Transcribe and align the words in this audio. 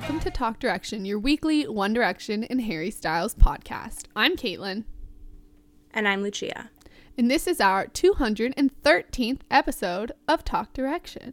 Welcome 0.00 0.20
to 0.20 0.30
Talk 0.30 0.60
Direction, 0.60 1.04
your 1.04 1.18
weekly 1.18 1.66
One 1.66 1.92
Direction 1.92 2.44
and 2.44 2.60
Harry 2.62 2.88
Styles 2.88 3.34
podcast. 3.34 4.04
I'm 4.14 4.36
Caitlin, 4.36 4.84
And 5.92 6.06
I'm 6.06 6.22
Lucia. 6.22 6.70
and 7.18 7.28
this 7.28 7.48
is 7.48 7.60
our 7.60 7.86
213th 7.88 9.40
episode 9.50 10.12
of 10.28 10.44
Talk 10.44 10.72
Direction. 10.72 11.32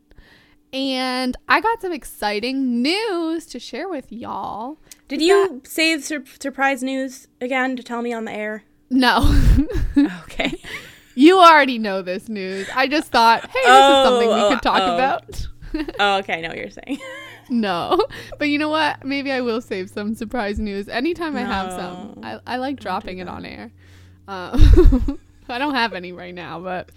And 0.74 1.38
I 1.48 1.62
got 1.62 1.80
some 1.80 1.94
exciting 1.94 2.82
news 2.82 3.46
to 3.48 3.60
share 3.60 3.88
with 3.88 4.12
y'all. 4.12 4.80
Did 5.08 5.22
you 5.22 5.62
save 5.64 6.04
sur- 6.04 6.24
surprise 6.40 6.82
news 6.82 7.28
again 7.40 7.76
to 7.76 7.84
tell 7.84 8.02
me 8.02 8.14
on 8.14 8.26
the 8.26 8.34
air? 8.34 8.64
No, 8.90 9.32
Okay. 10.24 10.60
you 11.14 11.38
already 11.40 11.78
know 11.78 12.02
this 12.02 12.28
news. 12.28 12.68
I 12.74 12.88
just 12.88 13.12
thought, 13.12 13.42
hey, 13.44 13.60
this 13.60 13.64
Oh, 13.68 14.02
is 14.02 14.08
something 14.08 14.28
we 14.30 14.42
oh, 14.42 14.50
could 14.50 14.64
talk 14.64 14.82
oh. 14.82 14.96
about. 14.96 15.48
oh, 16.00 16.18
okay. 16.18 16.34
I 16.34 16.42
know 16.42 16.48
what 16.50 16.58
you're 16.58 16.72
saying. 16.72 16.98
No, 17.50 18.04
but 18.40 18.50
you 18.50 18.58
know 18.58 18.70
what? 18.70 19.06
Maybe 19.06 19.32
I 19.32 19.42
will 19.42 19.62
save 19.62 19.92
some 19.92 20.16
surprise 20.16 20.58
news 20.60 20.90
anytime 20.90 21.36
I 21.36 21.42
have 21.42 21.72
some. 21.72 22.20
I, 22.24 22.40
I 22.48 22.58
like 22.58 22.80
dropping 22.80 23.20
it 23.20 23.28
on 23.28 23.46
air. 23.46 23.72
Um, 24.28 25.20
I 25.50 25.60
don't 25.60 25.76
have 25.76 25.94
any 25.94 26.12
right 26.12 26.34
now, 26.34 26.60
but 26.60 26.90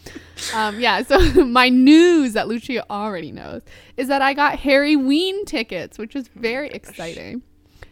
um, 0.54 0.80
yeah. 0.80 1.02
So 1.02 1.18
my 1.44 1.68
news 1.68 2.32
that 2.32 2.48
Lucia 2.48 2.84
already 2.90 3.30
knows 3.30 3.62
is 3.96 4.08
that 4.08 4.22
I 4.22 4.32
got 4.32 4.58
Harryween 4.58 5.44
tickets, 5.44 5.98
which 5.98 6.16
is 6.16 6.28
very 6.28 6.70
exciting 6.70 7.42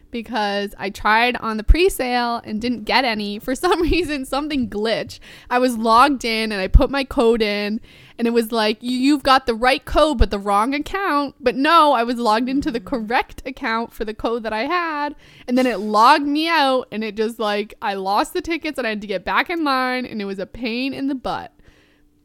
because 0.09 0.73
I 0.77 0.89
tried 0.89 1.35
on 1.37 1.57
the 1.57 1.63
pre-sale 1.63 2.41
and 2.43 2.61
didn't 2.61 2.85
get 2.85 3.05
any. 3.05 3.39
For 3.39 3.55
some 3.55 3.81
reason, 3.81 4.25
something 4.25 4.69
glitched. 4.69 5.19
I 5.49 5.59
was 5.59 5.77
logged 5.77 6.25
in 6.25 6.51
and 6.51 6.59
I 6.61 6.67
put 6.67 6.89
my 6.89 7.03
code 7.03 7.41
in 7.41 7.79
and 8.17 8.27
it 8.27 8.31
was 8.31 8.51
like, 8.51 8.81
"You- 8.81 8.97
you've 8.97 9.23
got 9.23 9.45
the 9.45 9.53
right 9.53 9.83
code 9.85 10.17
but 10.17 10.31
the 10.31 10.39
wrong 10.39 10.73
account. 10.73 11.35
But 11.39 11.55
no, 11.55 11.93
I 11.93 12.03
was 12.03 12.17
logged 12.17 12.49
into 12.49 12.71
the 12.71 12.79
correct 12.79 13.41
account 13.45 13.93
for 13.93 14.05
the 14.05 14.13
code 14.13 14.43
that 14.43 14.53
I 14.53 14.65
had. 14.65 15.15
And 15.47 15.57
then 15.57 15.67
it 15.67 15.79
logged 15.79 16.25
me 16.25 16.47
out 16.47 16.87
and 16.91 17.03
it 17.03 17.15
just 17.15 17.39
like, 17.39 17.73
I 17.81 17.93
lost 17.93 18.33
the 18.33 18.41
tickets 18.41 18.77
and 18.77 18.87
I 18.87 18.91
had 18.91 19.01
to 19.01 19.07
get 19.07 19.23
back 19.23 19.49
in 19.49 19.63
line 19.63 20.05
and 20.05 20.21
it 20.21 20.25
was 20.25 20.39
a 20.39 20.45
pain 20.45 20.93
in 20.93 21.07
the 21.07 21.15
butt. 21.15 21.53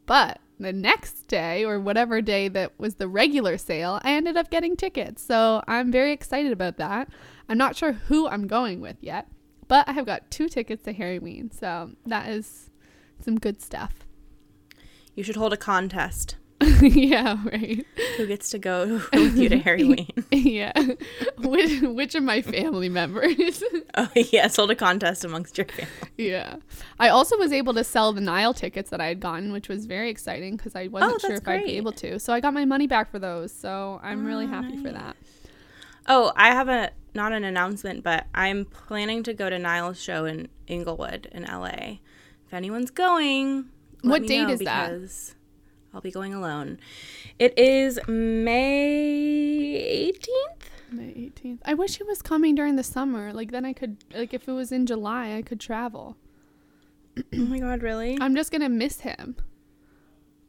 But 0.05 0.39
the 0.59 0.73
next 0.73 1.27
day, 1.27 1.65
or 1.65 1.79
whatever 1.79 2.21
day 2.21 2.47
that 2.47 2.71
was 2.79 2.95
the 2.95 3.07
regular 3.07 3.57
sale, 3.57 3.99
I 4.03 4.13
ended 4.13 4.37
up 4.37 4.49
getting 4.49 4.75
tickets. 4.75 5.23
So 5.23 5.63
I'm 5.67 5.91
very 5.91 6.11
excited 6.11 6.51
about 6.51 6.77
that. 6.77 7.09
I'm 7.49 7.57
not 7.57 7.75
sure 7.75 7.93
who 7.93 8.27
I'm 8.27 8.47
going 8.47 8.79
with 8.79 8.97
yet, 9.01 9.27
but 9.67 9.87
I 9.87 9.93
have 9.93 10.05
got 10.05 10.31
two 10.31 10.47
tickets 10.47 10.83
to 10.83 10.93
Harryween. 10.93 11.53
So 11.57 11.91
that 12.05 12.29
is 12.29 12.69
some 13.19 13.37
good 13.37 13.61
stuff. 13.61 14.02
You 15.15 15.23
should 15.23 15.35
hold 15.35 15.53
a 15.53 15.57
contest. 15.57 16.35
yeah, 16.81 17.37
right. 17.45 17.85
Who 18.17 18.25
gets 18.25 18.49
to 18.51 18.59
go 18.59 19.01
with 19.13 19.35
you 19.37 19.49
to 19.49 19.57
Harry 19.59 19.83
Wayne? 19.89 20.07
yeah. 20.31 20.71
which, 21.39 21.81
which 21.81 22.15
of 22.15 22.23
my 22.23 22.41
family 22.41 22.87
members? 22.89 23.61
Oh, 23.95 24.07
yes. 24.15 24.55
Hold 24.55 24.71
a 24.71 24.75
contest 24.75 25.25
amongst 25.25 25.57
your 25.57 25.65
family. 25.67 25.89
yeah. 26.17 26.55
I 26.99 27.09
also 27.09 27.37
was 27.37 27.51
able 27.51 27.73
to 27.73 27.83
sell 27.83 28.13
the 28.13 28.21
Niall 28.21 28.53
tickets 28.53 28.89
that 28.91 29.01
I 29.01 29.07
had 29.07 29.19
gotten, 29.19 29.51
which 29.51 29.67
was 29.67 29.85
very 29.85 30.09
exciting 30.09 30.55
because 30.55 30.73
I 30.75 30.87
wasn't 30.87 31.15
Oh, 31.15 31.17
sure 31.27 31.35
if 31.35 31.47
I'd 31.47 31.65
be 31.65 31.75
able 31.77 31.91
to. 31.93 32.17
So 32.19 32.31
I 32.33 32.39
got 32.39 32.53
my 32.53 32.65
money 32.65 32.87
back 32.87 33.11
for 33.11 33.19
those. 33.19 33.51
So 33.53 33.99
I'm 34.01 34.25
really 34.25 34.45
Oh, 34.45 34.49
happy 34.49 34.77
for 34.81 34.91
that. 34.91 35.17
Oh, 36.07 36.31
I 36.35 36.47
have 36.51 36.69
a 36.69 36.91
not 37.13 37.31
an 37.33 37.43
announcement, 37.43 38.03
but 38.03 38.25
I'm 38.33 38.65
planning 38.65 39.21
to 39.23 39.33
go 39.33 39.49
to 39.49 39.59
Niall's 39.59 40.01
show 40.01 40.25
in 40.25 40.47
Inglewood 40.67 41.27
in 41.31 41.43
LA. 41.43 41.97
If 42.47 42.53
anyone's 42.53 42.89
going, 42.89 43.65
What 44.03 44.27
date 44.27 44.49
is 44.49 44.59
that? 44.59 45.33
I'll 45.93 46.01
be 46.01 46.11
going 46.11 46.33
alone. 46.33 46.79
It 47.39 47.57
is 47.57 47.99
May 48.07 50.11
18th. 50.11 50.67
May 50.91 51.31
18th. 51.35 51.59
I 51.65 51.73
wish 51.73 51.97
he 51.97 52.03
was 52.03 52.21
coming 52.21 52.55
during 52.55 52.75
the 52.75 52.83
summer. 52.83 53.31
Like 53.33 53.51
then 53.51 53.65
I 53.65 53.73
could 53.73 53.97
like 54.13 54.33
if 54.33 54.47
it 54.47 54.51
was 54.51 54.71
in 54.71 54.85
July, 54.85 55.35
I 55.35 55.41
could 55.41 55.59
travel. 55.59 56.17
Oh 57.33 57.37
my 57.45 57.59
god, 57.59 57.83
really? 57.83 58.17
I'm 58.19 58.35
just 58.35 58.51
going 58.51 58.61
to 58.61 58.69
miss 58.69 59.01
him. 59.01 59.35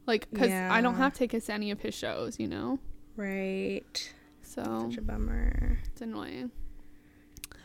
Like 0.07 0.29
cuz 0.35 0.51
I 0.51 0.81
don't 0.81 0.95
have 0.97 1.15
tickets 1.15 1.47
to 1.47 1.53
any 1.53 1.71
of 1.71 1.81
his 1.81 1.95
shows, 1.95 2.39
you 2.41 2.49
know? 2.49 2.79
Right. 3.17 4.13
So 4.43 4.63
Such 4.89 4.99
a 4.99 5.03
bummer. 5.03 5.79
it's 5.85 6.01
annoying. 6.01 6.51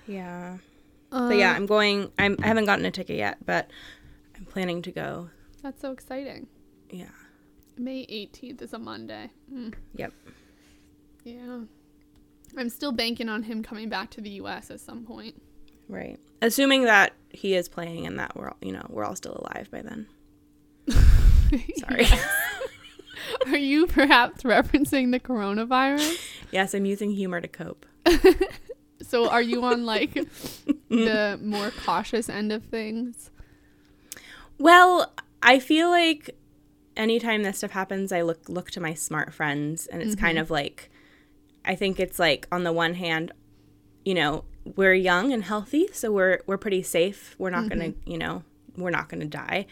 Yeah. 0.07 0.57
Uh, 1.11 1.29
But 1.29 1.37
yeah, 1.37 1.53
I'm 1.53 1.65
going. 1.65 2.11
I'm, 2.19 2.35
I 2.43 2.47
haven't 2.47 2.65
gotten 2.65 2.85
a 2.85 2.91
ticket 2.91 3.17
yet, 3.17 3.37
but 3.45 3.69
I'm 4.35 4.45
planning 4.45 4.81
to 4.83 4.91
go. 4.91 5.29
That's 5.61 5.81
so 5.81 5.91
exciting. 5.91 6.47
Yeah. 6.89 7.05
May 7.77 8.05
18th 8.05 8.61
is 8.61 8.73
a 8.73 8.79
Monday. 8.79 9.29
Mm, 9.53 9.73
Yep. 9.95 10.13
yeah. 11.23 11.59
I'm 12.57 12.69
still 12.69 12.91
banking 12.91 13.29
on 13.29 13.43
him 13.43 13.61
coming 13.63 13.89
back 13.89 14.09
to 14.11 14.21
the 14.21 14.31
US 14.41 14.71
at 14.71 14.79
some 14.79 15.03
point. 15.05 15.41
Right. 15.87 16.19
Assuming 16.41 16.83
that 16.85 17.13
he 17.29 17.55
is 17.55 17.69
playing 17.69 18.05
and 18.07 18.17
that 18.19 18.35
we're 18.35 18.49
all, 18.49 18.57
you 18.61 18.71
know, 18.71 18.85
we're 18.89 19.05
all 19.05 19.15
still 19.15 19.37
alive 19.45 19.69
by 19.71 19.81
then. 19.81 20.07
Sorry. 21.77 22.07
Are 23.47 23.57
you 23.57 23.87
perhaps 23.87 24.43
referencing 24.43 25.11
the 25.11 25.19
coronavirus? 25.19 26.19
yes, 26.51 26.73
I'm 26.73 26.85
using 26.85 27.11
humor 27.11 27.41
to 27.41 27.47
cope. 27.47 27.85
So 29.01 29.29
are 29.29 29.41
you 29.41 29.63
on 29.63 29.85
like 29.85 30.13
the 30.89 31.39
more 31.41 31.71
cautious 31.71 32.27
end 32.29 32.51
of 32.51 32.65
things? 32.65 33.31
Well, 34.59 35.13
I 35.41 35.59
feel 35.59 35.89
like 35.89 36.35
anytime 36.97 37.43
this 37.43 37.59
stuff 37.59 37.71
happens, 37.71 38.11
I 38.11 38.21
look 38.21 38.49
look 38.49 38.71
to 38.71 38.81
my 38.81 38.93
smart 38.93 39.33
friends, 39.33 39.87
and 39.87 40.01
it's 40.01 40.15
kind 40.15 40.37
of 40.37 40.51
like, 40.51 40.89
I 41.65 41.75
think 41.75 41.99
it's 41.99 42.19
like 42.19 42.47
on 42.51 42.63
the 42.63 42.73
one 42.73 42.93
hand, 42.95 43.31
you 44.03 44.13
know, 44.13 44.43
we're 44.75 44.93
young 44.93 45.31
and 45.31 45.43
healthy, 45.43 45.87
so 45.93 46.11
we're 46.11 46.39
we're 46.45 46.57
pretty 46.57 46.83
safe. 46.83 47.35
We're 47.37 47.49
not 47.51 47.69
gonna, 47.69 47.93
you 48.05 48.17
know, 48.17 48.43
we're 48.77 48.89
not 48.91 49.09
gonna 49.09 49.25
die, 49.25 49.65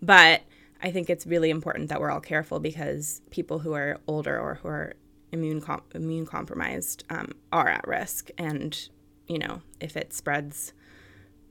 but 0.00 0.42
I 0.82 0.90
think 0.90 1.08
it's 1.08 1.26
really 1.26 1.50
important 1.50 1.88
that 1.90 2.00
we're 2.00 2.10
all 2.10 2.20
careful 2.20 2.58
because 2.58 3.22
people 3.30 3.60
who 3.60 3.72
are 3.72 3.98
older 4.08 4.38
or 4.38 4.56
who 4.56 4.68
are 4.68 4.94
immune 5.30 5.60
com- 5.60 5.84
immune 5.94 6.26
compromised 6.26 7.04
um, 7.10 7.32
are 7.52 7.68
at 7.68 7.86
risk, 7.86 8.30
and 8.36 8.88
you 9.28 9.38
know, 9.38 9.62
if 9.80 9.96
it 9.96 10.12
spreads 10.12 10.72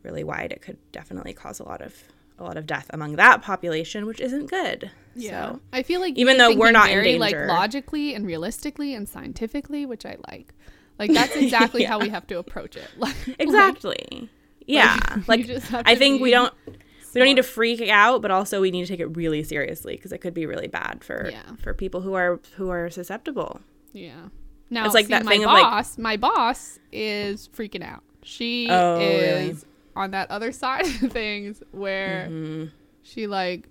really 0.03 0.23
wide, 0.23 0.51
it 0.51 0.61
could 0.61 0.77
definitely 0.91 1.33
cause 1.33 1.59
a 1.59 1.63
lot 1.63 1.81
of 1.81 1.95
a 2.41 2.43
lot 2.43 2.57
of 2.57 2.65
death 2.65 2.87
among 2.93 3.15
that 3.15 3.41
population, 3.41 4.05
which 4.05 4.19
isn't 4.19 4.49
good. 4.49 4.91
So, 5.19 5.59
I 5.71 5.83
feel 5.83 5.99
like 6.01 6.17
Even 6.17 6.37
though 6.37 6.55
we're 6.55 6.71
not 6.71 6.89
in 6.89 6.95
very 6.95 7.17
like 7.19 7.31
danger. 7.33 7.47
logically 7.47 8.13
and 8.15 8.25
realistically 8.25 8.93
and 8.95 9.07
scientifically, 9.07 9.85
which 9.85 10.05
I 10.05 10.17
like. 10.29 10.53
Like 10.99 11.11
that's 11.13 11.35
exactly 11.35 11.83
how 11.91 11.99
we 11.99 12.09
have 12.09 12.27
to 12.27 12.37
approach 12.37 12.75
it. 12.75 12.87
Like, 12.97 13.15
exactly. 13.39 14.29
yeah. 14.67 14.97
you 15.17 15.23
Like 15.27 15.49
I 15.73 15.95
think 15.95 16.21
we 16.21 16.31
don't 16.31 16.53
we 17.13 17.19
don't 17.19 17.25
need 17.27 17.35
to 17.37 17.43
freak 17.43 17.81
out, 17.89 18.21
but 18.21 18.31
also 18.31 18.61
we 18.61 18.71
need 18.71 18.83
to 18.85 18.87
take 18.87 18.99
it 19.01 19.07
really 19.17 19.43
seriously 19.43 19.95
because 19.97 20.11
it 20.13 20.19
could 20.19 20.33
be 20.33 20.45
really 20.45 20.67
bad 20.67 21.03
for 21.03 21.29
Yeah. 21.31 21.41
for 21.61 21.73
people 21.73 22.01
who 22.01 22.13
are 22.13 22.39
who 22.55 22.69
are 22.69 22.89
susceptible. 22.89 23.59
Yeah. 23.93 24.29
Now, 24.69 24.85
It's 24.85 24.93
like 24.93 25.07
see, 25.07 25.11
that 25.11 25.25
my 25.25 25.31
thing 25.31 25.43
of, 25.43 25.47
like- 25.51 25.63
boss, 25.63 25.97
my 25.97 26.15
boss 26.15 26.79
is 26.93 27.49
freaking 27.49 27.83
out. 27.83 28.03
She 28.23 28.67
Oh, 28.69 28.97
is 29.01 29.65
really? 29.65 29.70
On 29.95 30.11
that 30.11 30.29
other 30.31 30.51
side 30.63 30.85
of 30.85 31.11
things 31.11 31.61
where 31.71 32.27
Mm-hmm. 32.29 32.65
she 33.03 33.27
like 33.27 33.67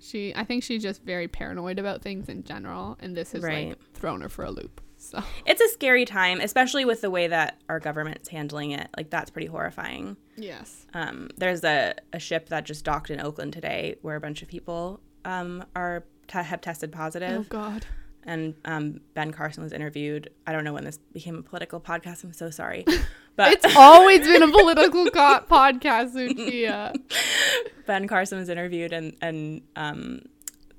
she 0.00 0.32
I 0.34 0.44
think 0.44 0.62
she's 0.62 0.82
just 0.82 1.02
very 1.02 1.28
paranoid 1.28 1.78
about 1.78 2.02
things 2.02 2.28
in 2.28 2.44
general 2.44 2.96
and 3.00 3.16
this 3.16 3.32
has 3.32 3.42
Right. 3.42 3.68
like 3.70 3.92
thrown 3.94 4.20
her 4.20 4.28
for 4.28 4.44
a 4.44 4.50
loop. 4.50 4.80
So 4.96 5.22
It's 5.46 5.60
a 5.60 5.68
scary 5.68 6.04
time, 6.04 6.40
especially 6.40 6.84
with 6.84 7.00
the 7.02 7.10
way 7.10 7.28
that 7.28 7.60
our 7.68 7.78
government's 7.80 8.28
handling 8.28 8.72
it. 8.72 8.88
Like 8.96 9.10
that's 9.10 9.30
pretty 9.30 9.46
horrifying. 9.48 10.16
yes. 10.36 10.86
Um, 10.94 11.28
there's 11.36 11.62
a, 11.64 11.94
a 12.12 12.18
ship 12.18 12.48
that 12.48 12.64
just 12.64 12.84
docked 12.84 13.10
in 13.10 13.20
Oakland 13.20 13.52
today 13.52 13.96
where 14.02 14.16
a 14.16 14.20
bunch 14.20 14.42
of 14.42 14.48
people 14.48 15.00
um, 15.24 15.64
are 15.76 16.04
te- 16.26 16.38
have 16.42 16.60
tested 16.60 16.90
positive. 16.92 17.40
Oh 17.40 17.46
god. 17.48 17.86
And 18.28 18.54
um, 18.64 19.00
Ben 19.14 19.32
Carson 19.32 19.62
was 19.62 19.72
interviewed. 19.72 20.30
I 20.46 20.52
don't 20.52 20.62
know 20.64 20.72
when 20.74 20.84
this 20.84 20.98
became 21.12 21.36
a 21.36 21.42
political 21.42 21.80
podcast. 21.80 22.22
I'm 22.22 22.32
so 22.32 22.50
sorry, 22.50 22.84
but 23.36 23.52
It's 23.52 23.76
always 23.76 24.26
been 24.26 24.42
a 24.42 24.50
political 24.52 25.10
co- 25.10 25.44
podcast, 25.50 26.14
Lucia. 26.14 26.92
Ben 27.86 28.06
Carson 28.06 28.38
was 28.38 28.48
interviewed, 28.48 28.92
and 28.92 29.16
and 29.20 29.62
um, 29.74 30.22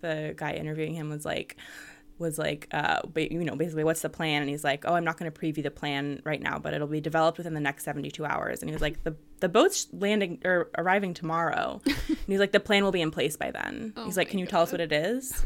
the 0.02 0.34
guy 0.38 0.54
interviewing 0.54 0.94
him 0.94 1.10
was 1.10 1.26
like, 1.26 1.58
was 2.20 2.38
like, 2.38 2.68
uh, 2.72 3.02
ba- 3.08 3.32
you 3.34 3.44
know, 3.44 3.56
basically, 3.56 3.84
what's 3.84 4.02
the 4.02 4.10
plan? 4.10 4.42
And 4.42 4.50
he's 4.50 4.64
like, 4.64 4.86
oh, 4.86 4.94
I'm 4.94 5.04
not 5.04 5.18
going 5.18 5.32
to 5.32 5.38
preview 5.38 5.64
the 5.64 5.72
plan 5.72 6.22
right 6.26 6.42
now, 6.42 6.60
but 6.60 6.74
it'll 6.74 6.88
be 6.88 7.02
developed 7.02 7.38
within 7.38 7.54
the 7.54 7.60
next 7.60 7.84
72 7.86 8.24
hours. 8.26 8.62
And 8.62 8.70
he 8.70 8.74
was 8.74 8.82
like, 8.82 9.04
the 9.04 9.16
the 9.40 9.50
boat's 9.50 9.88
landing 9.92 10.40
or 10.46 10.70
arriving 10.78 11.14
tomorrow. 11.14 11.82
and 11.86 12.18
he's 12.28 12.40
like, 12.40 12.52
the 12.52 12.60
plan 12.60 12.84
will 12.84 12.92
be 12.92 13.02
in 13.02 13.10
place 13.12 13.36
by 13.38 13.52
then. 13.52 13.94
Oh 13.98 14.06
he's 14.06 14.18
like, 14.18 14.30
can 14.30 14.38
you 14.40 14.46
tell 14.46 14.62
us 14.62 14.72
what 14.72 14.82
it 14.82 14.92
is? 14.92 15.46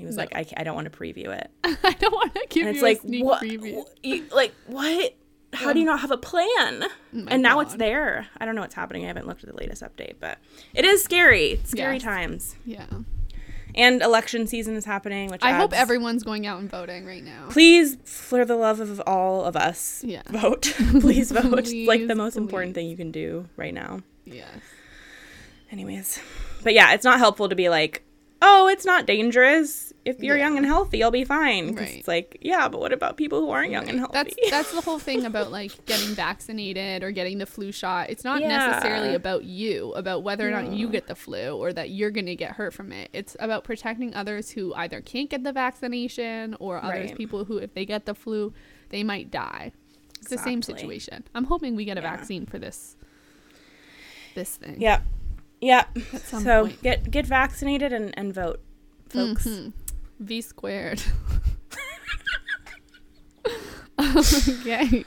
He 0.00 0.06
was 0.06 0.16
like, 0.16 0.34
I, 0.34 0.44
I 0.56 0.64
don't 0.64 0.74
want 0.74 0.90
to 0.92 0.98
preview 0.98 1.28
it. 1.28 1.50
I 1.64 1.92
don't 2.00 2.12
want 2.12 2.34
to 2.34 2.46
give 2.48 2.66
And 2.66 2.70
it's 2.70 2.78
you 2.78 2.82
like, 2.82 2.98
a 2.98 3.00
sneak 3.06 3.24
what? 3.24 3.42
preview. 3.42 3.84
you- 4.02 4.24
Like, 4.34 4.52
what? 4.66 5.14
How 5.52 5.72
do 5.72 5.80
you 5.80 5.84
not 5.84 6.00
have 6.00 6.10
a 6.12 6.16
plan? 6.16 6.84
Oh 6.84 7.24
and 7.28 7.42
now 7.42 7.58
it's 7.60 7.74
there. 7.74 8.28
I 8.38 8.44
don't 8.46 8.54
know 8.54 8.60
what's 8.60 8.74
happening. 8.74 9.04
I 9.04 9.08
haven't 9.08 9.26
looked 9.26 9.42
at 9.42 9.50
the 9.50 9.56
latest 9.56 9.82
update, 9.82 10.14
but 10.20 10.38
it 10.74 10.84
is 10.84 11.02
scary. 11.02 11.48
It's 11.52 11.70
scary 11.70 11.94
Yes. 11.96 12.02
times. 12.04 12.56
Yeah. 12.64 12.86
And 13.74 14.00
election 14.02 14.46
season 14.46 14.74
is 14.76 14.84
happening, 14.84 15.28
which 15.30 15.42
I 15.44 15.52
hope 15.52 15.72
everyone's 15.72 16.22
going 16.24 16.46
out 16.46 16.58
and 16.60 16.70
voting 16.70 17.04
right 17.06 17.22
now. 17.22 17.46
Please, 17.50 17.96
for 18.04 18.44
the 18.44 18.56
love 18.56 18.78
of 18.80 19.00
all 19.06 19.44
of 19.44 19.56
us, 19.56 20.02
Yeah. 20.04 20.22
vote. 20.28 20.72
please 21.00 21.30
vote. 21.32 21.58
it's 21.58 21.72
like 21.72 22.00
the 22.00 22.06
Please, 22.08 22.16
most 22.16 22.36
important 22.36 22.74
thing 22.74 22.88
you 22.88 22.96
can 22.96 23.10
do 23.12 23.48
right 23.56 23.74
now. 23.74 24.00
Yes. 24.24 24.48
Anyways, 25.70 26.20
but 26.64 26.74
yeah, 26.74 26.94
it's 26.94 27.04
not 27.04 27.18
helpful 27.18 27.48
to 27.48 27.54
be 27.54 27.68
like, 27.68 28.02
oh, 28.42 28.68
it's 28.68 28.84
not 28.84 29.06
dangerous. 29.06 29.92
If 30.04 30.20
you're 30.22 30.36
Yeah. 30.36 30.44
young 30.46 30.56
and 30.56 30.64
healthy, 30.64 30.96
you'll 30.98 31.10
be 31.10 31.24
fine. 31.24 31.74
Right. 31.74 31.96
It's 31.98 32.08
like, 32.08 32.38
yeah, 32.40 32.68
but 32.68 32.80
what 32.80 32.90
about 32.92 33.18
people 33.18 33.40
who 33.40 33.50
aren't 33.50 33.70
young 33.70 33.86
and 33.88 33.98
healthy? 33.98 34.14
That's 34.14 34.50
that's 34.50 34.72
the 34.72 34.80
whole 34.80 34.98
thing 34.98 35.24
about 35.30 35.50
like 35.52 35.84
getting 35.84 36.14
vaccinated 36.14 37.02
or 37.02 37.10
getting 37.10 37.36
the 37.36 37.44
flu 37.44 37.70
shot. 37.70 38.08
It's 38.08 38.24
not 38.24 38.40
Yeah. 38.40 38.48
necessarily 38.48 39.14
about 39.14 39.44
you, 39.44 39.92
about 39.92 40.22
whether 40.22 40.48
or 40.48 40.50
not 40.50 40.72
you 40.72 40.88
get 40.88 41.06
the 41.06 41.14
flu 41.14 41.50
or 41.50 41.72
that 41.74 41.90
you're 41.90 42.10
going 42.10 42.26
to 42.26 42.34
get 42.36 42.52
hurt 42.52 42.72
from 42.72 42.92
it. 42.92 43.10
It's 43.12 43.36
about 43.40 43.62
protecting 43.64 44.14
others 44.14 44.50
who 44.52 44.72
either 44.74 45.02
can't 45.02 45.28
get 45.28 45.44
the 45.44 45.52
vaccination 45.52 46.56
or 46.60 46.82
others 46.82 47.10
Right. 47.10 47.16
people 47.16 47.44
who 47.44 47.58
if 47.58 47.74
they 47.74 47.84
get 47.84 48.06
the 48.06 48.14
flu, 48.14 48.54
they 48.88 49.02
might 49.04 49.30
die. 49.30 49.72
It's 50.20 50.30
the 50.30 50.38
same 50.38 50.62
situation. 50.62 51.24
I'm 51.34 51.44
hoping 51.44 51.76
we 51.76 51.84
get 51.84 51.98
a 51.98 52.00
Yeah. 52.00 52.16
vaccine 52.16 52.46
for 52.46 52.58
this 52.58 52.96
this 54.34 54.56
thing. 54.56 54.76
yeah, 54.80 55.00
yeah. 55.60 55.84
So 56.24 56.62
point. 56.66 56.82
get 56.82 57.10
get 57.10 57.26
vaccinated 57.26 57.92
and, 57.92 58.16
and 58.18 58.32
vote, 58.34 58.60
folks. 59.08 59.46
Mhm. 59.46 59.72
V 60.20 60.40
squared. 60.40 61.02
okay. 64.00 65.04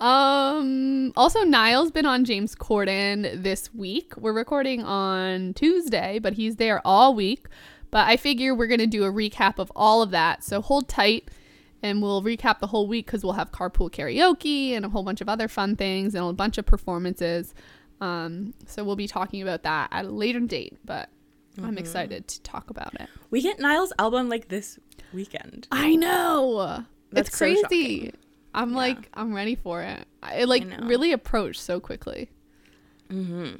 Um 0.00 1.12
also 1.16 1.44
Niall's 1.44 1.90
been 1.90 2.06
on 2.06 2.24
James 2.24 2.54
Corden 2.54 3.42
this 3.42 3.72
week. 3.74 4.16
We're 4.16 4.32
recording 4.32 4.82
on 4.82 5.52
Tuesday, 5.54 6.18
but 6.18 6.34
he's 6.34 6.56
there 6.56 6.80
all 6.86 7.14
week. 7.14 7.46
But 7.90 8.06
I 8.08 8.16
figure 8.16 8.54
we're 8.54 8.68
going 8.68 8.78
to 8.80 8.86
do 8.86 9.02
a 9.02 9.10
recap 9.12 9.58
of 9.58 9.72
all 9.74 10.00
of 10.00 10.12
that. 10.12 10.44
So 10.44 10.60
hold 10.62 10.88
tight 10.88 11.28
and 11.82 12.00
we'll 12.00 12.22
recap 12.22 12.60
the 12.60 12.68
whole 12.68 12.86
week 12.86 13.08
cuz 13.08 13.24
we'll 13.24 13.32
have 13.34 13.50
carpool 13.50 13.90
karaoke 13.90 14.70
and 14.72 14.84
a 14.84 14.88
whole 14.90 15.02
bunch 15.02 15.20
of 15.20 15.28
other 15.28 15.48
fun 15.48 15.74
things 15.76 16.14
and 16.14 16.24
a 16.24 16.32
bunch 16.32 16.56
of 16.56 16.64
performances. 16.64 17.52
Um 18.00 18.54
so 18.66 18.84
we'll 18.84 18.96
be 18.96 19.08
talking 19.08 19.42
about 19.42 19.62
that 19.64 19.88
at 19.92 20.04
a 20.04 20.08
later 20.08 20.40
date, 20.40 20.78
but 20.84 21.10
I'm 21.62 21.78
excited 21.78 22.26
to 22.28 22.42
talk 22.42 22.70
about 22.70 22.94
it. 22.98 23.08
We 23.30 23.42
get 23.42 23.58
Niall's 23.58 23.92
album 23.98 24.28
like 24.28 24.48
this 24.48 24.78
weekend. 25.12 25.68
I 25.70 25.94
know. 25.96 26.84
That's 27.12 27.28
it's 27.28 27.38
crazy. 27.38 27.60
shocking. 27.62 28.12
I'm 28.54 28.72
like, 28.72 29.08
I'm 29.14 29.34
ready 29.34 29.54
for 29.54 29.82
it. 29.82 30.06
It 30.32 30.48
like 30.48 30.64
really 30.82 31.12
approached 31.12 31.60
so 31.60 31.80
quickly. 31.80 32.30
Mm-hmm. 33.10 33.56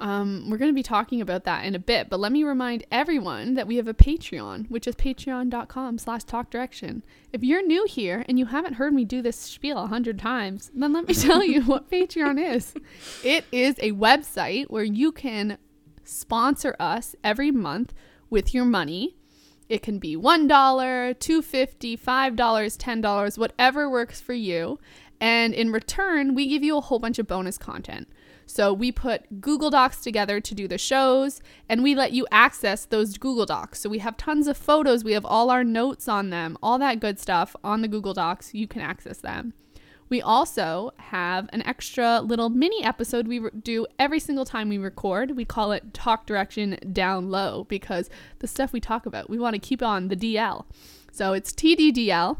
Um, 0.00 0.46
we're 0.48 0.56
going 0.56 0.70
to 0.70 0.74
be 0.74 0.82
talking 0.82 1.20
about 1.20 1.44
that 1.44 1.66
in 1.66 1.74
a 1.74 1.78
bit, 1.78 2.08
but 2.08 2.18
let 2.18 2.32
me 2.32 2.42
remind 2.42 2.86
everyone 2.90 3.52
that 3.54 3.66
we 3.66 3.76
have 3.76 3.86
a 3.86 3.92
Patreon, 3.92 4.70
which 4.70 4.86
is 4.86 4.96
patreon.com 4.96 5.98
slash 5.98 6.24
talk 6.24 6.48
direction. 6.48 7.04
If 7.34 7.44
you're 7.44 7.64
new 7.64 7.86
here 7.86 8.24
and 8.26 8.38
you 8.38 8.46
haven't 8.46 8.74
heard 8.74 8.94
me 8.94 9.04
do 9.04 9.20
this 9.20 9.36
spiel 9.36 9.76
a 9.76 9.86
hundred 9.88 10.18
times, 10.18 10.70
then 10.74 10.94
let 10.94 11.06
me 11.06 11.12
tell 11.28 11.44
you 11.44 11.62
what 11.64 11.90
Patreon 11.90 12.42
is. 12.42 12.74
It 13.22 13.44
is 13.52 13.76
a 13.78 13.92
website 13.92 14.70
where 14.70 14.84
you 14.84 15.12
can 15.12 15.58
sponsor 16.02 16.74
us 16.80 17.14
every 17.22 17.50
month 17.50 17.92
with 18.30 18.54
your 18.54 18.64
money. 18.64 19.16
It 19.68 19.82
can 19.82 19.98
be 19.98 20.16
$1, 20.16 20.48
$2.50, 20.48 22.00
$5, 22.00 22.36
$10, 22.36 23.38
whatever 23.38 23.90
works 23.90 24.20
for 24.20 24.32
you. 24.32 24.80
And 25.20 25.52
in 25.52 25.70
return, 25.70 26.34
we 26.34 26.48
give 26.48 26.64
you 26.64 26.78
a 26.78 26.80
whole 26.80 26.98
bunch 26.98 27.18
of 27.18 27.26
bonus 27.26 27.58
content. 27.58 28.08
So 28.50 28.72
we 28.72 28.90
put 28.90 29.40
Google 29.40 29.70
Docs 29.70 30.02
together 30.02 30.40
to 30.40 30.54
do 30.56 30.66
the 30.66 30.76
shows, 30.76 31.40
and 31.68 31.84
we 31.84 31.94
let 31.94 32.10
you 32.10 32.26
access 32.32 32.84
those 32.84 33.16
Google 33.16 33.46
Docs. 33.46 33.78
So 33.78 33.88
we 33.88 34.00
have 34.00 34.16
tons 34.16 34.48
of 34.48 34.56
photos, 34.56 35.04
we 35.04 35.12
have 35.12 35.24
all 35.24 35.50
our 35.50 35.62
notes 35.62 36.08
on 36.08 36.30
them, 36.30 36.58
all 36.60 36.76
that 36.80 36.98
good 36.98 37.20
stuff 37.20 37.54
on 37.62 37.80
the 37.80 37.86
Google 37.86 38.12
Docs. 38.12 38.52
You 38.52 38.66
can 38.66 38.82
access 38.82 39.18
them. 39.18 39.54
We 40.08 40.20
also 40.20 40.90
have 40.96 41.48
an 41.52 41.62
extra 41.62 42.20
little 42.22 42.48
mini 42.48 42.82
episode 42.82 43.28
we 43.28 43.38
re- 43.38 43.50
do 43.62 43.86
every 44.00 44.18
single 44.18 44.44
time 44.44 44.68
we 44.68 44.78
record. 44.78 45.36
We 45.36 45.44
call 45.44 45.70
it 45.70 45.94
Talk 45.94 46.26
Direction 46.26 46.76
Down 46.92 47.30
Low 47.30 47.66
because 47.68 48.10
the 48.40 48.48
stuff 48.48 48.72
we 48.72 48.80
talk 48.80 49.06
about, 49.06 49.30
we 49.30 49.38
want 49.38 49.54
to 49.54 49.60
keep 49.60 49.80
on 49.80 50.08
the 50.08 50.16
DL. 50.16 50.64
So 51.12 51.34
it's 51.34 51.52
TDDL, 51.52 52.36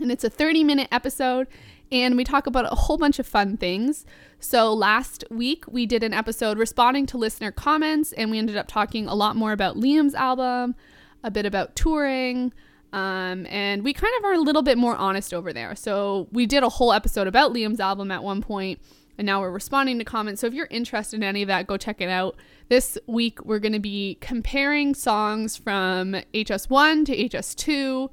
and 0.00 0.10
it's 0.10 0.24
a 0.24 0.30
30 0.30 0.64
minute 0.64 0.88
episode, 0.90 1.46
and 1.90 2.16
we 2.16 2.24
talk 2.24 2.46
about 2.46 2.70
a 2.70 2.74
whole 2.74 2.98
bunch 2.98 3.18
of 3.18 3.26
fun 3.26 3.56
things. 3.56 4.04
So 4.40 4.72
last 4.72 5.24
week 5.30 5.64
we 5.68 5.86
did 5.86 6.02
an 6.02 6.12
episode 6.12 6.58
responding 6.58 7.06
to 7.06 7.18
listener 7.18 7.50
comments, 7.50 8.12
and 8.12 8.30
we 8.30 8.38
ended 8.38 8.56
up 8.56 8.66
talking 8.68 9.06
a 9.06 9.14
lot 9.14 9.36
more 9.36 9.52
about 9.52 9.76
Liam's 9.76 10.14
album, 10.14 10.74
a 11.22 11.30
bit 11.30 11.46
about 11.46 11.76
touring. 11.76 12.52
Um, 12.92 13.46
and 13.46 13.82
we 13.82 13.92
kind 13.92 14.12
of 14.18 14.24
are 14.24 14.34
a 14.34 14.38
little 14.38 14.62
bit 14.62 14.78
more 14.78 14.96
honest 14.96 15.34
over 15.34 15.52
there. 15.52 15.74
So 15.74 16.28
we 16.32 16.46
did 16.46 16.62
a 16.62 16.68
whole 16.68 16.92
episode 16.92 17.26
about 17.26 17.52
Liam's 17.52 17.80
album 17.80 18.10
at 18.10 18.22
one 18.22 18.40
point, 18.40 18.80
and 19.18 19.26
now 19.26 19.40
we're 19.40 19.50
responding 19.50 19.98
to 19.98 20.04
comments. 20.04 20.40
So 20.40 20.46
if 20.46 20.54
you're 20.54 20.68
interested 20.70 21.16
in 21.16 21.22
any 21.22 21.42
of 21.42 21.48
that, 21.48 21.66
go 21.66 21.76
check 21.76 22.00
it 22.00 22.08
out. 22.08 22.36
This 22.68 22.98
week 23.06 23.44
we're 23.44 23.58
going 23.58 23.72
to 23.72 23.80
be 23.80 24.18
comparing 24.20 24.94
songs 24.94 25.56
from 25.56 26.16
HS1 26.34 27.06
to 27.06 27.16
HS2, 27.16 28.10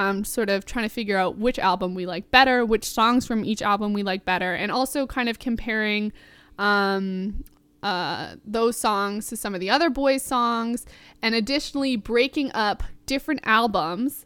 um, 0.00 0.24
sort 0.24 0.48
of 0.48 0.64
trying 0.64 0.86
to 0.86 0.92
figure 0.92 1.18
out 1.18 1.36
which 1.36 1.58
album 1.58 1.94
we 1.94 2.06
like 2.06 2.30
better, 2.30 2.64
which 2.64 2.86
songs 2.86 3.26
from 3.26 3.44
each 3.44 3.60
album 3.60 3.92
we 3.92 4.02
like 4.02 4.24
better, 4.24 4.54
and 4.54 4.72
also 4.72 5.06
kind 5.06 5.28
of 5.28 5.38
comparing 5.38 6.10
um, 6.58 7.44
uh, 7.82 8.36
those 8.42 8.78
songs 8.78 9.26
to 9.26 9.36
some 9.36 9.54
of 9.54 9.60
the 9.60 9.68
other 9.68 9.90
boys' 9.90 10.22
songs, 10.22 10.86
and 11.20 11.34
additionally 11.34 11.96
breaking 11.96 12.50
up 12.52 12.82
different 13.04 13.40
albums 13.44 14.24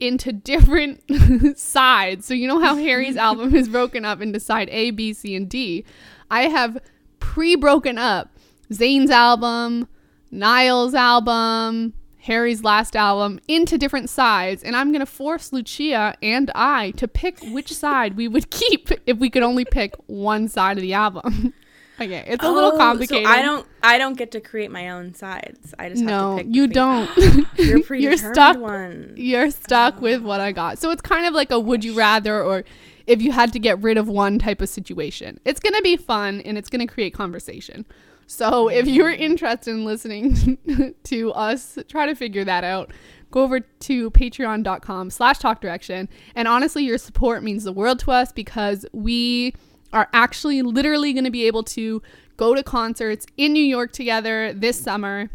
into 0.00 0.32
different 0.32 1.00
sides. 1.56 2.26
So 2.26 2.34
you 2.34 2.48
know 2.48 2.58
how 2.58 2.74
Harry's 2.74 3.16
album 3.28 3.54
is 3.54 3.68
broken 3.68 4.04
up 4.04 4.20
into 4.20 4.40
side 4.40 4.68
A, 4.70 4.90
B, 4.90 5.12
C, 5.12 5.36
and 5.36 5.48
D. 5.48 5.84
I 6.28 6.48
have 6.48 6.76
pre-broken 7.20 7.98
up 7.98 8.30
Zayn's 8.72 9.12
album, 9.12 9.86
Niall's 10.32 10.94
album, 10.94 11.94
Harry's 12.22 12.62
last 12.62 12.94
album 12.94 13.40
into 13.48 13.76
different 13.76 14.08
sides, 14.08 14.62
and 14.62 14.76
I'm 14.76 14.92
gonna 14.92 15.06
force 15.06 15.52
Lucia 15.52 16.14
and 16.22 16.50
I 16.54 16.92
to 16.92 17.08
pick 17.08 17.40
which 17.42 17.72
side 17.72 18.16
we 18.16 18.28
would 18.28 18.50
keep 18.60 18.90
if 19.06 19.18
we 19.18 19.28
could 19.30 19.42
only 19.42 19.64
pick 19.64 19.94
one 20.06 20.48
side 20.48 20.76
of 20.78 20.82
the 20.82 20.94
album. 20.94 21.52
okay, 22.00 22.24
it's 22.28 22.44
a 22.44 22.50
little 22.50 22.72
Oh, 22.72 22.76
complicated. 22.78 23.26
So 23.26 23.32
I 23.32 23.42
don't 23.42 23.66
I 23.82 23.98
don't 23.98 24.16
get 24.16 24.30
to 24.32 24.40
create 24.40 24.70
my 24.70 24.90
own 24.90 25.14
sides. 25.14 25.74
I 25.78 25.88
just 25.88 26.02
have 26.02 26.08
No, 26.10 26.38
to 26.38 26.44
pick 26.44 26.54
you 26.54 26.66
don't. 26.68 27.10
You're 27.58 27.94
You're 27.96 28.16
stuck. 28.16 28.58
one. 28.58 29.14
You're 29.16 29.50
stuck 29.50 30.00
with 30.00 30.22
what 30.22 30.40
I 30.40 30.52
got. 30.52 30.78
So 30.78 30.90
it's 30.90 31.02
kind 31.02 31.26
of 31.26 31.34
like 31.34 31.50
a 31.50 31.58
would 31.58 31.84
you 31.84 31.94
rather 31.94 32.40
or 32.42 32.64
if 33.08 33.20
you 33.20 33.32
had 33.32 33.52
to 33.52 33.58
get 33.58 33.82
rid 33.82 33.98
of 33.98 34.08
one 34.08 34.38
type 34.38 34.62
of 34.62 34.68
situation. 34.68 35.40
It's 35.44 35.58
going 35.58 35.74
to 35.74 35.82
be 35.82 35.96
fun 35.96 36.40
and 36.42 36.56
it's 36.56 36.68
going 36.70 36.86
to 36.86 36.92
create 36.92 37.12
conversation. 37.12 37.84
So 38.32 38.68
if 38.68 38.86
you're 38.86 39.10
interested 39.10 39.72
in 39.72 39.84
listening 39.84 40.56
to 41.04 41.32
us 41.32 41.78
try 41.86 42.06
to 42.06 42.14
figure 42.14 42.44
that 42.44 42.64
out, 42.64 42.90
go 43.30 43.42
over 43.42 43.60
to 43.60 44.10
patreon.com 44.10 45.10
slash 45.10 45.38
talk 45.38 45.60
direction. 45.60 46.08
And 46.34 46.48
honestly, 46.48 46.82
your 46.82 46.96
support 46.96 47.42
means 47.42 47.64
the 47.64 47.74
world 47.74 47.98
to 48.00 48.10
us 48.10 48.32
because 48.32 48.86
we 48.94 49.52
are 49.92 50.08
actually 50.14 50.62
literally 50.62 51.12
going 51.12 51.26
to 51.26 51.30
be 51.30 51.46
able 51.46 51.62
to 51.64 52.00
go 52.38 52.54
to 52.54 52.62
concerts 52.62 53.26
in 53.36 53.52
New 53.52 53.62
York 53.62 53.92
together 53.92 54.54
this 54.54 54.80
summer. 54.80 55.28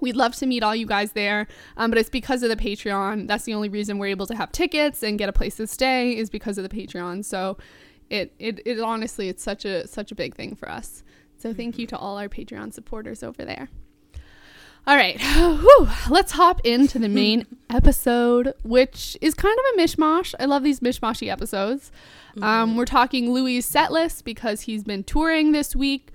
We'd 0.00 0.16
love 0.16 0.34
to 0.36 0.46
meet 0.46 0.62
all 0.62 0.74
you 0.74 0.86
guys 0.86 1.12
there, 1.12 1.46
um, 1.76 1.90
but 1.90 1.98
it's 1.98 2.08
because 2.08 2.42
of 2.42 2.48
the 2.48 2.56
Patreon. 2.56 3.28
That's 3.28 3.44
the 3.44 3.52
only 3.52 3.68
reason 3.68 3.98
we're 3.98 4.06
able 4.06 4.26
to 4.26 4.34
have 4.34 4.50
tickets 4.50 5.02
and 5.02 5.18
get 5.18 5.28
a 5.28 5.32
place 5.32 5.56
to 5.56 5.66
stay 5.66 6.16
is 6.16 6.30
because 6.30 6.56
of 6.56 6.66
the 6.66 6.74
Patreon. 6.74 7.22
So, 7.22 7.58
it 8.08 8.34
it, 8.38 8.60
it 8.64 8.80
honestly 8.80 9.28
it's 9.28 9.42
such 9.42 9.64
a 9.64 9.86
such 9.86 10.10
a 10.10 10.14
big 10.14 10.34
thing 10.34 10.56
for 10.56 10.70
us. 10.70 11.04
So 11.40 11.54
thank 11.54 11.78
you 11.78 11.86
to 11.86 11.96
all 11.96 12.18
our 12.18 12.28
Patreon 12.28 12.74
supporters 12.74 13.22
over 13.22 13.46
there. 13.46 13.70
All 14.86 14.94
right, 14.96 15.18
Whew. 15.36 15.88
let's 16.10 16.32
hop 16.32 16.60
into 16.64 16.98
the 16.98 17.08
main 17.08 17.46
episode, 17.70 18.52
which 18.62 19.16
is 19.22 19.32
kind 19.32 19.58
of 19.58 19.64
a 19.74 19.82
mishmash. 19.82 20.34
I 20.38 20.44
love 20.44 20.62
these 20.62 20.80
mishmashy 20.80 21.28
episodes. 21.28 21.90
Um, 22.42 22.76
we're 22.76 22.84
talking 22.84 23.32
Louis' 23.32 23.62
set 23.62 23.90
list 23.90 24.24
because 24.24 24.62
he's 24.62 24.84
been 24.84 25.02
touring 25.02 25.52
this 25.52 25.74
week. 25.74 26.10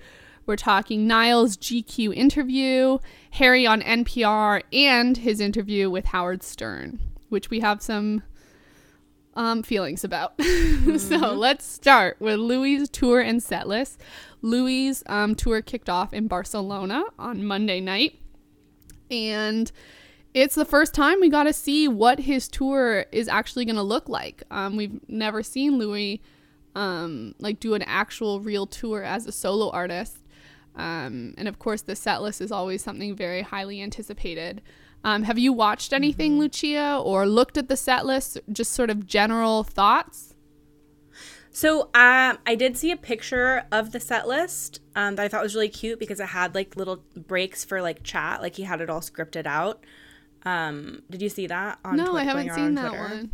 We're 0.46 0.56
talking 0.56 1.08
Niall's 1.08 1.56
GQ 1.56 2.14
interview, 2.14 2.98
Harry 3.32 3.66
on 3.66 3.82
NPR, 3.82 4.62
and 4.72 5.16
his 5.16 5.40
interview 5.40 5.90
with 5.90 6.06
Howard 6.06 6.44
Stern, 6.44 7.00
which 7.30 7.50
we 7.50 7.60
have 7.60 7.82
some 7.82 8.22
um, 9.36 9.62
feelings 9.62 10.02
about. 10.02 10.40
so 10.98 11.34
let's 11.34 11.64
start 11.64 12.16
with 12.18 12.38
Louis' 12.38 12.88
tour 12.88 13.20
and 13.20 13.42
set 13.42 13.68
list. 13.68 14.00
Louis' 14.42 15.02
um, 15.06 15.34
tour 15.34 15.62
kicked 15.62 15.88
off 15.88 16.12
in 16.12 16.26
Barcelona 16.26 17.04
on 17.18 17.44
Monday 17.44 17.80
night. 17.80 18.18
And 19.10 19.70
it's 20.34 20.54
the 20.54 20.64
first 20.64 20.94
time 20.94 21.20
we 21.20 21.28
got 21.28 21.44
to 21.44 21.52
see 21.52 21.86
what 21.86 22.20
his 22.20 22.48
tour 22.48 23.06
is 23.12 23.28
actually 23.28 23.64
going 23.64 23.76
to 23.76 23.82
look 23.82 24.08
like. 24.08 24.42
Um, 24.50 24.76
we've 24.76 25.00
never 25.08 25.42
seen 25.42 25.78
Louis 25.78 26.20
um, 26.74 27.34
like 27.38 27.58
do 27.60 27.74
an 27.74 27.82
actual 27.82 28.40
real 28.40 28.66
tour 28.66 29.02
as 29.02 29.26
a 29.26 29.32
solo 29.32 29.70
artist. 29.70 30.18
Um, 30.74 31.34
and 31.38 31.48
of 31.48 31.58
course, 31.58 31.82
the 31.82 31.96
set 31.96 32.20
list 32.20 32.40
is 32.40 32.52
always 32.52 32.84
something 32.84 33.16
very 33.16 33.42
highly 33.42 33.80
anticipated. 33.80 34.60
Um, 35.04 35.22
have 35.22 35.38
you 35.38 35.52
watched 35.52 35.92
anything, 35.92 36.38
Lucia, 36.38 37.00
or 37.02 37.26
looked 37.26 37.56
at 37.56 37.68
the 37.68 37.76
set 37.76 38.04
list? 38.04 38.38
Just 38.52 38.72
sort 38.72 38.90
of 38.90 39.06
general 39.06 39.62
thoughts? 39.62 40.34
So 41.50 41.84
um, 41.94 42.38
I 42.44 42.54
did 42.54 42.76
see 42.76 42.90
a 42.90 42.96
picture 42.98 43.64
of 43.72 43.92
the 43.92 44.00
set 44.00 44.28
list 44.28 44.80
um, 44.94 45.16
that 45.16 45.22
I 45.24 45.28
thought 45.28 45.42
was 45.42 45.54
really 45.54 45.70
cute 45.70 45.98
because 45.98 46.20
it 46.20 46.26
had 46.26 46.54
like 46.54 46.76
little 46.76 47.02
breaks 47.16 47.64
for 47.64 47.80
like 47.80 48.02
chat, 48.02 48.42
like 48.42 48.56
he 48.56 48.64
had 48.64 48.82
it 48.82 48.90
all 48.90 49.00
scripted 49.00 49.46
out. 49.46 49.82
Um, 50.44 51.02
did 51.08 51.22
you 51.22 51.30
see 51.30 51.46
that? 51.46 51.78
On 51.82 51.96
no, 51.96 52.10
Twi- 52.10 52.20
I 52.20 52.24
haven't 52.24 52.52
seen 52.52 52.64
on 52.64 52.74
that 52.74 52.88
Twitter? 52.90 53.02
one. 53.02 53.30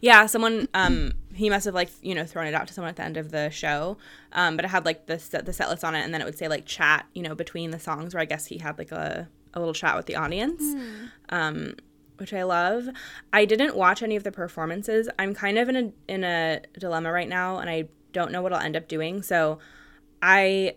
Yeah, 0.00 0.24
someone 0.26 0.66
um 0.74 1.12
he 1.34 1.50
must 1.50 1.66
have 1.66 1.74
like 1.74 1.90
you 2.00 2.14
know 2.14 2.24
thrown 2.24 2.46
it 2.46 2.54
out 2.54 2.66
to 2.68 2.72
someone 2.72 2.88
at 2.88 2.96
the 2.96 3.04
end 3.04 3.18
of 3.18 3.30
the 3.30 3.50
show. 3.50 3.98
Um, 4.32 4.56
but 4.56 4.64
it 4.64 4.68
had 4.68 4.86
like 4.86 5.04
the 5.04 5.18
set, 5.18 5.44
the 5.44 5.52
set 5.52 5.68
list 5.68 5.84
on 5.84 5.94
it, 5.94 6.00
and 6.00 6.14
then 6.14 6.22
it 6.22 6.24
would 6.24 6.38
say 6.38 6.48
like 6.48 6.64
chat, 6.64 7.06
you 7.14 7.22
know, 7.22 7.34
between 7.34 7.70
the 7.70 7.78
songs. 7.78 8.14
Where 8.14 8.22
I 8.22 8.24
guess 8.24 8.46
he 8.46 8.56
had 8.56 8.78
like 8.78 8.92
a 8.92 9.28
a 9.54 9.58
little 9.58 9.74
chat 9.74 9.96
with 9.96 10.06
the 10.06 10.16
audience. 10.16 10.62
Um, 11.28 11.74
which 12.16 12.34
I 12.34 12.42
love. 12.42 12.86
I 13.32 13.46
didn't 13.46 13.74
watch 13.76 14.02
any 14.02 14.14
of 14.14 14.24
the 14.24 14.30
performances. 14.32 15.08
I'm 15.18 15.34
kind 15.34 15.56
of 15.58 15.70
in 15.70 15.76
a 15.76 15.92
in 16.06 16.22
a 16.22 16.60
dilemma 16.78 17.10
right 17.10 17.28
now, 17.28 17.58
and 17.58 17.70
I 17.70 17.88
don't 18.12 18.30
know 18.30 18.42
what 18.42 18.52
I'll 18.52 18.60
end 18.60 18.76
up 18.76 18.88
doing. 18.88 19.22
So, 19.22 19.58
I, 20.20 20.74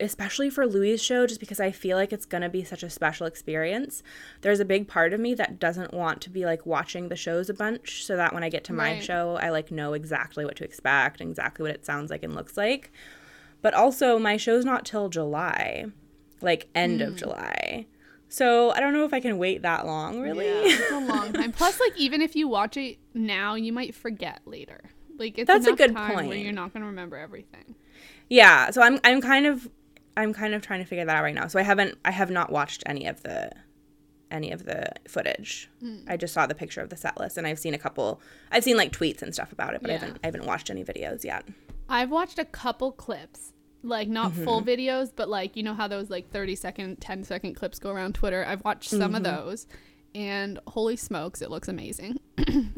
especially 0.00 0.48
for 0.48 0.66
Louis' 0.66 0.96
show, 1.02 1.26
just 1.26 1.40
because 1.40 1.60
I 1.60 1.72
feel 1.72 1.98
like 1.98 2.10
it's 2.12 2.24
gonna 2.24 2.48
be 2.48 2.64
such 2.64 2.82
a 2.82 2.88
special 2.88 3.26
experience. 3.26 4.02
There's 4.40 4.60
a 4.60 4.64
big 4.64 4.88
part 4.88 5.12
of 5.12 5.20
me 5.20 5.34
that 5.34 5.58
doesn't 5.58 5.92
want 5.92 6.22
to 6.22 6.30
be 6.30 6.46
like 6.46 6.64
watching 6.64 7.08
the 7.08 7.16
shows 7.16 7.50
a 7.50 7.54
bunch, 7.54 8.04
so 8.06 8.16
that 8.16 8.32
when 8.32 8.42
I 8.42 8.48
get 8.48 8.64
to 8.64 8.72
my 8.72 8.92
Right. 8.92 9.02
show, 9.02 9.36
I 9.42 9.50
like 9.50 9.70
know 9.70 9.92
exactly 9.92 10.46
what 10.46 10.56
to 10.56 10.64
expect, 10.64 11.20
exactly 11.20 11.64
what 11.64 11.74
it 11.74 11.84
sounds 11.84 12.10
like 12.10 12.22
and 12.22 12.34
looks 12.34 12.56
like. 12.56 12.90
But 13.60 13.74
also, 13.74 14.18
my 14.18 14.38
show's 14.38 14.64
not 14.64 14.86
till 14.86 15.10
July, 15.10 15.86
like 16.40 16.68
end 16.74 17.02
of 17.02 17.16
July. 17.16 17.86
So 18.28 18.70
I 18.70 18.80
don't 18.80 18.92
know 18.92 19.04
if 19.04 19.14
I 19.14 19.20
can 19.20 19.38
wait 19.38 19.62
that 19.62 19.86
long, 19.86 20.20
really. 20.20 20.46
Yeah, 20.46 20.52
it's 20.64 20.90
a 20.92 21.00
long 21.00 21.32
time. 21.32 21.52
Plus, 21.52 21.80
like 21.80 21.96
even 21.96 22.20
if 22.20 22.36
you 22.36 22.48
watch 22.48 22.76
it 22.76 22.98
now, 23.14 23.54
you 23.54 23.72
might 23.72 23.94
forget 23.94 24.40
later. 24.44 24.80
Like 25.18 25.38
it's 25.38 25.46
That's 25.46 25.66
a 25.66 25.72
good 25.72 25.94
point. 25.96 26.36
you're 26.38 26.52
not 26.52 26.72
going 26.72 26.82
to 26.82 26.88
remember 26.88 27.16
everything. 27.16 27.74
Yeah, 28.28 28.70
so 28.70 28.82
I'm 28.82 29.00
I'm 29.02 29.20
kind 29.20 29.46
of 29.46 29.68
I'm 30.16 30.32
kind 30.32 30.54
of 30.54 30.62
trying 30.62 30.80
to 30.80 30.86
figure 30.86 31.04
that 31.04 31.16
out 31.16 31.22
right 31.22 31.34
now. 31.34 31.46
So 31.46 31.58
I 31.58 31.62
haven't 31.62 31.98
I 32.04 32.10
have 32.10 32.30
not 32.30 32.52
watched 32.52 32.82
any 32.86 33.06
of 33.06 33.22
the 33.22 33.50
any 34.30 34.52
of 34.52 34.64
the 34.64 34.84
footage. 35.08 35.70
Hmm. 35.80 36.00
I 36.06 36.16
just 36.16 36.34
saw 36.34 36.46
the 36.46 36.54
picture 36.54 36.80
of 36.80 36.90
the 36.90 36.96
set 36.96 37.18
list 37.18 37.38
and 37.38 37.46
I've 37.46 37.58
seen 37.58 37.74
a 37.74 37.78
couple 37.78 38.20
I've 38.52 38.64
seen 38.64 38.76
like 38.76 38.92
tweets 38.92 39.22
and 39.22 39.32
stuff 39.32 39.52
about 39.52 39.74
it, 39.74 39.80
but 39.80 39.90
I 39.90 39.94
haven't 39.94 40.18
I 40.22 40.26
haven't 40.26 40.44
watched 40.46 40.70
any 40.70 40.84
videos 40.84 41.24
yet. 41.24 41.44
I've 41.88 42.10
watched 42.10 42.38
a 42.38 42.44
couple 42.44 42.92
clips, 42.92 43.54
like 43.82 44.08
not 44.08 44.32
Mm-hmm. 44.32 44.44
full 44.44 44.62
videos, 44.62 45.12
but 45.14 45.28
like 45.28 45.56
you 45.56 45.62
know 45.62 45.74
how 45.74 45.86
those 45.88 46.10
like 46.10 46.30
30 46.30 46.56
second, 46.56 47.00
10 47.00 47.24
second 47.24 47.54
clips 47.54 47.78
go 47.78 47.90
around 47.90 48.14
Twitter. 48.14 48.44
I've 48.44 48.64
watched 48.64 48.90
some 48.90 49.00
Mm-hmm. 49.00 49.14
of 49.16 49.22
those, 49.24 49.66
and 50.14 50.58
holy 50.66 50.96
smokes, 50.96 51.42
it 51.42 51.50
looks 51.50 51.68
amazing. 51.68 52.18
um, 52.48 52.74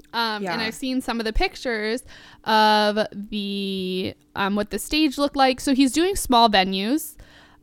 And 0.47 0.61
I've 0.61 0.75
seen 0.75 1.01
some 1.01 1.21
of 1.21 1.25
the 1.27 1.33
pictures 1.33 2.03
of 2.45 2.99
the 3.13 4.15
um, 4.37 4.57
what 4.57 4.71
the 4.71 4.79
stage 4.79 5.17
looked 5.19 5.37
like. 5.37 5.61
So 5.61 5.75
he's 5.75 5.93
doing 5.93 6.17
small 6.17 6.49
venues. 6.49 7.17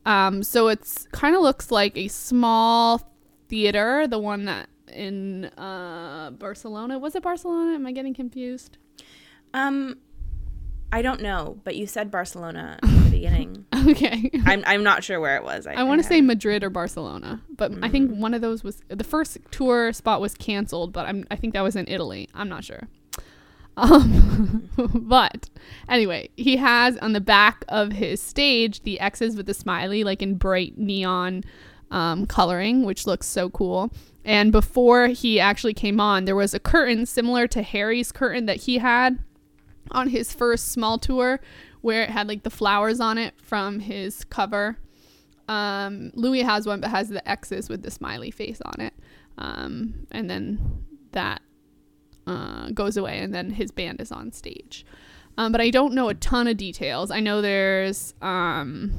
Um, 0.06 0.42
so 0.42 0.68
it's 0.68 1.06
kind 1.12 1.34
of 1.36 1.42
looks 1.42 1.70
like 1.70 1.96
a 1.96 2.08
small 2.08 3.12
theater, 3.48 4.06
the 4.06 4.18
one 4.18 4.46
that 4.46 4.68
in 4.92 5.44
uh, 5.58 6.30
Barcelona. 6.30 6.98
Was 6.98 7.14
it 7.14 7.22
Barcelona? 7.22 7.74
Am 7.74 7.86
I 7.86 7.92
getting 7.92 8.14
confused? 8.14 8.78
Um 9.54 9.98
I 10.90 11.02
don't 11.02 11.20
know, 11.20 11.58
but 11.64 11.76
you 11.76 11.86
said 11.86 12.10
Barcelona 12.10 12.78
beginning. 13.20 13.64
Okay. 13.88 14.30
I'm 14.44 14.62
I'm 14.66 14.82
not 14.82 15.02
sure 15.04 15.18
where 15.20 15.36
it 15.36 15.44
was. 15.44 15.66
I 15.66 15.82
want 15.84 16.02
to 16.02 16.06
say 16.06 16.20
Madrid 16.20 16.62
or 16.64 16.68
Barcelona, 16.68 17.40
but 17.56 17.72
I 17.80 17.88
think 17.88 18.10
one 18.10 18.34
of 18.34 18.40
those 18.40 18.62
was 18.62 18.82
the 18.88 19.04
first 19.04 19.38
tour 19.50 19.92
spot 19.92 20.20
was 20.20 20.34
canceled, 20.34 20.92
but 20.92 21.06
I'm 21.06 21.24
I 21.30 21.36
think 21.36 21.54
that 21.54 21.62
was 21.62 21.76
in 21.76 21.86
Italy. 21.88 22.28
I'm 22.34 22.48
not 22.48 22.64
sure. 22.64 22.88
Um, 23.78 24.68
but 24.94 25.48
anyway, 25.88 26.28
he 26.36 26.56
has 26.56 26.98
on 26.98 27.12
the 27.12 27.20
back 27.20 27.64
of 27.68 27.92
his 27.92 28.20
stage 28.20 28.82
the 28.82 29.00
X's 29.00 29.36
with 29.36 29.46
the 29.46 29.54
smiley, 29.54 30.04
like 30.04 30.20
in 30.20 30.34
bright 30.34 30.76
neon 30.76 31.44
um, 31.90 32.26
coloring, 32.26 32.84
which 32.84 33.06
looks 33.06 33.26
so 33.26 33.48
cool. 33.48 33.90
And 34.24 34.52
before 34.52 35.06
he 35.08 35.40
actually 35.40 35.74
came 35.74 36.00
on, 36.00 36.24
there 36.24 36.36
was 36.36 36.52
a 36.52 36.60
curtain 36.60 37.06
similar 37.06 37.46
to 37.48 37.62
Harry's 37.62 38.12
curtain 38.12 38.46
that 38.46 38.62
he 38.62 38.78
had 38.78 39.20
on 39.90 40.08
his 40.08 40.34
first 40.34 40.68
small 40.68 40.98
tour, 40.98 41.40
where 41.80 42.02
it 42.02 42.10
had 42.10 42.28
like 42.28 42.42
the 42.42 42.50
flowers 42.50 43.00
on 43.00 43.18
it 43.18 43.34
from 43.42 43.80
his 43.80 44.24
cover. 44.24 44.78
Um, 45.48 46.10
Louis 46.14 46.42
has 46.42 46.66
one, 46.66 46.80
but 46.80 46.90
has 46.90 47.08
the 47.08 47.26
X's 47.28 47.68
with 47.68 47.82
the 47.82 47.90
smiley 47.90 48.30
face 48.30 48.60
on 48.64 48.80
it. 48.80 48.94
Um, 49.38 50.06
and 50.10 50.28
then 50.28 50.84
that 51.12 51.40
uh, 52.26 52.70
goes 52.70 52.96
away, 52.96 53.18
and 53.18 53.34
then 53.34 53.50
his 53.50 53.70
band 53.70 54.00
is 54.00 54.12
on 54.12 54.32
stage. 54.32 54.84
Um, 55.38 55.52
but 55.52 55.60
I 55.60 55.70
don't 55.70 55.94
know 55.94 56.08
a 56.08 56.14
ton 56.14 56.48
of 56.48 56.56
details. 56.56 57.10
I 57.10 57.20
know 57.20 57.40
there's 57.40 58.12
um, 58.20 58.90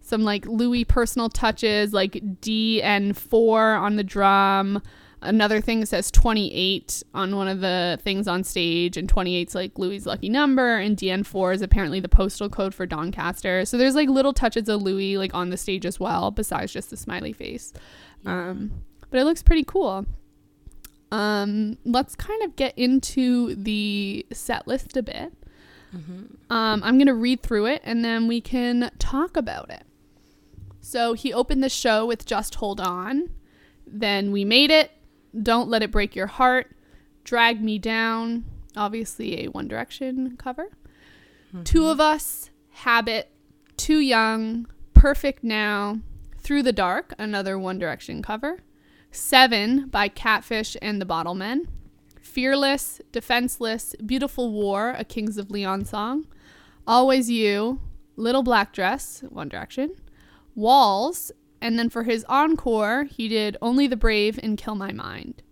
some 0.00 0.22
like 0.22 0.46
Louis 0.46 0.84
personal 0.84 1.28
touches, 1.28 1.92
like 1.92 2.12
DN4 2.40 3.80
on 3.80 3.96
the 3.96 4.04
drum. 4.04 4.82
Another 5.22 5.60
thing 5.60 5.84
says 5.84 6.10
28 6.10 7.02
on 7.12 7.36
one 7.36 7.46
of 7.46 7.60
the 7.60 7.98
things 8.02 8.26
on 8.26 8.42
stage, 8.42 8.96
and 8.96 9.12
28's 9.12 9.54
like 9.54 9.78
Louis' 9.78 10.06
lucky 10.06 10.30
number, 10.30 10.76
and 10.78 10.96
DN4 10.96 11.54
is 11.56 11.62
apparently 11.62 12.00
the 12.00 12.08
postal 12.08 12.48
code 12.48 12.74
for 12.74 12.86
Doncaster. 12.86 13.66
So 13.66 13.76
there's 13.76 13.94
like 13.94 14.08
little 14.08 14.32
touches 14.32 14.68
of 14.68 14.82
Louis 14.82 15.18
like 15.18 15.34
on 15.34 15.50
the 15.50 15.58
stage 15.58 15.84
as 15.84 16.00
well, 16.00 16.30
besides 16.30 16.72
just 16.72 16.88
the 16.88 16.96
smiley 16.96 17.34
face. 17.34 17.72
Um, 18.24 18.82
but 19.10 19.20
it 19.20 19.24
looks 19.24 19.42
pretty 19.42 19.64
cool. 19.64 20.06
Um, 21.12 21.76
let's 21.84 22.14
kind 22.14 22.42
of 22.42 22.56
get 22.56 22.72
into 22.78 23.54
the 23.56 24.24
set 24.32 24.66
list 24.66 24.96
a 24.96 25.02
bit. 25.02 25.32
Um, 26.50 26.82
I'm 26.84 26.98
gonna 26.98 27.14
read 27.14 27.42
through 27.42 27.66
it, 27.66 27.82
and 27.84 28.04
then 28.04 28.26
we 28.26 28.40
can 28.40 28.90
talk 28.98 29.36
about 29.36 29.70
it. 29.70 29.82
So 30.80 31.12
he 31.12 31.32
opened 31.32 31.62
the 31.62 31.68
show 31.68 32.06
with 32.06 32.24
Just 32.24 32.54
Hold 32.56 32.80
On. 32.80 33.30
Then 33.86 34.30
We 34.30 34.44
Made 34.44 34.70
It, 34.70 34.92
Don't 35.40 35.68
Let 35.68 35.82
It 35.82 35.90
Break 35.90 36.16
Your 36.16 36.26
Heart, 36.26 36.74
Drag 37.24 37.62
Me 37.62 37.78
Down, 37.78 38.44
obviously 38.76 39.44
a 39.44 39.48
One 39.48 39.68
Direction 39.68 40.36
cover. 40.36 40.70
Mm-hmm. 41.48 41.62
Two 41.64 41.88
of 41.88 42.00
Us, 42.00 42.50
Habit, 42.70 43.30
Too 43.76 43.98
Young, 43.98 44.66
Perfect 44.94 45.44
Now, 45.44 46.00
Through 46.38 46.62
the 46.62 46.72
Dark, 46.72 47.14
another 47.18 47.58
One 47.58 47.78
Direction 47.78 48.22
cover. 48.22 48.60
Seven 49.10 49.88
by 49.88 50.08
Catfish 50.08 50.76
and 50.80 51.00
the 51.00 51.06
Bottlemen. 51.06 51.66
Fearless, 52.20 53.00
Defenseless, 53.10 53.96
Beautiful 54.04 54.52
War, 54.52 54.94
a 54.96 55.04
Kings 55.04 55.36
of 55.36 55.50
Leon 55.50 55.84
song. 55.84 56.26
Always 56.86 57.30
You, 57.30 57.80
Little 58.16 58.42
Black 58.42 58.72
Dress, 58.72 59.24
One 59.28 59.48
Direction. 59.48 59.94
Walls, 60.54 61.32
and 61.60 61.78
then 61.78 61.90
for 61.90 62.04
his 62.04 62.24
encore, 62.28 63.04
he 63.04 63.28
did 63.28 63.56
Only 63.60 63.86
the 63.86 63.96
Brave 63.96 64.38
and 64.42 64.56
Kill 64.56 64.74
My 64.74 64.92
Mind. 64.92 65.42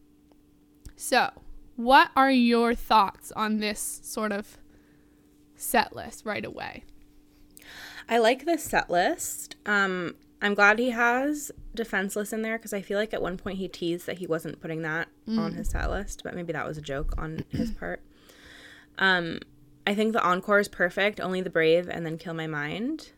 So, 0.96 1.30
what 1.76 2.10
are 2.16 2.30
your 2.30 2.74
thoughts 2.74 3.30
on 3.32 3.58
this 3.58 4.00
sort 4.02 4.32
of 4.32 4.58
set 5.54 5.94
list 5.94 6.24
right 6.24 6.44
away? 6.44 6.84
I 8.08 8.18
like 8.18 8.46
this 8.46 8.64
set 8.64 8.88
list. 8.90 9.56
Um, 9.66 10.14
I'm 10.40 10.54
glad 10.54 10.78
he 10.78 10.90
has 10.90 11.52
defenseless 11.74 12.32
in 12.32 12.42
there 12.42 12.58
because 12.58 12.72
I 12.72 12.80
feel 12.80 12.98
like 12.98 13.12
at 13.12 13.22
one 13.22 13.36
point 13.36 13.58
he 13.58 13.68
teased 13.68 14.06
that 14.06 14.18
he 14.18 14.26
wasn't 14.26 14.60
putting 14.60 14.82
that 14.82 15.08
on 15.36 15.54
his 15.54 15.70
set 15.70 15.90
list, 15.90 16.22
but 16.24 16.34
maybe 16.34 16.52
that 16.52 16.66
was 16.66 16.78
a 16.78 16.82
joke 16.82 17.14
on 17.18 17.44
his 17.50 17.70
part. 17.72 18.02
Um, 18.98 19.40
I 19.86 19.94
think 19.94 20.12
the 20.12 20.22
encore 20.22 20.58
is 20.58 20.68
perfect. 20.68 21.20
Only 21.20 21.40
the 21.40 21.50
brave 21.50 21.88
and 21.88 22.04
then 22.04 22.18
kill 22.18 22.34
my 22.34 22.46
mind 22.46 23.12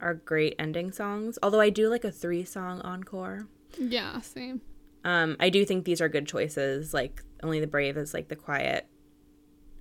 are 0.00 0.14
great 0.14 0.54
ending 0.58 0.92
songs. 0.92 1.38
Although 1.42 1.60
I 1.60 1.70
do 1.70 1.88
like 1.88 2.04
a 2.04 2.12
three 2.12 2.44
song 2.44 2.80
encore. 2.82 3.48
Yeah, 3.78 4.20
same. 4.20 4.60
Um, 5.04 5.36
I 5.40 5.50
do 5.50 5.64
think 5.64 5.84
these 5.84 6.00
are 6.00 6.08
good 6.08 6.26
choices. 6.26 6.92
Like 6.92 7.22
only 7.42 7.60
the 7.60 7.66
brave 7.66 7.96
is 7.96 8.14
like 8.14 8.28
the 8.28 8.36
quiet 8.36 8.86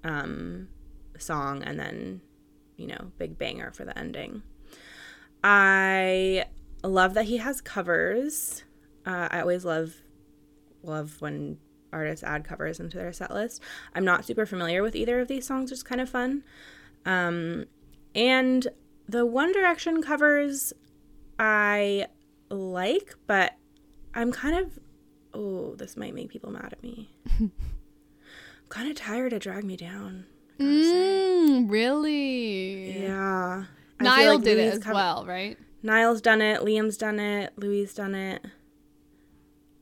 um, 0.03 0.67
song, 1.17 1.63
and 1.63 1.79
then 1.79 2.21
you 2.77 2.87
know 2.87 3.11
big 3.17 3.37
banger 3.37 3.71
for 3.71 3.85
the 3.85 3.97
ending. 3.97 4.43
I 5.43 6.45
love 6.83 7.13
that 7.15 7.25
he 7.25 7.37
has 7.37 7.61
covers. 7.61 8.63
Uh, 9.05 9.27
I 9.31 9.41
always 9.41 9.65
love 9.65 9.95
love 10.83 11.19
when 11.19 11.57
artists 11.93 12.23
add 12.23 12.43
covers 12.43 12.79
into 12.79 12.97
their 12.97 13.13
set 13.13 13.33
list. 13.33 13.61
I'm 13.95 14.05
not 14.05 14.25
super 14.25 14.45
familiar 14.45 14.83
with 14.83 14.95
either 14.95 15.19
of 15.19 15.27
these 15.27 15.45
songs, 15.45 15.71
which 15.71 15.79
is 15.79 15.83
kind 15.83 16.01
of 16.01 16.09
fun. 16.09 16.43
Um, 17.05 17.65
and 18.13 18.67
the 19.07 19.25
One 19.25 19.51
Direction 19.51 20.01
covers 20.01 20.73
I 21.39 22.07
like, 22.49 23.15
but 23.27 23.53
I'm 24.13 24.31
kind 24.31 24.57
of 24.57 24.79
oh, 25.33 25.75
this 25.75 25.95
might 25.95 26.15
make 26.15 26.29
people 26.29 26.51
mad 26.51 26.73
at 26.73 26.81
me. 26.81 27.09
I'm 27.39 27.51
kind 28.69 28.89
of 28.89 28.95
tired 28.95 29.33
of 29.33 29.39
Drag 29.41 29.63
Me 29.63 29.77
Down. 29.77 30.25
I. 30.59 30.63
Mm, 30.63 31.71
really? 31.71 33.03
Yeah. 33.03 33.65
I 33.99 34.03
Niall 34.03 34.35
like 34.35 34.43
did 34.43 34.57
Louis 34.57 34.67
it 34.67 34.73
as 34.73 34.85
well, 34.85 35.25
right? 35.25 35.57
Niall's 35.83 36.21
done 36.21 36.41
it. 36.41 36.61
Liam's 36.61 36.97
done 36.97 37.19
it. 37.19 37.53
Louis 37.57 37.93
done 37.93 38.15
it. 38.15 38.45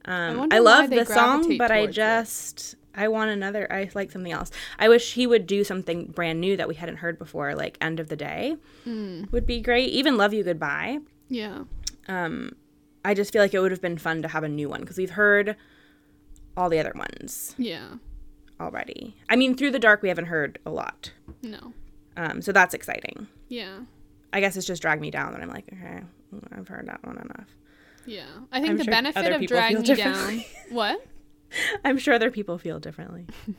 Um, 0.06 0.38
wonder 0.38 0.56
I, 0.56 0.60
love 0.60 0.90
the 0.90 1.06
song, 1.06 1.58
but 1.58 1.72
I 1.72 1.88
just 1.88 2.76
I 2.96 3.08
want 3.10 3.30
another. 3.32 3.72
I 3.72 3.90
like 3.94 4.12
something 4.12 4.32
else. 4.32 4.52
I 4.80 4.88
wish 4.90 5.14
he 5.14 5.28
would 5.28 5.46
do 5.48 5.64
something 5.64 6.08
brand 6.08 6.40
new 6.42 6.56
that 6.58 6.68
we 6.68 6.76
hadn't 6.76 6.98
heard 6.98 7.20
before, 7.20 7.54
like 7.56 7.78
"End 7.82 8.00
of 8.00 8.08
the 8.10 8.16
Day" 8.16 8.56
Hmm. 8.84 9.24
would 9.32 9.46
be 9.46 9.60
great. 9.62 9.90
Even 9.90 10.18
"Love 10.18 10.34
You 10.34 10.44
Goodbye." 10.44 11.00
Yeah. 11.30 11.64
Um, 12.08 12.56
I 13.04 13.14
just 13.14 13.32
feel 13.34 13.42
like 13.42 13.54
it 13.54 13.60
would 13.60 13.72
have 13.72 13.82
been 13.82 13.98
fun 13.98 14.22
to 14.22 14.28
have 14.30 14.44
a 14.44 14.50
new 14.50 14.70
one 14.70 14.82
because 14.82 14.98
we've 14.98 15.12
heard 15.12 15.56
all 16.58 16.70
the 16.70 16.80
other 16.80 16.94
ones 16.96 17.54
Yeah. 17.58 17.96
already. 18.60 19.16
I 19.30 19.36
mean, 19.36 19.56
"Through 19.56 19.72
the 19.72 19.80
Dark" 19.80 20.02
we 20.02 20.10
haven't 20.10 20.26
heard 20.26 20.60
a 20.66 20.72
lot, 20.72 21.12
No. 21.42 21.74
um, 22.18 22.42
so 22.42 22.52
that's 22.52 22.74
exciting. 22.74 23.28
Yeah. 23.50 23.80
I 24.34 24.40
guess 24.40 24.56
it's 24.58 24.68
just 24.68 24.82
"Drag 24.82 25.00
Me 25.02 25.12
Down" 25.12 25.34
that 25.34 25.42
I'm 25.42 25.50
like, 25.50 25.66
okay, 25.72 26.02
I've 26.52 26.68
heard 26.68 26.88
that 26.88 27.06
one 27.06 27.18
enough. 27.18 27.48
Yeah. 28.06 28.26
I 28.52 28.60
think 28.60 28.72
I'm 28.72 28.78
the 28.78 28.84
sure 28.84 28.92
benefit 28.92 29.32
of 29.34 29.46
Drag 29.48 29.80
Me 29.80 29.96
Down. 29.96 30.44
What? 30.70 31.06
I'm 31.86 31.98
sure 31.98 32.14
other 32.14 32.32
people 32.32 32.58
feel 32.58 32.80
differently. 32.80 33.26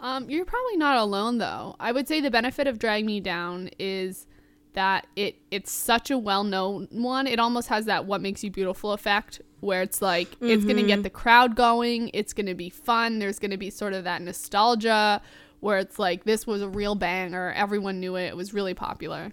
Um, 0.00 0.30
you're 0.30 0.44
probably 0.44 0.76
not 0.76 0.96
alone 0.96 1.38
though. 1.38 1.74
I 1.80 1.92
would 1.92 2.06
say 2.06 2.20
the 2.20 2.30
benefit 2.30 2.66
of 2.66 2.78
Drag 2.78 3.04
Me 3.04 3.20
Down 3.20 3.68
is 3.78 4.26
that 4.74 5.08
it 5.16 5.36
it's 5.50 5.72
such 5.72 6.10
a 6.10 6.18
well 6.18 6.44
known 6.44 6.86
one. 6.90 7.26
It 7.26 7.40
almost 7.40 7.68
has 7.68 7.86
that 7.86 8.06
what 8.06 8.20
makes 8.20 8.44
you 8.44 8.50
beautiful 8.50 8.92
effect 8.92 9.40
where 9.60 9.82
it's 9.82 10.00
like 10.00 10.28
it's 10.40 10.64
gonna 10.64 10.84
get 10.84 11.02
the 11.02 11.10
crowd 11.10 11.56
going, 11.56 12.12
it's 12.14 12.32
gonna 12.32 12.54
be 12.54 12.70
fun, 12.70 13.18
there's 13.18 13.40
gonna 13.40 13.58
be 13.58 13.70
sort 13.70 13.92
of 13.92 14.04
that 14.04 14.22
nostalgia 14.22 15.20
where 15.58 15.78
it's 15.78 15.98
like 15.98 16.22
this 16.22 16.46
was 16.46 16.62
a 16.62 16.68
real 16.68 16.94
banger, 16.94 17.52
everyone 17.56 17.98
knew 17.98 18.14
it, 18.14 18.26
it 18.26 18.36
was 18.36 18.54
really 18.54 18.74
popular. 18.74 19.32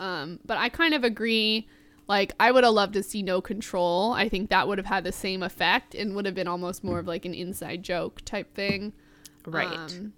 Um, 0.00 0.40
but 0.46 0.56
I 0.56 0.70
kind 0.70 0.94
of 0.94 1.04
agree. 1.04 1.68
Like, 2.08 2.32
I 2.40 2.50
would 2.50 2.64
have 2.64 2.74
loved 2.74 2.94
to 2.94 3.02
see 3.02 3.22
No 3.22 3.40
Control. 3.40 4.12
I 4.12 4.28
think 4.28 4.50
that 4.50 4.68
would 4.68 4.78
have 4.78 4.86
had 4.86 5.04
the 5.04 5.12
same 5.12 5.42
effect 5.42 5.94
and 5.94 6.14
would 6.14 6.26
have 6.26 6.34
been 6.34 6.48
almost 6.48 6.82
more 6.82 6.98
of 6.98 7.06
like 7.06 7.24
an 7.24 7.34
inside 7.34 7.82
joke 7.82 8.20
type 8.24 8.54
thing. 8.54 8.92
Right. 9.46 9.78
Um, 9.78 10.12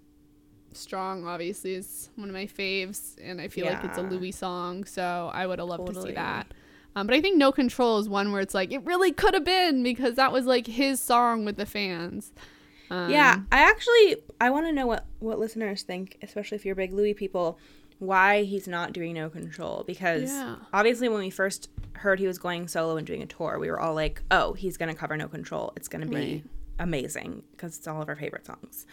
Strong, 0.73 1.25
obviously, 1.25 1.73
is 1.73 2.09
one 2.15 2.27
of 2.27 2.33
my 2.33 2.47
faves, 2.47 3.15
and 3.23 3.39
I 3.39 3.47
feel 3.47 3.65
like 3.65 3.83
it's 3.85 3.97
a 3.97 4.01
Yeah. 4.01 4.09
Louis 4.09 4.31
song, 4.33 4.83
so 4.83 5.31
I 5.33 5.47
would 5.47 5.59
have 5.59 5.69
loved 5.69 5.93
to 5.93 6.01
see 6.01 6.11
that. 6.11 6.47
Um, 6.97 7.07
but 7.07 7.15
I 7.15 7.21
think 7.21 7.37
No 7.37 7.51
Control 7.51 7.97
is 7.99 8.09
one 8.09 8.31
where 8.31 8.41
it's 8.41 8.53
like, 8.53 8.73
it 8.73 8.83
really 8.83 9.11
could 9.11 9.33
have 9.33 9.45
been 9.45 9.83
because 9.83 10.15
that 10.15 10.31
was 10.33 10.45
like 10.45 10.67
his 10.67 10.99
song 10.99 11.45
with 11.45 11.55
the 11.55 11.65
fans. 11.65 12.33
Um, 12.89 13.09
yeah, 13.09 13.39
I 13.51 13.59
actually 13.59 14.17
I 14.39 14.49
want 14.49 14.65
to 14.67 14.71
know 14.73 14.85
what 14.85 15.05
what 15.19 15.39
listeners 15.39 15.81
think, 15.83 16.17
especially 16.21 16.55
if 16.55 16.65
you're 16.65 16.75
big 16.75 16.93
Louis 16.93 17.13
people, 17.13 17.57
why 17.99 18.43
he's 18.43 18.67
not 18.67 18.91
doing 18.93 19.13
no 19.13 19.29
control 19.29 19.83
because 19.87 20.23
Yeah. 20.29 20.57
obviously 20.73 21.07
when 21.09 21.19
we 21.19 21.29
first 21.29 21.69
heard 21.93 22.19
he 22.19 22.27
was 22.27 22.37
going 22.37 22.67
solo 22.67 22.97
and 22.97 23.07
doing 23.07 23.23
a 23.23 23.25
tour, 23.25 23.57
we 23.59 23.69
were 23.69 23.79
all 23.79 23.93
like, 23.93 24.21
"Oh, 24.31 24.53
he's 24.53 24.75
going 24.77 24.89
to 24.93 24.99
cover 24.99 25.15
no 25.15 25.27
control. 25.27 25.71
It's 25.77 25.87
going 25.87 26.01
to 26.01 26.07
be 26.09 26.15
Right. 26.15 26.43
amazing 26.79 27.43
because 27.51 27.77
it's 27.77 27.87
all 27.87 28.01
of 28.01 28.09
our 28.09 28.15
favorite 28.15 28.45
songs." 28.45 28.85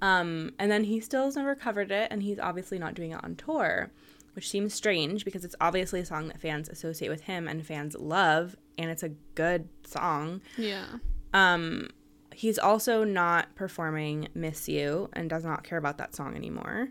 Um, 0.00 0.52
and 0.58 0.70
then 0.70 0.84
he 0.84 0.98
still 1.00 1.26
has 1.26 1.36
never 1.36 1.54
covered 1.54 1.90
it 1.92 2.08
and 2.10 2.22
he's 2.22 2.38
obviously 2.40 2.78
not 2.78 2.94
doing 2.94 3.12
it 3.12 3.22
on 3.22 3.36
tour, 3.36 3.90
which 4.34 4.48
seems 4.50 4.74
strange 4.74 5.24
because 5.24 5.44
it's 5.44 5.54
obviously 5.60 6.00
a 6.00 6.04
song 6.06 6.26
that 6.28 6.40
fans 6.40 6.68
associate 6.68 7.08
with 7.08 7.22
him 7.22 7.46
and 7.46 7.64
fans 7.64 7.94
love 7.94 8.56
and 8.78 8.90
it's 8.90 9.02
a 9.04 9.10
good 9.36 9.68
song. 9.84 10.40
Yeah. 10.56 10.86
Um, 11.34 11.90
he's 12.34 12.58
also 12.58 13.04
not 13.04 13.54
performing 13.54 14.28
"Miss 14.34 14.68
You" 14.68 15.08
and 15.12 15.28
does 15.30 15.44
not 15.44 15.62
care 15.64 15.78
about 15.78 15.98
that 15.98 16.14
song 16.16 16.34
anymore. 16.34 16.88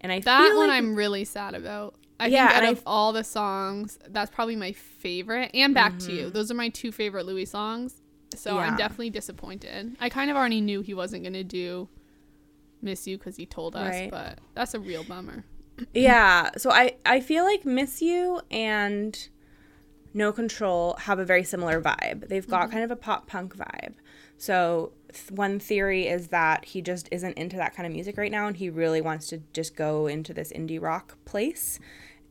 And 0.00 0.10
I 0.12 0.20
That 0.20 0.54
one 0.56 0.68
like, 0.68 0.78
I'm 0.78 0.94
really 0.94 1.24
sad 1.24 1.54
about. 1.54 1.94
I 2.18 2.26
Yeah, 2.26 2.48
think 2.48 2.62
out 2.64 2.72
of 2.72 2.82
all 2.86 3.12
the 3.12 3.24
songs, 3.24 3.98
that's 4.08 4.30
probably 4.30 4.56
my 4.56 4.72
favorite. 4.72 5.50
And 5.54 5.74
Back 5.74 5.98
to 6.00 6.12
You. 6.12 6.30
Those 6.30 6.50
are 6.50 6.54
my 6.54 6.68
two 6.68 6.92
favorite 6.92 7.24
Louis 7.26 7.46
songs. 7.46 8.02
So 8.34 8.58
I'm 8.58 8.68
Mm-hmm. 8.68 8.76
Definitely 8.76 9.10
disappointed. 9.10 9.96
I 10.00 10.08
kind 10.08 10.30
of 10.30 10.36
already 10.36 10.60
knew 10.60 10.82
he 10.82 10.94
wasn't 10.94 11.22
going 11.24 11.32
to 11.34 11.44
do 11.44 11.88
Miss 12.82 13.06
You 13.06 13.18
because 13.18 13.36
he 13.36 13.46
told 13.46 13.74
us, 13.74 13.90
Right. 13.94 14.10
but 14.10 14.38
that's 14.54 14.74
a 14.74 14.80
real 14.80 15.02
bummer. 15.04 15.44
yeah. 15.94 16.50
So 16.56 16.70
I 16.70 16.96
I 17.06 17.20
feel 17.20 17.44
like 17.44 17.64
"Miss 17.64 18.00
You" 18.02 18.40
and 18.50 19.28
"No 20.14 20.30
Control" 20.32 20.94
have 21.00 21.18
a 21.18 21.24
very 21.24 21.42
similar 21.44 21.80
vibe. 21.80 22.28
They've 22.28 22.46
got 22.46 22.64
Mm-hmm. 22.64 22.72
kind 22.72 22.84
of 22.84 22.90
a 22.90 22.96
pop 22.96 23.26
punk 23.26 23.56
vibe. 23.56 23.94
So 24.38 24.92
one 25.30 25.58
theory 25.58 26.06
is 26.06 26.28
that 26.28 26.64
he 26.64 26.82
just 26.82 27.08
isn't 27.10 27.36
into 27.38 27.56
that 27.56 27.74
kind 27.74 27.86
of 27.86 27.92
music 27.92 28.16
right 28.16 28.30
now, 28.30 28.46
and 28.46 28.56
he 28.56 28.70
really 28.70 29.00
wants 29.00 29.26
to 29.28 29.42
just 29.52 29.76
go 29.76 30.06
into 30.06 30.32
this 30.32 30.52
indie 30.52 30.80
rock 30.80 31.16
place. 31.24 31.78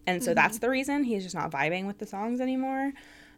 And 0.08 0.24
so 0.24 0.34
that's 0.34 0.58
the 0.58 0.70
reason 0.70 1.04
he's 1.04 1.24
just 1.24 1.36
not 1.36 1.52
vibing 1.52 1.86
with 1.86 2.00
the 2.00 2.06
songs 2.08 2.42
anymore, 2.42 2.94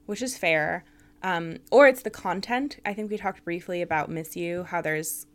which 0.06 0.22
is 0.22 0.38
fair. 0.38 0.86
Um, 1.22 1.58
or 1.70 1.88
it's 1.88 2.02
the 2.02 2.10
content. 2.10 2.80
I 2.86 2.94
think 2.94 3.12
we 3.12 3.18
talked 3.18 3.44
briefly 3.44 3.82
about 3.82 4.10
Miss 4.10 4.36
You, 4.36 4.64
how 4.64 4.82
there's 4.82 5.28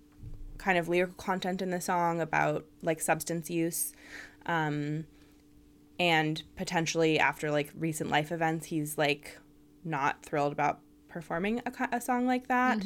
kind 0.59 0.79
of 0.79 0.88
lyrical 0.88 1.14
content 1.16 1.61
in 1.61 1.71
the 1.71 1.81
song 1.81 2.21
about 2.21 2.64
like 2.83 3.01
substance 3.01 3.51
use. 3.51 3.92
Um, 4.47 5.05
and 5.99 6.42
potentially 6.57 7.19
after 7.19 7.51
like 7.51 7.71
recent 7.77 8.11
life 8.11 8.33
events, 8.33 8.66
he's 8.66 8.97
like 8.97 9.38
not 9.85 10.23
thrilled 10.25 10.53
about 10.53 10.81
performing 11.09 11.61
a, 11.66 11.88
a 11.92 12.01
song 12.01 12.27
like 12.27 12.49
that. 12.49 12.83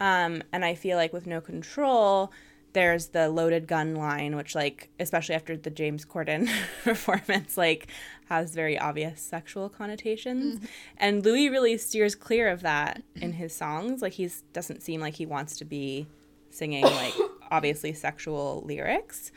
Um, 0.00 0.42
and 0.52 0.64
I 0.64 0.74
feel 0.74 0.96
like 0.96 1.12
with 1.12 1.26
No 1.26 1.40
Control, 1.40 2.32
there's 2.72 3.06
the 3.08 3.30
loaded 3.30 3.66
gun 3.66 3.94
line, 3.94 4.36
which 4.36 4.54
like 4.54 4.90
especially 5.00 5.34
after 5.34 5.56
the 5.56 5.70
James 5.70 6.04
Corden 6.04 6.48
performance, 6.84 7.56
like 7.56 7.88
has 8.28 8.54
very 8.54 8.78
obvious 8.78 9.20
sexual 9.20 9.68
connotations. 9.70 10.60
And 10.98 11.24
Louis 11.24 11.48
really 11.48 11.78
steers 11.78 12.14
clear 12.14 12.48
of 12.48 12.60
that 12.62 13.02
in 13.14 13.32
his 13.32 13.54
songs. 13.54 14.02
Like 14.02 14.12
he 14.14 14.28
doesn't 14.52 14.82
seem 14.82 15.00
like 15.00 15.14
he 15.14 15.24
wants 15.24 15.56
to 15.56 15.64
be 15.64 16.06
singing 16.50 16.84
like 16.84 17.14
obviously 17.50 17.94
sexual 17.94 18.62
lyrics. 18.66 19.32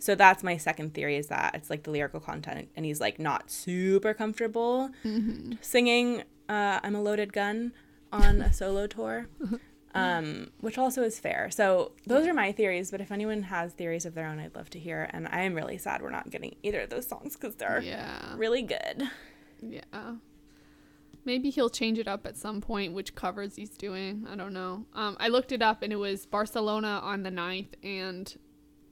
So 0.00 0.16
that's 0.16 0.42
my 0.42 0.56
second 0.56 0.92
theory 0.94 1.16
is 1.16 1.28
that 1.28 1.54
it's 1.54 1.70
like 1.70 1.84
the 1.84 1.90
lyrical 1.92 2.18
content 2.18 2.70
and 2.74 2.84
he's 2.84 3.00
like 3.00 3.20
not 3.20 3.50
super 3.52 4.14
comfortable 4.14 4.90
singing 5.60 6.24
uh, 6.48 6.80
I'm 6.82 6.96
a 6.96 7.02
loaded 7.02 7.32
gun 7.32 7.72
on 8.10 8.40
a 8.40 8.52
solo 8.52 8.88
tour. 8.88 9.28
Um, 9.94 10.50
which 10.60 10.78
also 10.78 11.02
is 11.02 11.18
fair. 11.18 11.50
So 11.50 11.92
those 12.06 12.26
are 12.28 12.34
my 12.34 12.52
theories, 12.52 12.90
but 12.92 13.00
if 13.00 13.10
anyone 13.10 13.42
has 13.44 13.72
theories 13.72 14.06
of 14.06 14.14
their 14.14 14.26
own, 14.28 14.38
I'd 14.38 14.54
love 14.54 14.70
to 14.70 14.78
hear. 14.78 15.08
And 15.12 15.26
I 15.28 15.40
am 15.42 15.54
really 15.54 15.78
sad 15.78 16.00
we're 16.02 16.10
not 16.10 16.30
getting 16.30 16.54
either 16.62 16.82
of 16.82 16.90
those 16.90 17.06
songs 17.08 17.34
because 17.36 17.56
they're 17.56 17.80
Yeah. 17.82 18.34
really 18.36 18.62
good. 18.62 19.10
Yeah. 19.60 20.14
Maybe 21.24 21.50
he'll 21.50 21.68
change 21.70 21.98
it 21.98 22.08
up 22.08 22.26
at 22.26 22.36
some 22.36 22.60
point, 22.60 22.94
which 22.94 23.14
covers 23.14 23.56
he's 23.56 23.70
doing. 23.76 24.26
I 24.30 24.36
don't 24.36 24.52
know. 24.54 24.86
Um, 24.94 25.16
I 25.20 25.28
looked 25.28 25.52
it 25.52 25.60
up 25.60 25.82
and 25.82 25.92
it 25.92 25.96
was 25.96 26.24
Barcelona 26.24 27.00
on 27.02 27.24
the 27.24 27.30
9th 27.30 27.74
and 27.82 28.32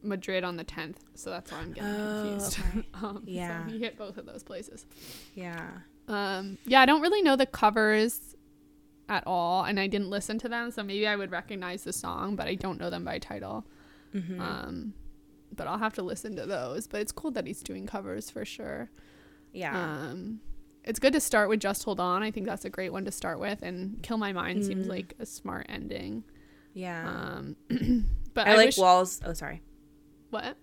Madrid 0.02 0.44
on 0.44 0.56
the 0.56 0.64
10th. 0.64 0.96
So 1.14 1.30
that's 1.30 1.50
why 1.50 1.58
I'm 1.58 1.72
getting 1.72 1.90
Oh, 1.90 2.22
confused. 2.38 2.58
okay. 2.76 2.86
um, 2.94 3.22
Yeah. 3.26 3.66
So 3.66 3.72
he 3.72 3.78
hit 3.78 3.96
both 3.96 4.18
of 4.18 4.26
those 4.26 4.42
places. 4.42 4.84
Yeah. 5.34 5.70
Um, 6.06 6.58
yeah, 6.66 6.80
I 6.82 6.86
don't 6.86 7.00
really 7.02 7.22
know 7.22 7.36
the 7.36 7.46
covers 7.46 8.34
at 9.08 9.22
all, 9.26 9.64
and 9.64 9.78
I 9.80 9.86
didn't 9.86 10.10
listen 10.10 10.38
to 10.40 10.48
them, 10.48 10.70
so 10.70 10.82
maybe 10.82 11.06
I 11.06 11.16
would 11.16 11.30
recognize 11.30 11.84
the 11.84 11.92
song, 11.92 12.36
but 12.36 12.46
I 12.46 12.54
don't 12.54 12.78
know 12.80 12.90
them 12.90 13.04
by 13.04 13.18
title. 13.18 13.64
Mm-hmm. 14.14 14.40
Um, 14.40 14.94
but 15.54 15.66
I'll 15.66 15.78
have 15.78 15.94
to 15.94 16.02
listen 16.02 16.36
to 16.36 16.46
those. 16.46 16.86
But 16.86 17.00
it's 17.00 17.12
cool 17.12 17.30
that 17.32 17.46
he's 17.46 17.62
doing 17.62 17.86
covers 17.86 18.30
for 18.30 18.44
sure. 18.44 18.90
Yeah. 19.52 19.76
Um, 19.78 20.40
it's 20.84 20.98
good 20.98 21.12
to 21.14 21.20
start 21.20 21.48
with 21.48 21.60
"Just 21.60 21.84
Hold 21.84 22.00
On." 22.00 22.22
I 22.22 22.30
think 22.30 22.46
that's 22.46 22.64
a 22.64 22.70
great 22.70 22.92
one 22.92 23.04
to 23.06 23.10
start 23.10 23.40
with, 23.40 23.62
and 23.62 24.02
"Kill 24.02 24.18
My 24.18 24.32
Mind" 24.32 24.64
seems 24.64 24.86
Mm. 24.86 24.90
like 24.90 25.14
a 25.18 25.26
smart 25.26 25.66
ending. 25.68 26.24
yeah. 26.74 27.08
Um, 27.08 27.56
but 28.34 28.46
I, 28.46 28.52
I, 28.52 28.56
like 28.56 28.66
wish, 28.66 28.78
Walls. 28.78 29.20
Oh, 29.24 29.32
sorry. 29.32 29.62
what? 30.30 30.56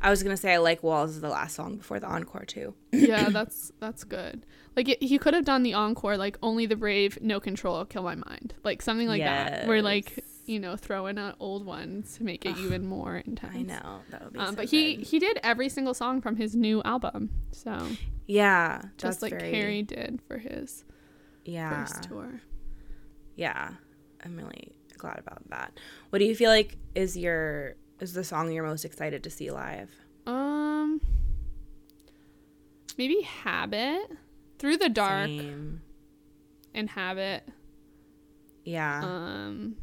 I 0.00 0.10
was 0.10 0.22
gonna 0.22 0.36
say 0.36 0.52
I 0.54 0.58
like 0.58 0.82
Walls 0.82 1.10
is 1.10 1.20
the 1.20 1.28
last 1.28 1.54
song 1.54 1.76
before 1.76 2.00
the 2.00 2.06
encore 2.06 2.44
too. 2.44 2.74
yeah, 2.92 3.28
that's 3.30 3.72
that's 3.80 4.04
good. 4.04 4.46
Like 4.76 4.88
it, 4.88 5.02
he 5.02 5.18
could 5.18 5.34
have 5.34 5.44
done 5.44 5.62
the 5.62 5.74
encore, 5.74 6.16
like 6.16 6.38
"Only 6.42 6.66
the 6.66 6.76
Brave, 6.76 7.18
No 7.20 7.40
Control, 7.40 7.84
Kill 7.84 8.02
My 8.02 8.14
Mind," 8.14 8.54
like 8.64 8.82
something 8.82 9.08
like 9.08 9.22
that, 9.22 9.66
where 9.66 9.82
like 9.82 10.24
you 10.46 10.58
know, 10.58 10.76
throw 10.76 11.06
in 11.06 11.18
an 11.18 11.34
old 11.38 11.64
one 11.64 12.04
to 12.14 12.24
make 12.24 12.44
it 12.44 12.56
even 12.58 12.86
more 12.86 13.16
intense. 13.16 13.54
I 13.54 13.62
know 13.62 14.00
that 14.10 14.24
would 14.24 14.32
be. 14.32 14.38
Um, 14.38 14.50
so 14.50 14.56
but 14.56 14.64
he 14.66 14.96
good. 14.96 15.06
he 15.06 15.18
did 15.18 15.38
every 15.42 15.68
single 15.68 15.94
song 15.94 16.20
from 16.20 16.36
his 16.36 16.54
new 16.54 16.82
album, 16.84 17.30
so 17.52 17.88
yeah, 18.26 18.82
just 18.98 19.22
like 19.22 19.32
very, 19.32 19.52
Harry 19.52 19.82
did 19.82 20.20
for 20.26 20.38
his 20.38 20.84
yeah, 21.44 21.84
first 21.84 22.04
tour. 22.04 22.40
yeah. 23.36 23.72
I'm 24.24 24.36
really 24.36 24.76
glad 24.98 25.18
about 25.18 25.48
that. 25.50 25.78
What 26.10 26.20
do 26.20 26.24
you 26.24 26.36
feel 26.36 26.50
like 26.50 26.76
is 26.94 27.16
your 27.16 27.74
is 28.02 28.12
the 28.12 28.24
song 28.24 28.50
you're 28.52 28.64
most 28.66 28.84
excited 28.84 29.22
to 29.24 29.30
see 29.30 29.50
live? 29.50 29.90
Um, 30.26 31.00
maybe 32.98 33.22
Habit, 33.22 34.10
Through 34.58 34.76
the 34.78 34.88
Dark, 34.88 35.26
Same. 35.28 35.80
and 36.74 36.90
Habit. 36.90 37.48
Yeah. 38.64 39.00
Um, 39.02 39.76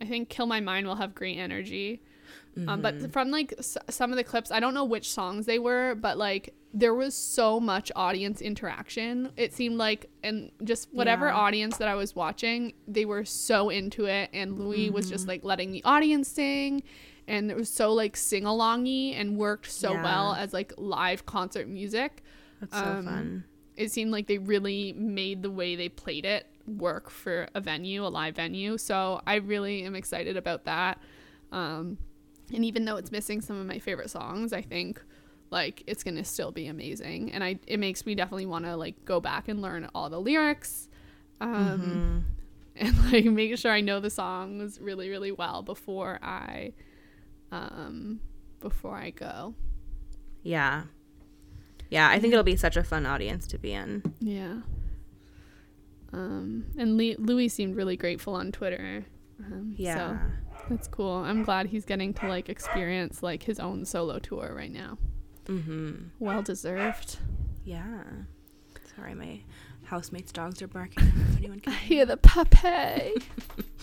I 0.00 0.04
think 0.04 0.28
Kill 0.28 0.46
My 0.46 0.60
Mind 0.60 0.86
will 0.86 0.96
have 0.96 1.14
great 1.14 1.38
energy. 1.38 2.00
Um, 2.56 2.64
Mm-hmm. 2.66 2.80
but 2.80 3.12
from 3.12 3.30
like 3.30 3.52
s- 3.58 3.76
some 3.90 4.10
of 4.12 4.16
the 4.16 4.24
clips, 4.24 4.50
I 4.50 4.60
don't 4.60 4.72
know 4.74 4.84
which 4.84 5.10
songs 5.10 5.44
they 5.46 5.58
were, 5.58 5.94
but 5.94 6.16
like 6.16 6.54
there 6.78 6.92
was 6.94 7.14
so 7.14 7.58
much 7.58 7.90
audience 7.96 8.42
interaction. 8.42 9.30
It 9.34 9.54
seemed 9.54 9.78
like, 9.78 10.10
and 10.22 10.50
just 10.62 10.92
whatever 10.92 11.26
Yeah. 11.28 11.34
audience 11.34 11.78
that 11.78 11.88
I 11.88 11.94
was 11.94 12.14
watching, 12.14 12.74
they 12.86 13.06
were 13.06 13.24
so 13.24 13.70
into 13.70 14.04
it. 14.04 14.28
And 14.34 14.58
Louis 14.58 14.90
was 14.90 15.06
Mm-hmm. 15.06 15.12
just 15.14 15.26
like 15.26 15.42
letting 15.42 15.72
the 15.72 15.82
audience 15.84 16.28
sing, 16.28 16.82
and 17.26 17.50
it 17.50 17.56
was 17.56 17.70
so 17.70 17.94
like 17.94 18.14
sing 18.14 18.44
alongy 18.44 19.14
and 19.18 19.38
worked 19.38 19.70
so 19.70 19.92
Yeah. 19.94 20.02
well 20.02 20.34
as 20.34 20.52
like 20.52 20.74
live 20.76 21.24
concert 21.24 21.66
music. 21.66 22.22
That's 22.60 22.76
so 22.76 22.84
um, 22.84 23.04
fun. 23.06 23.44
It 23.76 23.90
seemed 23.90 24.10
like 24.10 24.26
they 24.26 24.38
really 24.38 24.92
made 24.92 25.42
the 25.42 25.50
way 25.50 25.76
they 25.76 25.88
played 25.88 26.26
it 26.26 26.46
work 26.66 27.08
for 27.10 27.48
a 27.54 27.60
venue, 27.60 28.04
a 28.04 28.08
live 28.08 28.36
venue. 28.36 28.76
So 28.76 29.22
I 29.26 29.36
really 29.36 29.82
am 29.84 29.94
excited 29.94 30.36
about 30.36 30.64
that. 30.64 31.00
Um, 31.52 31.96
and 32.52 32.64
even 32.66 32.84
though 32.84 32.96
it's 32.96 33.12
missing 33.12 33.40
some 33.40 33.56
of 33.58 33.66
my 33.66 33.78
favorite 33.78 34.10
songs, 34.10 34.52
I 34.52 34.60
think 34.62 35.00
like 35.50 35.82
it's 35.86 36.02
gonna 36.02 36.24
still 36.24 36.50
be 36.52 36.66
amazing. 36.66 37.32
And 37.32 37.42
I 37.44 37.58
it 37.66 37.78
makes 37.78 38.04
me 38.06 38.14
definitely 38.14 38.46
want 38.46 38.64
to 38.64 38.76
like 38.76 39.04
go 39.04 39.20
back 39.20 39.48
and 39.48 39.60
learn 39.62 39.88
all 39.94 40.10
the 40.10 40.20
lyrics, 40.20 40.88
um, 41.40 42.24
and 42.76 43.12
like 43.12 43.24
make 43.26 43.56
sure 43.58 43.72
I 43.72 43.80
know 43.80 44.00
the 44.00 44.10
songs 44.10 44.78
really 44.80 45.08
really 45.08 45.32
well 45.32 45.62
before 45.62 46.18
I, 46.22 46.72
um, 47.52 48.20
before 48.60 48.96
I 48.96 49.10
go. 49.10 49.54
Yeah. 50.42 50.84
Yeah, 51.90 52.08
I 52.08 52.18
think 52.18 52.32
it'll 52.32 52.42
be 52.44 52.56
such 52.56 52.76
a 52.76 52.82
fun 52.82 53.06
audience 53.06 53.46
to 53.48 53.58
be 53.58 53.72
in. 53.72 54.02
Yeah. 54.20 54.60
Um, 56.12 56.66
and 56.78 56.96
Le- 56.96 57.16
Louis 57.18 57.48
seemed 57.48 57.76
really 57.76 57.96
grateful 57.96 58.34
on 58.34 58.52
Twitter. 58.52 59.04
Um, 59.44 59.74
Yeah. 59.76 60.18
So 60.56 60.64
that's 60.70 60.88
cool. 60.88 61.12
I'm 61.16 61.42
glad 61.44 61.66
he's 61.66 61.84
getting 61.84 62.14
to 62.14 62.28
like 62.28 62.48
experience 62.48 63.22
like 63.22 63.42
his 63.42 63.60
own 63.60 63.84
solo 63.84 64.18
tour 64.18 64.52
right 64.56 64.72
now. 64.72 64.98
Mhm. 65.46 66.10
Well 66.18 66.42
deserved. 66.42 67.18
Yeah. 67.64 68.02
Sorry, 68.94 69.14
my 69.14 69.40
housemate's 69.84 70.32
dogs 70.32 70.62
are 70.62 70.68
barking. 70.68 71.04
If 71.30 71.38
anyone 71.38 71.60
can 71.60 71.72
Hear 71.84 72.06
the 72.06 72.16
puppy. 72.16 73.12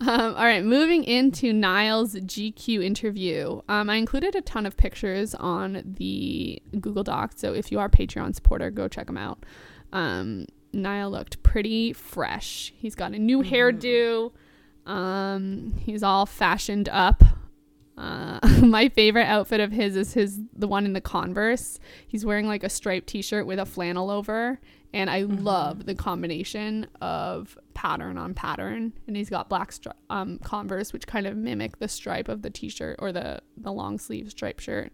um, 0.00 0.34
all 0.34 0.44
right, 0.44 0.64
moving 0.64 1.04
into 1.04 1.52
Niall's 1.52 2.14
GQ 2.14 2.84
interview. 2.84 3.60
Um, 3.68 3.88
I 3.90 3.96
included 3.96 4.34
a 4.34 4.42
ton 4.42 4.66
of 4.66 4.76
pictures 4.76 5.34
on 5.34 5.82
the 5.98 6.60
Google 6.80 7.04
Doc, 7.04 7.32
so 7.36 7.52
if 7.54 7.72
you 7.72 7.78
are 7.78 7.86
a 7.86 7.90
Patreon 7.90 8.34
supporter, 8.34 8.70
go 8.70 8.88
check 8.88 9.06
them 9.06 9.16
out. 9.18 9.44
Um, 9.92 10.46
Niall 10.72 11.10
looked 11.10 11.42
pretty 11.42 11.92
fresh. 11.92 12.72
He's 12.76 12.94
got 12.94 13.12
a 13.14 13.18
new 13.18 13.42
hairdo. 13.42 14.32
Um, 14.86 15.74
he's 15.78 16.02
all 16.02 16.26
fashioned 16.26 16.88
up. 16.90 17.22
Uh, 17.98 18.38
my 18.62 18.88
favorite 18.88 19.26
outfit 19.26 19.60
of 19.60 19.72
his 19.72 19.96
is 19.96 20.14
his 20.14 20.40
the 20.54 20.68
one 20.68 20.84
in 20.84 20.92
the 20.92 21.00
Converse. 21.00 21.80
He's 22.06 22.24
wearing 22.24 22.46
like 22.46 22.62
a 22.62 22.68
striped 22.68 23.08
T-shirt 23.08 23.44
with 23.46 23.58
a 23.58 23.66
flannel 23.66 24.08
over, 24.10 24.60
and 24.94 25.10
I 25.10 25.22
love 25.22 25.84
the 25.84 25.96
combination 25.96 26.86
of 27.00 27.58
pattern 27.74 28.16
on 28.16 28.34
pattern. 28.34 28.92
And 29.06 29.16
he's 29.16 29.28
got 29.28 29.48
black 29.48 29.72
stri- 29.72 29.92
um, 30.10 30.38
Converse, 30.38 30.92
which 30.92 31.06
kind 31.08 31.26
of 31.26 31.36
mimic 31.36 31.78
the 31.80 31.88
stripe 31.88 32.28
of 32.28 32.42
the 32.42 32.50
T-shirt 32.50 32.96
or 33.00 33.10
the 33.10 33.40
the 33.56 33.72
long 33.72 33.98
sleeve 33.98 34.30
striped 34.30 34.62
shirt. 34.62 34.92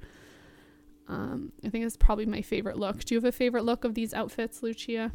Um, 1.06 1.52
I 1.62 1.68
think 1.68 1.84
it's 1.84 1.98
probably 1.98 2.24
my 2.24 2.40
favorite 2.40 2.78
look. 2.78 3.04
Do 3.04 3.14
you 3.14 3.18
have 3.18 3.26
a 3.26 3.32
favorite 3.32 3.64
look 3.64 3.84
of 3.84 3.92
these 3.94 4.14
outfits, 4.14 4.62
Lucia? 4.62 5.12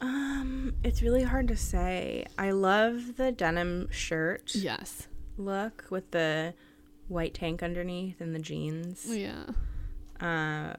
Um, 0.00 0.74
it's 0.84 1.02
really 1.02 1.24
hard 1.24 1.48
to 1.48 1.56
say. 1.56 2.24
I 2.38 2.52
love 2.52 3.16
the 3.16 3.32
denim 3.32 3.88
shirt 3.90 4.54
Yes. 4.54 5.08
Look 5.38 5.84
with 5.90 6.10
the 6.10 6.54
white 7.08 7.34
tank 7.34 7.62
underneath 7.62 8.20
and 8.20 8.34
the 8.34 8.38
jeans. 8.38 9.06
Yeah. 9.08 9.44
Uh, 10.20 10.74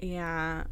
yeah. 0.00 0.64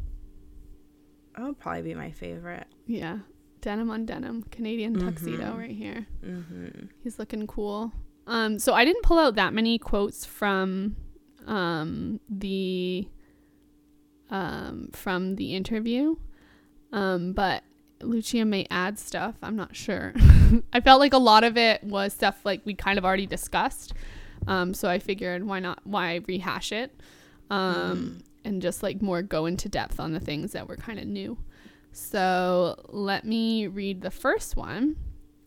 That 1.35 1.45
would 1.45 1.59
probably 1.59 1.81
be 1.83 1.95
my 1.95 2.11
favorite. 2.11 2.67
Yeah. 2.85 3.19
Denim 3.61 3.89
on 3.89 4.05
denim, 4.05 4.43
Canadian 4.51 4.97
tuxedo 4.99 5.55
right 5.57 5.71
here. 5.71 6.07
Mm-hmm. 6.25 6.85
He's 7.03 7.19
looking 7.19 7.45
cool. 7.45 7.91
Um, 8.25 8.59
so 8.59 8.73
I 8.73 8.85
didn't 8.85 9.03
pull 9.03 9.19
out 9.19 9.35
that 9.35 9.53
many 9.53 9.77
quotes 9.77 10.23
from 10.25 10.95
um, 11.45 12.19
the 12.29 13.07
um, 14.29 14.89
from 14.93 15.35
the 15.35 15.55
interview, 15.55 16.15
um, 16.93 17.33
but 17.33 17.63
Lucia 18.01 18.45
may 18.45 18.67
add 18.69 18.99
stuff. 18.99 19.35
I'm 19.41 19.55
not 19.55 19.75
sure. 19.75 20.13
I 20.73 20.81
felt 20.81 20.99
like 20.99 21.13
a 21.13 21.19
lot 21.19 21.43
of 21.43 21.57
it 21.57 21.83
was 21.83 22.13
stuff 22.13 22.39
like 22.43 22.61
we 22.65 22.73
kind 22.73 22.97
of 22.97 23.05
already 23.05 23.25
discussed. 23.25 23.93
Um, 24.47 24.73
so 24.73 24.89
I 24.89 24.99
figured 24.99 25.43
why 25.45 25.59
not 25.59 25.79
why 25.83 26.21
rehash 26.27 26.71
it 26.71 26.99
um, 27.49 28.19
and 28.45 28.61
just 28.61 28.83
like 28.83 29.01
more 29.01 29.21
go 29.21 29.45
into 29.45 29.69
depth 29.69 29.99
on 29.99 30.13
the 30.13 30.19
things 30.19 30.51
that 30.53 30.67
were 30.67 30.77
kind 30.77 30.99
of 30.99 31.05
new. 31.05 31.37
So 31.91 32.83
let 32.89 33.25
me 33.25 33.67
read 33.67 34.01
the 34.01 34.11
first 34.11 34.55
one. 34.55 34.95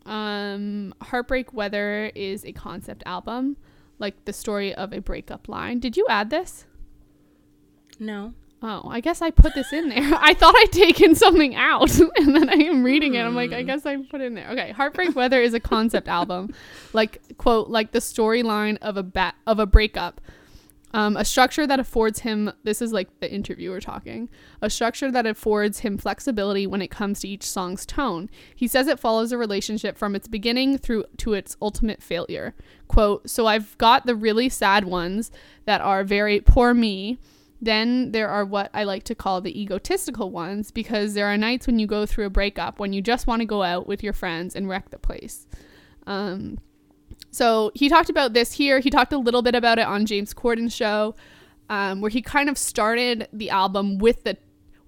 Um, 0.04 0.94
Heartbreak 1.00 1.52
Weather 1.52 2.10
is 2.14 2.44
a 2.44 2.52
concept 2.52 3.02
album, 3.06 3.56
like 3.98 4.24
the 4.24 4.32
story 4.32 4.74
of 4.74 4.92
a 4.92 5.00
breakup 5.00 5.48
line. 5.48 5.78
Did 5.78 5.96
you 5.96 6.06
add 6.08 6.30
this? 6.30 6.66
No. 8.00 8.34
Oh, 8.64 8.82
I 8.88 9.00
guess 9.00 9.20
I 9.20 9.30
put 9.30 9.54
this 9.54 9.72
in 9.72 9.88
there. 9.88 9.98
I 10.20 10.34
thought 10.34 10.54
I'd 10.56 10.70
taken 10.70 11.14
something 11.14 11.54
out, 11.56 11.98
and 12.16 12.34
then 12.34 12.48
I 12.48 12.54
am 12.54 12.84
reading 12.84 13.14
it. 13.14 13.22
I'm 13.22 13.34
like, 13.34 13.52
I 13.52 13.62
guess 13.62 13.84
I 13.84 13.96
put 13.96 14.20
it 14.20 14.26
in 14.26 14.34
there. 14.34 14.48
Okay, 14.50 14.70
Heartbreak 14.70 15.16
Weather 15.16 15.40
is 15.40 15.54
a 15.54 15.60
concept 15.60 16.08
album, 16.08 16.54
like 16.92 17.20
quote, 17.38 17.68
like 17.68 17.90
the 17.90 17.98
storyline 17.98 18.78
of 18.80 18.96
a 18.96 19.02
bat 19.02 19.34
of 19.46 19.58
a 19.58 19.66
breakup. 19.66 20.20
Um, 20.94 21.16
a 21.16 21.24
structure 21.24 21.66
that 21.66 21.80
affords 21.80 22.18
him. 22.18 22.52
This 22.64 22.82
is 22.82 22.92
like 22.92 23.08
the 23.20 23.32
interviewer 23.32 23.80
talking. 23.80 24.28
A 24.60 24.68
structure 24.68 25.10
that 25.10 25.24
affords 25.24 25.78
him 25.78 25.96
flexibility 25.96 26.66
when 26.66 26.82
it 26.82 26.90
comes 26.90 27.20
to 27.20 27.28
each 27.28 27.44
song's 27.44 27.86
tone. 27.86 28.28
He 28.54 28.68
says 28.68 28.86
it 28.88 29.00
follows 29.00 29.32
a 29.32 29.38
relationship 29.38 29.96
from 29.96 30.14
its 30.14 30.28
beginning 30.28 30.76
through 30.76 31.04
to 31.16 31.32
its 31.32 31.56
ultimate 31.62 32.02
failure. 32.02 32.54
Quote. 32.88 33.30
So 33.30 33.46
I've 33.46 33.76
got 33.78 34.04
the 34.04 34.14
really 34.14 34.50
sad 34.50 34.84
ones 34.84 35.30
that 35.64 35.80
are 35.80 36.04
very 36.04 36.42
poor 36.42 36.74
me. 36.74 37.18
Then 37.62 38.10
there 38.10 38.28
are 38.28 38.44
what 38.44 38.70
I 38.74 38.82
like 38.82 39.04
to 39.04 39.14
call 39.14 39.40
the 39.40 39.58
egotistical 39.62 40.32
ones 40.32 40.72
because 40.72 41.14
there 41.14 41.28
are 41.28 41.38
nights 41.38 41.68
when 41.68 41.78
you 41.78 41.86
go 41.86 42.06
through 42.06 42.26
a 42.26 42.30
breakup 42.30 42.80
when 42.80 42.92
you 42.92 43.00
just 43.00 43.28
want 43.28 43.38
to 43.38 43.46
go 43.46 43.62
out 43.62 43.86
with 43.86 44.02
your 44.02 44.12
friends 44.12 44.56
and 44.56 44.68
wreck 44.68 44.90
the 44.90 44.98
place. 44.98 45.46
Um, 46.08 46.58
so 47.30 47.70
he 47.76 47.88
talked 47.88 48.10
about 48.10 48.32
this 48.32 48.54
here. 48.54 48.80
He 48.80 48.90
talked 48.90 49.12
a 49.12 49.18
little 49.18 49.42
bit 49.42 49.54
about 49.54 49.78
it 49.78 49.86
on 49.86 50.06
James 50.06 50.34
Corden's 50.34 50.74
show, 50.74 51.14
um, 51.70 52.00
where 52.00 52.10
he 52.10 52.20
kind 52.20 52.48
of 52.48 52.58
started 52.58 53.28
the 53.32 53.50
album 53.50 53.98
with 53.98 54.24
the, 54.24 54.36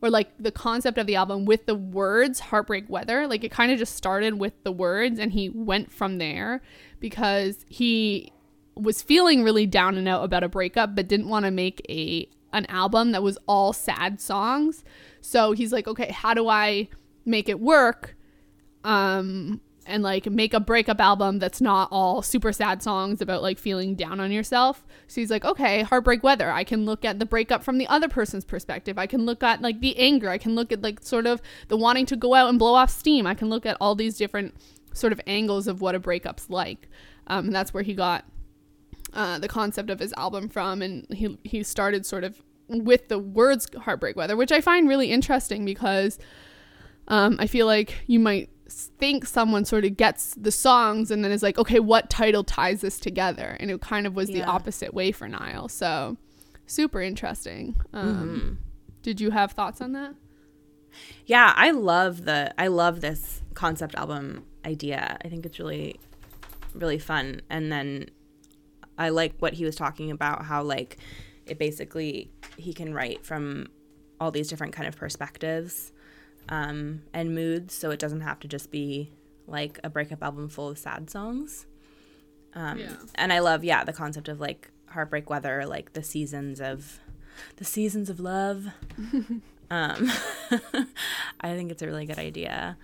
or 0.02 0.10
like 0.10 0.32
the 0.40 0.50
concept 0.50 0.98
of 0.98 1.06
the 1.06 1.14
album 1.14 1.44
with 1.44 1.66
the 1.66 1.76
words 1.76 2.40
"Heartbreak 2.40 2.90
Weather." 2.90 3.28
Like 3.28 3.44
it 3.44 3.52
kind 3.52 3.70
of 3.70 3.78
just 3.78 3.94
started 3.94 4.34
with 4.34 4.52
the 4.64 4.72
words, 4.72 5.20
and 5.20 5.30
he 5.30 5.48
went 5.48 5.92
from 5.92 6.18
there 6.18 6.60
because 6.98 7.64
he 7.68 8.32
was 8.74 9.00
feeling 9.00 9.44
really 9.44 9.66
down 9.66 9.96
and 9.96 10.08
out 10.08 10.24
about 10.24 10.42
a 10.42 10.48
breakup, 10.48 10.96
but 10.96 11.06
didn't 11.06 11.28
want 11.28 11.44
to 11.44 11.52
make 11.52 11.80
a 11.88 12.28
an 12.55 12.67
album 12.67 13.12
that 13.12 13.23
was 13.23 13.37
all 13.47 13.73
sad 13.73 14.21
songs. 14.21 14.85
So 15.21 15.53
he's 15.53 15.73
like, 15.73 15.87
okay, 15.87 16.11
how 16.12 16.35
do 16.35 16.49
I 16.49 16.88
make 17.25 17.49
it 17.49 17.61
work? 17.61 18.17
Um, 18.85 19.61
and 19.87 20.03
like 20.03 20.27
make 20.27 20.55
a 20.55 20.61
breakup 20.61 21.01
album 21.01 21.38
that's 21.38 21.61
not 21.61 21.88
all 21.90 22.23
super 22.23 22.53
sad 22.53 22.83
songs 22.83 23.21
about 23.21 23.43
like 23.43 23.59
feeling 23.59 23.95
down 23.95 24.21
on 24.21 24.33
yourself. 24.33 24.85
So 25.07 25.21
he's 25.21 25.31
like, 25.31 25.45
okay, 25.45 25.83
heartbreak 25.83 26.23
weather. 26.23 26.51
I 26.51 26.64
can 26.64 26.85
look 26.85 27.05
at 27.05 27.19
the 27.19 27.27
breakup 27.27 27.62
from 27.62 27.79
the 27.79 27.87
other 27.88 28.09
person's 28.09 28.45
perspective. 28.45 28.99
I 28.99 29.07
can 29.07 29.27
look 29.27 29.43
at 29.43 29.61
like 29.61 29.81
the 29.81 29.97
anger. 29.99 30.31
I 30.31 30.38
can 30.38 30.55
look 30.55 30.73
at 30.73 30.83
like 30.83 31.03
sort 31.03 31.27
of 31.27 31.43
the 31.69 31.77
wanting 31.77 32.07
to 32.07 32.17
go 32.17 32.35
out 32.35 32.49
and 32.49 32.59
blow 32.59 32.75
off 32.75 32.90
steam. 32.90 33.27
I 33.27 33.35
can 33.35 33.51
look 33.51 33.67
at 33.67 33.77
all 33.81 33.95
these 33.95 34.17
different 34.17 34.55
sort 34.93 35.12
of 35.12 35.21
angles 35.27 35.67
of 35.67 35.81
what 35.81 35.95
a 35.95 35.99
breakup's 35.99 36.49
like. 36.49 36.88
Um, 37.27 37.47
and 37.47 37.55
that's 37.55 37.75
where 37.75 37.83
he 37.83 37.95
got 37.95 38.25
uh, 39.14 39.38
the 39.38 39.48
concept 39.48 39.88
of 39.88 40.00
his 40.00 40.12
album 40.16 40.48
from. 40.48 40.83
And 40.83 41.07
he, 41.11 41.38
he 41.44 41.62
started 41.62 42.05
sort 42.05 42.24
of 42.24 42.42
with 42.68 43.09
the 43.09 43.18
words 43.18 43.68
heartbreak 43.81 44.16
weather, 44.16 44.37
which 44.37 44.53
I 44.53 44.61
find 44.61 44.88
really 44.88 45.11
interesting 45.11 45.64
because 45.64 46.18
um, 47.09 47.37
I 47.38 47.46
feel 47.46 47.66
like 47.66 47.94
you 48.07 48.18
might 48.18 48.50
think 48.68 49.27
someone 49.27 49.64
sort 49.64 49.85
of 49.85 49.96
gets 49.96 50.35
the 50.35 50.50
songs 50.50 51.11
and 51.11 51.24
then 51.24 51.31
is 51.31 51.42
like, 51.42 51.59
okay, 51.59 51.81
what 51.81 52.11
title 52.11 52.44
ties 52.44 52.81
this 52.81 52.98
together? 52.98 53.57
And 53.61 53.70
it 53.70 53.81
kind 53.81 54.07
of 54.07 54.16
was 54.16 54.29
the 54.29 54.42
opposite 54.42 54.94
way 54.94 55.12
for 55.12 55.29
Niall. 55.29 55.68
So 55.68 56.16
super 56.66 57.00
interesting. 57.00 57.77
Um, 57.92 58.59
Did 59.03 59.20
you 59.20 59.31
have 59.31 59.53
thoughts 59.53 59.81
on 59.81 59.92
that? 59.92 60.14
Yeah, 61.27 61.53
I 61.57 61.72
love 61.72 62.24
the 62.24 62.55
I 62.59 62.68
love 62.68 63.00
this 63.00 63.42
concept 63.55 63.94
album 63.96 64.44
idea. 64.64 65.18
I 65.24 65.29
think 65.29 65.44
it's 65.44 65.59
really 65.59 66.00
really 66.72 66.98
fun. 66.98 67.42
And 67.50 67.70
then 67.70 68.09
I 68.98 69.09
like 69.11 69.35
what 69.38 69.54
he 69.54 69.64
was 69.64 69.76
talking 69.76 70.11
about 70.11 70.44
how 70.44 70.62
like 70.62 70.98
it 71.46 71.59
basically 71.59 72.30
he 72.57 72.72
can 72.72 72.94
write 72.94 73.24
from 73.24 73.66
all 74.20 74.30
these 74.30 74.48
different 74.48 74.72
kind 74.72 74.88
of 74.88 74.96
perspectives 74.96 75.92
um, 76.48 77.02
and 77.12 77.35
moods, 77.35 77.74
so 77.74 77.90
it 77.90 77.98
doesn't 77.98 78.20
have 78.22 78.38
to 78.40 78.48
just 78.48 78.70
be 78.70 79.12
like 79.46 79.78
a 79.85 79.90
breakup 79.90 80.22
album 80.22 80.48
full 80.48 80.68
of 80.68 80.78
sad 80.78 81.11
songs. 81.11 81.66
Um, 82.54 82.78
Yeah. 82.78 82.96
And 83.16 83.33
I 83.33 83.40
love 83.40 83.64
yeah 83.64 83.85
the 83.85 83.92
concept 83.92 84.28
of 84.28 84.40
like 84.40 84.70
heartbreak 84.87 85.28
weather, 85.28 85.66
like 85.66 85.92
the 85.92 86.02
seasons 86.02 86.61
of 86.61 87.00
the 87.57 87.64
seasons 87.64 88.09
of 88.11 88.20
love. 88.20 88.68
Um, 89.70 90.11
I 91.40 91.54
think 91.54 91.72
it's 91.72 91.80
a 91.83 91.87
really 91.87 92.04
good 92.04 92.18
idea. 92.18 92.76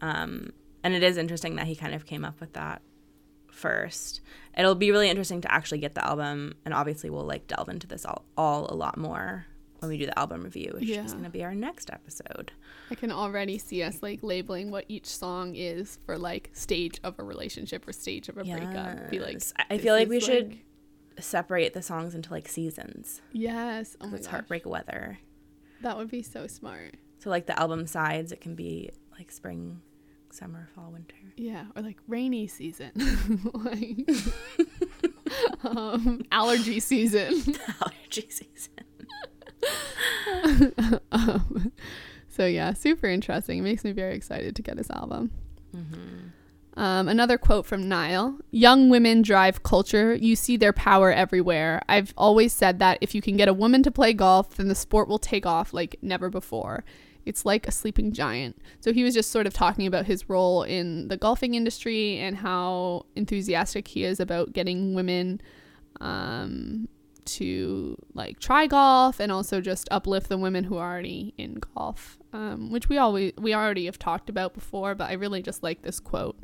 Um, 0.00 0.50
and 0.82 0.94
it 0.94 1.02
is 1.02 1.18
interesting 1.18 1.56
that 1.56 1.66
he 1.66 1.76
kind 1.76 1.94
of 1.94 2.06
came 2.06 2.24
up 2.24 2.40
with 2.40 2.54
that 2.54 2.80
first. 3.62 4.20
It'll 4.56 4.74
be 4.74 4.90
really 4.90 5.08
interesting 5.08 5.40
to 5.40 5.50
actually 5.52 5.78
get 5.78 5.94
the 5.94 6.04
album, 6.06 6.54
and 6.66 6.74
obviously 6.74 7.08
we'll 7.08 7.24
like 7.24 7.46
delve 7.46 7.70
into 7.70 7.86
this 7.86 8.04
all, 8.04 8.24
all 8.36 8.66
a 8.70 8.74
lot 8.74 8.98
more 8.98 9.46
when 9.78 9.88
we 9.88 9.96
do 9.98 10.06
the 10.06 10.16
album 10.18 10.42
review, 10.44 10.72
which 10.74 10.84
Yeah. 10.84 11.04
is 11.04 11.12
going 11.12 11.24
to 11.24 11.30
be 11.30 11.42
our 11.42 11.54
next 11.54 11.90
episode. 11.90 12.52
I 12.90 12.94
can 12.94 13.10
already 13.10 13.56
see 13.58 13.82
us 13.82 14.02
like 14.02 14.22
labeling 14.22 14.70
what 14.70 14.84
each 14.88 15.06
song 15.06 15.54
is 15.56 15.98
for 16.04 16.18
like 16.18 16.50
stage 16.52 17.00
of 17.02 17.18
a 17.18 17.22
relationship 17.24 17.88
or 17.88 17.92
stage 17.92 18.28
of 18.28 18.36
a 18.36 18.44
breakup. 18.44 19.10
Be 19.10 19.18
like, 19.18 19.42
I- 19.70 19.78
feel 19.78 19.94
like 19.94 20.08
we 20.08 20.20
should 20.20 20.58
separate 21.18 21.74
the 21.74 21.82
songs 21.82 22.14
into 22.14 22.30
like 22.30 22.48
seasons. 22.48 23.22
Yes. 23.32 23.96
Oh 24.00 24.06
my 24.08 24.16
It's 24.16 24.26
gosh. 24.26 24.32
heartbreak 24.32 24.66
weather. 24.66 25.18
That 25.80 25.96
would 25.96 26.10
be 26.10 26.22
so 26.22 26.46
smart. 26.46 26.94
So 27.18 27.30
like 27.30 27.46
the 27.46 27.58
album 27.58 27.86
sides, 27.86 28.32
it 28.32 28.40
can 28.40 28.54
be 28.54 28.90
like 29.18 29.30
spring, 29.32 29.80
summer, 30.32 30.68
fall, 30.74 30.90
winter. 30.92 31.14
Yeah, 31.36 31.66
or 31.76 31.82
like 31.82 31.98
rainy 32.08 32.46
season, 32.46 32.92
like 33.54 34.08
um, 35.64 36.22
allergy 36.30 36.80
season. 36.80 37.42
Allergy 37.82 38.28
season. 38.28 38.84
um, 41.12 41.72
so 42.28 42.46
yeah, 42.46 42.72
super 42.72 43.06
interesting. 43.06 43.58
It 43.58 43.62
makes 43.62 43.84
me 43.84 43.92
very 43.92 44.14
excited 44.14 44.56
to 44.56 44.62
get 44.62 44.78
his 44.78 44.90
album. 44.90 45.30
Um, 46.74 47.06
another 47.08 47.36
quote 47.36 47.66
from 47.66 47.88
Niall 47.88 48.38
Young 48.50 48.88
women 48.88 49.22
drive 49.22 49.62
culture. 49.62 50.14
You 50.14 50.36
see 50.36 50.56
their 50.56 50.72
power 50.72 51.12
everywhere. 51.12 51.82
I've 51.88 52.14
always 52.16 52.52
said 52.52 52.78
that 52.78 52.98
if 53.00 53.14
you 53.14 53.20
can 53.20 53.36
get 53.36 53.48
a 53.48 53.54
woman 53.54 53.82
to 53.82 53.90
play 53.90 54.14
golf, 54.14 54.56
then 54.56 54.68
the 54.68 54.74
sport 54.74 55.08
will 55.08 55.18
take 55.18 55.44
off 55.44 55.74
like 55.74 55.96
never 56.00 56.30
before. 56.30 56.84
It's 57.24 57.44
like 57.44 57.68
a 57.68 57.70
sleeping 57.70 58.12
giant. 58.12 58.56
So 58.80 58.92
he 58.92 59.04
was 59.04 59.14
just 59.14 59.30
sort 59.30 59.46
of 59.46 59.54
talking 59.54 59.86
about 59.86 60.06
his 60.06 60.28
role 60.28 60.62
in 60.64 61.08
the 61.08 61.16
golfing 61.16 61.54
industry 61.54 62.18
and 62.18 62.36
how 62.36 63.06
enthusiastic 63.14 63.88
he 63.88 64.04
is 64.04 64.18
about 64.20 64.52
getting 64.52 64.94
women 64.94 65.40
um, 66.00 66.88
to 67.24 67.96
like 68.14 68.40
try 68.40 68.66
golf 68.66 69.20
and 69.20 69.30
also 69.30 69.60
just 69.60 69.88
uplift 69.90 70.28
the 70.28 70.38
women 70.38 70.64
who 70.64 70.76
are 70.78 70.90
already 70.92 71.32
in 71.38 71.60
golf, 71.74 72.18
um, 72.32 72.70
which 72.70 72.88
we 72.88 72.98
always 72.98 73.32
we 73.38 73.54
already 73.54 73.84
have 73.86 73.98
talked 73.98 74.28
about 74.28 74.54
before. 74.54 74.94
But 74.94 75.10
I 75.10 75.14
really 75.14 75.42
just 75.42 75.62
like 75.62 75.82
this 75.82 76.00
quote 76.00 76.36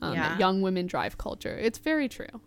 um, 0.00 0.14
Yeah. 0.14 0.30
that 0.30 0.40
young 0.40 0.62
women 0.62 0.86
drive 0.86 1.18
culture. 1.18 1.56
It's 1.58 1.78
very 1.78 2.08
true. 2.08 2.40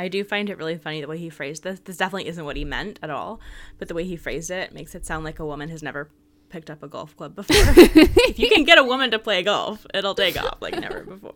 I 0.00 0.06
do 0.08 0.22
find 0.22 0.48
it 0.48 0.56
really 0.58 0.78
funny 0.78 1.00
the 1.00 1.08
way 1.08 1.18
he 1.18 1.28
phrased 1.28 1.64
this. 1.64 1.80
This 1.80 1.96
definitely 1.96 2.28
isn't 2.28 2.44
what 2.44 2.56
he 2.56 2.64
meant 2.64 3.00
at 3.02 3.10
all, 3.10 3.40
but 3.78 3.88
the 3.88 3.94
way 3.94 4.04
he 4.04 4.16
phrased 4.16 4.50
it 4.50 4.72
makes 4.72 4.94
it 4.94 5.04
sound 5.04 5.24
like 5.24 5.40
a 5.40 5.46
woman 5.46 5.68
has 5.70 5.82
never 5.82 6.08
picked 6.48 6.70
up 6.70 6.82
a 6.82 6.88
golf 6.88 7.16
club 7.16 7.34
before. 7.34 7.56
if 7.56 8.38
you 8.38 8.48
can 8.48 8.64
get 8.64 8.78
a 8.78 8.84
woman 8.84 9.10
to 9.12 9.18
play 9.18 9.42
golf, 9.42 9.86
it'll 9.94 10.14
take 10.14 10.40
off 10.42 10.58
like 10.60 10.78
never 10.78 11.02
before. 11.04 11.32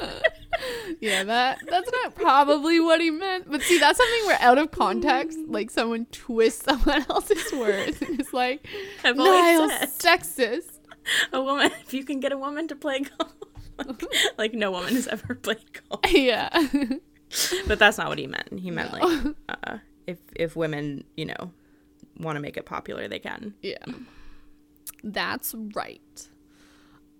Yeah, 1.00 1.24
that 1.24 1.58
that's 1.68 1.90
not 1.90 2.14
probably 2.14 2.78
what 2.80 3.00
he 3.00 3.10
meant. 3.10 3.50
But 3.50 3.60
see, 3.62 3.78
that's 3.78 3.98
something 3.98 4.26
where 4.26 4.38
out 4.40 4.56
of 4.56 4.70
context, 4.70 5.38
like 5.48 5.68
someone 5.70 6.06
twists 6.06 6.64
someone 6.64 7.04
else's 7.10 7.52
words 7.52 8.00
and 8.00 8.20
it's 8.20 8.32
like 8.32 8.66
I've 9.02 9.16
Niall 9.16 9.68
said 9.68 9.88
sexist. 9.88 10.78
a 11.32 11.42
woman. 11.42 11.70
If 11.82 11.92
you 11.92 12.04
can 12.04 12.20
get 12.20 12.32
a 12.32 12.38
woman 12.38 12.68
to 12.68 12.76
play 12.76 13.00
golf, 13.00 13.32
like, 13.78 14.02
like 14.38 14.54
no 14.54 14.70
woman 14.70 14.94
has 14.94 15.06
ever 15.08 15.34
played 15.34 15.58
golf. 15.90 16.00
Yeah. 16.10 16.48
But 17.66 17.78
that's 17.80 17.98
not 17.98 18.08
what 18.08 18.18
he 18.18 18.26
meant. 18.28 18.58
He 18.58 18.70
meant 18.70 18.92
No. 18.92 18.98
like 19.00 19.34
uh, 19.48 19.78
if 20.06 20.18
if 20.36 20.54
women 20.56 21.04
you 21.16 21.26
know 21.26 21.50
want 22.18 22.36
to 22.36 22.40
make 22.40 22.56
it 22.56 22.64
popular, 22.64 23.08
they 23.08 23.18
can. 23.18 23.54
Yeah. 23.60 23.84
That's 25.12 25.54
right. 25.74 26.28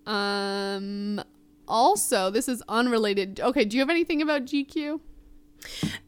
Um 0.05 1.21
also, 1.67 2.29
this 2.29 2.47
is 2.47 2.61
unrelated. 2.69 3.39
Okay, 3.39 3.65
do 3.65 3.75
you 3.75 3.81
have 3.81 3.89
anything 3.89 4.21
about 4.21 4.45
GQ? 4.45 4.99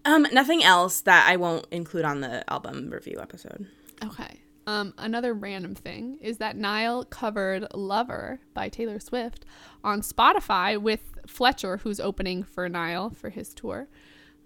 Um, 0.06 0.28
nothing 0.32 0.64
else 0.64 1.02
that 1.02 1.28
I 1.28 1.36
won't 1.36 1.66
include 1.72 2.06
on 2.06 2.22
the 2.22 2.48
album 2.52 2.90
review 2.92 3.20
episode. 3.20 3.68
Okay. 4.04 4.40
Um, 4.68 4.94
another 4.98 5.34
random 5.34 5.76
thing 5.76 6.18
is 6.22 6.38
that 6.38 6.58
Niall 6.58 7.06
covered 7.06 7.66
Lover 7.74 8.42
by 8.54 8.68
Taylor 8.68 9.00
Swift 9.00 9.46
on 9.84 10.02
Spotify 10.02 10.80
with 10.80 11.02
Fletcher, 11.26 11.78
who's 11.78 12.00
opening 12.00 12.44
for 12.44 12.68
Niall 12.68 13.10
for 13.12 13.30
his 13.30 13.54
tour. 13.54 13.88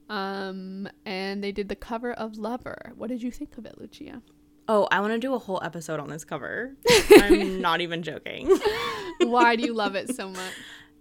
Um, 0.10 0.88
and 1.06 1.44
they 1.44 1.52
did 1.52 1.70
the 1.70 1.76
cover 1.76 2.14
of 2.14 2.38
Lover. 2.38 2.94
What 2.96 3.10
did 3.10 3.24
you 3.24 3.32
think 3.32 3.58
of 3.58 3.66
it, 3.66 3.80
Lucia? 3.80 4.22
Oh, 4.68 4.88
I 4.92 5.00
want 5.02 5.14
to 5.14 5.20
do 5.20 5.34
a 5.34 5.40
whole 5.40 5.60
episode 5.64 6.00
on 6.00 6.10
this 6.10 6.24
cover. 6.24 6.76
I'm 7.18 7.60
not 7.62 7.82
even 7.82 8.04
joking. 8.04 8.48
Why 9.22 9.56
do 9.56 9.64
you 9.64 9.74
love 9.74 9.96
it 9.96 10.16
so 10.16 10.30
much? 10.30 10.54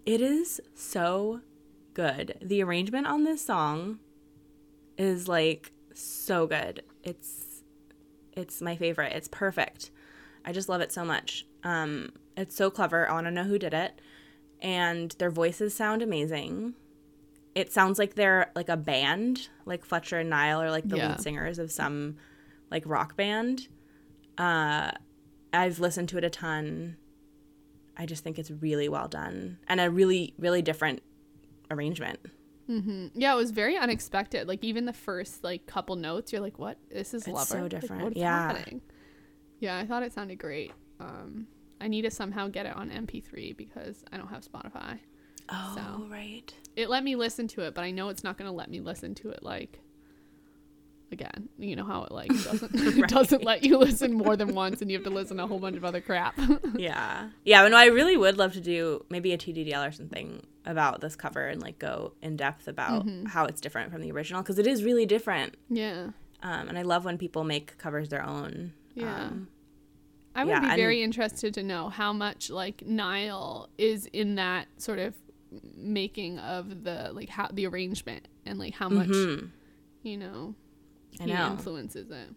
It 0.07 0.21
is 0.21 0.61
so 0.75 1.41
good. 1.95 2.37
The 2.43 2.63
arrangement 2.63 3.07
on 3.07 3.25
this 3.25 3.45
song 3.45 3.99
is 4.99 5.29
like 5.29 5.73
so 5.95 6.47
good. 6.47 6.83
It's 7.05 7.63
it's 8.33 8.61
my 8.63 8.77
favorite. 8.77 9.13
It's 9.13 9.29
perfect. 9.29 9.91
I 10.45 10.53
just 10.53 10.69
love 10.69 10.81
it 10.81 10.91
so 10.93 11.05
much. 11.05 11.47
Um 11.63 12.13
it's 12.37 12.57
so 12.57 12.71
clever. 12.71 13.09
I 13.09 13.13
want 13.13 13.27
to 13.27 13.31
know 13.31 13.45
who 13.45 13.59
did 13.59 13.75
it. 13.75 14.01
And 14.63 15.13
their 15.19 15.31
voices 15.31 15.75
sound 15.75 16.03
amazing. 16.03 16.75
It 17.55 17.73
sounds 17.73 17.99
like 17.99 18.15
they're 18.15 18.51
like 18.55 18.69
a 18.69 18.77
band, 18.77 19.49
like 19.65 19.85
Fletcher 19.85 20.19
and 20.19 20.31
Niall 20.31 20.63
are 20.63 20.71
like 20.71 20.89
the 20.89 20.97
Yeah. 20.97 21.09
lead 21.11 21.21
singers 21.21 21.59
of 21.59 21.71
some 21.71 22.17
like 22.71 22.83
rock 22.87 23.17
band. 23.17 23.69
Uh 24.39 24.93
I've 25.53 25.79
listened 25.81 26.09
to 26.11 26.19
it 26.19 26.25
a 26.25 26.31
ton. 26.31 26.97
I 27.97 28.07
just 28.07 28.23
think 28.25 28.39
it's 28.39 28.51
really 28.51 28.89
well 28.89 29.09
done 29.09 29.59
and 29.69 29.81
a 29.81 29.91
really 29.91 30.35
really 30.39 30.63
different 30.63 31.03
arrangement. 31.71 32.21
Mm-hmm. 32.69 33.09
Yeah, 33.15 33.33
it 33.33 33.37
was 33.37 33.51
very 33.51 33.77
unexpected. 33.77 34.47
Like 34.47 34.63
even 34.63 34.85
the 34.85 34.93
first 34.93 35.43
like 35.43 35.67
couple 35.67 35.97
notes, 35.97 36.33
you're 36.33 36.41
like, 36.41 36.59
"What? 36.59 36.79
This 36.91 37.13
is 37.15 37.23
It's 37.27 37.35
Lover." 37.35 37.45
so 37.47 37.63
Like, 37.63 37.71
different. 37.71 38.03
what's 38.05 38.17
Yeah. 38.17 38.53
happening? 38.55 38.81
Yeah, 39.59 39.77
I 39.77 39.87
thought 39.87 40.03
it 40.05 40.13
sounded 40.13 40.39
great. 40.39 40.73
Um, 41.01 41.49
I 41.81 41.89
need 41.89 42.03
to 42.03 42.11
somehow 42.11 42.49
get 42.49 42.67
it 42.67 42.77
on 42.77 42.91
MP3 42.91 43.57
because 43.57 44.05
I 44.13 44.17
don't 44.19 44.29
have 44.29 44.43
Spotify. 44.45 44.99
Oh, 45.49 45.75
So. 45.77 46.05
right. 46.09 46.55
It 46.77 46.89
let 46.89 47.03
me 47.03 47.17
listen 47.17 47.49
to 47.49 47.63
it, 47.63 47.75
but 47.75 47.83
I 47.83 47.91
know 47.91 48.09
it's 48.09 48.23
not 48.23 48.39
going 48.39 48.49
to 48.49 48.55
let 48.57 48.71
me 48.71 48.81
listen 48.81 49.15
to 49.17 49.31
it 49.31 49.43
like 49.43 49.81
again. 51.13 51.49
You 51.59 51.77
know 51.77 51.85
how 51.85 52.05
it 52.05 52.13
like 52.13 52.29
doesn't 52.29 52.71
it 52.75 53.09
doesn't 53.09 53.45
let 53.45 53.65
you 53.65 53.79
listen 53.79 54.13
more 54.13 54.37
than 54.37 54.55
once, 54.55 54.81
and 54.83 54.91
you 54.91 54.97
have 54.97 55.05
to 55.05 55.11
listen 55.11 55.37
to 55.39 55.45
a 55.45 55.47
whole 55.47 55.59
bunch 55.59 55.77
of 55.77 55.85
other 55.85 56.01
crap. 56.01 56.39
Yeah. 56.77 57.29
Yeah, 57.45 57.67
no, 57.69 57.77
I 57.77 57.87
really 57.87 58.17
would 58.17 58.39
love 58.39 58.53
to 58.55 58.61
do 58.61 59.05
maybe 59.11 59.33
a 59.33 59.39
TDDL 59.39 59.89
or 59.89 59.93
something 59.93 60.43
about 60.65 61.01
this 61.01 61.17
cover 61.17 61.47
and 61.47 61.61
like 61.61 61.79
go 61.79 62.13
in 62.23 62.37
depth 62.37 62.69
about 62.69 63.07
how 63.27 63.45
it's 63.47 63.61
different 63.61 63.93
from 63.93 64.01
the 64.03 64.11
original 64.13 64.43
because 64.43 64.59
it 64.59 64.67
is 64.67 64.83
really 64.85 65.05
different. 65.07 65.57
yeah, 65.69 66.09
Um, 66.43 66.69
and 66.69 66.79
I 66.79 66.83
love 66.83 67.05
when 67.05 67.19
people 67.19 67.45
make 67.45 67.77
covers 67.79 68.09
their 68.09 68.25
own. 68.25 68.73
yeah. 68.95 69.25
Um, 69.27 69.49
I 70.35 70.45
would 70.45 70.51
yeah, 70.51 70.61
be 70.61 70.67
and- 70.69 70.77
very 70.77 71.03
interested 71.03 71.55
to 71.55 71.63
know 71.65 71.89
how 71.89 72.13
much 72.13 72.51
like 72.51 72.87
Niall 72.87 73.69
is 73.79 74.07
in 74.07 74.37
that 74.37 74.69
sort 74.79 75.01
of 75.01 75.15
making 75.77 76.39
of 76.39 76.85
the 76.85 77.11
like 77.13 77.29
how 77.29 77.49
the 77.53 77.67
arrangement 77.67 78.29
and 78.47 78.59
like 78.59 78.73
how 78.75 78.89
much 78.89 79.09
mhm. 79.09 79.51
you 80.03 80.17
know 80.17 80.55
I 81.19 81.25
he 81.25 81.33
know. 81.33 81.47
influences 81.53 82.11
it. 82.11 82.29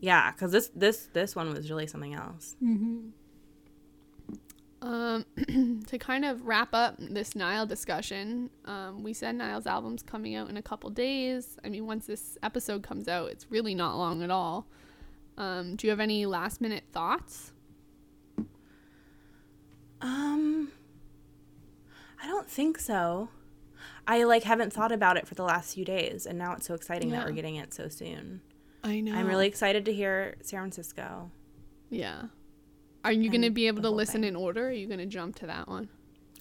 Yeah, 0.00 0.30
because 0.30 0.52
this 0.52 0.70
this 0.74 1.08
this 1.12 1.34
one 1.34 1.52
was 1.52 1.70
really 1.70 1.86
something 1.86 2.14
else. 2.14 2.54
Um, 4.80 5.24
to 5.88 5.98
kind 5.98 6.24
of 6.24 6.46
wrap 6.46 6.68
up 6.72 6.94
this 6.98 7.34
Niall 7.34 7.66
discussion, 7.66 8.50
um, 8.64 9.02
we 9.02 9.12
said 9.12 9.34
Niall's 9.34 9.66
album's 9.66 10.02
coming 10.04 10.36
out 10.36 10.48
in 10.48 10.56
a 10.56 10.62
couple 10.62 10.88
days. 10.90 11.58
I 11.64 11.68
mean, 11.68 11.86
once 11.86 12.06
this 12.06 12.38
episode 12.44 12.84
comes 12.84 13.08
out, 13.08 13.30
it's 13.30 13.50
really 13.50 13.74
not 13.74 13.96
long 13.96 14.22
at 14.22 14.30
all. 14.30 14.68
Um, 15.36 15.74
do 15.74 15.86
you 15.86 15.90
have 15.90 16.00
any 16.00 16.26
last 16.26 16.60
minute 16.60 16.84
thoughts? 16.92 17.52
Um, 20.00 20.70
I 22.22 22.26
don't 22.28 22.48
think 22.48 22.78
so. 22.78 23.30
I 24.08 24.24
like 24.24 24.42
haven't 24.44 24.72
thought 24.72 24.90
about 24.90 25.16
it 25.18 25.28
for 25.28 25.34
the 25.34 25.44
last 25.44 25.74
few 25.74 25.84
days, 25.84 26.26
and 26.26 26.38
now 26.38 26.54
it's 26.54 26.66
so 26.66 26.74
exciting 26.74 27.10
that 27.10 27.24
we're 27.26 27.32
getting 27.32 27.56
it 27.56 27.72
so 27.74 27.88
soon. 27.88 28.40
I 28.82 29.00
know. 29.00 29.12
I'm 29.14 29.26
really 29.26 29.46
excited 29.46 29.84
to 29.84 29.92
hear 29.92 30.34
San 30.42 30.60
Francisco. 30.60 31.30
Yeah. 31.90 32.22
Are 33.04 33.12
you 33.12 33.30
going 33.30 33.42
to 33.42 33.50
be 33.50 33.66
able 33.66 33.82
to 33.82 33.90
listen 33.90 34.22
thing. 34.22 34.30
in 34.30 34.36
order? 34.36 34.64
Or 34.64 34.68
are 34.68 34.72
you 34.72 34.86
going 34.86 34.98
to 34.98 35.06
jump 35.06 35.36
to 35.36 35.46
that 35.46 35.68
one? 35.68 35.88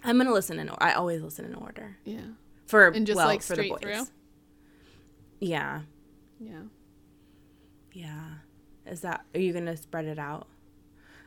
I'm 0.04 0.18
gonna 0.18 0.32
listen 0.32 0.60
in. 0.60 0.70
I 0.78 0.94
always 0.94 1.22
listen 1.24 1.44
in 1.46 1.56
order 1.56 1.98
Yeah. 2.06 2.22
for 2.68 2.88
And 2.90 3.06
just, 3.08 3.18
well, 3.18 3.26
like, 3.26 3.42
for 3.42 3.56
straight 3.56 3.74
the 3.80 3.88
boys. 3.88 3.98
through? 4.08 4.14
Yeah, 5.40 5.82
Yeah. 6.40 6.62
yeah. 7.92 8.24
Is 8.86 9.02
that? 9.02 9.26
Are 9.34 9.40
you 9.40 9.54
gonna 9.54 9.76
spread 9.76 10.06
it 10.06 10.20
out? 10.20 10.48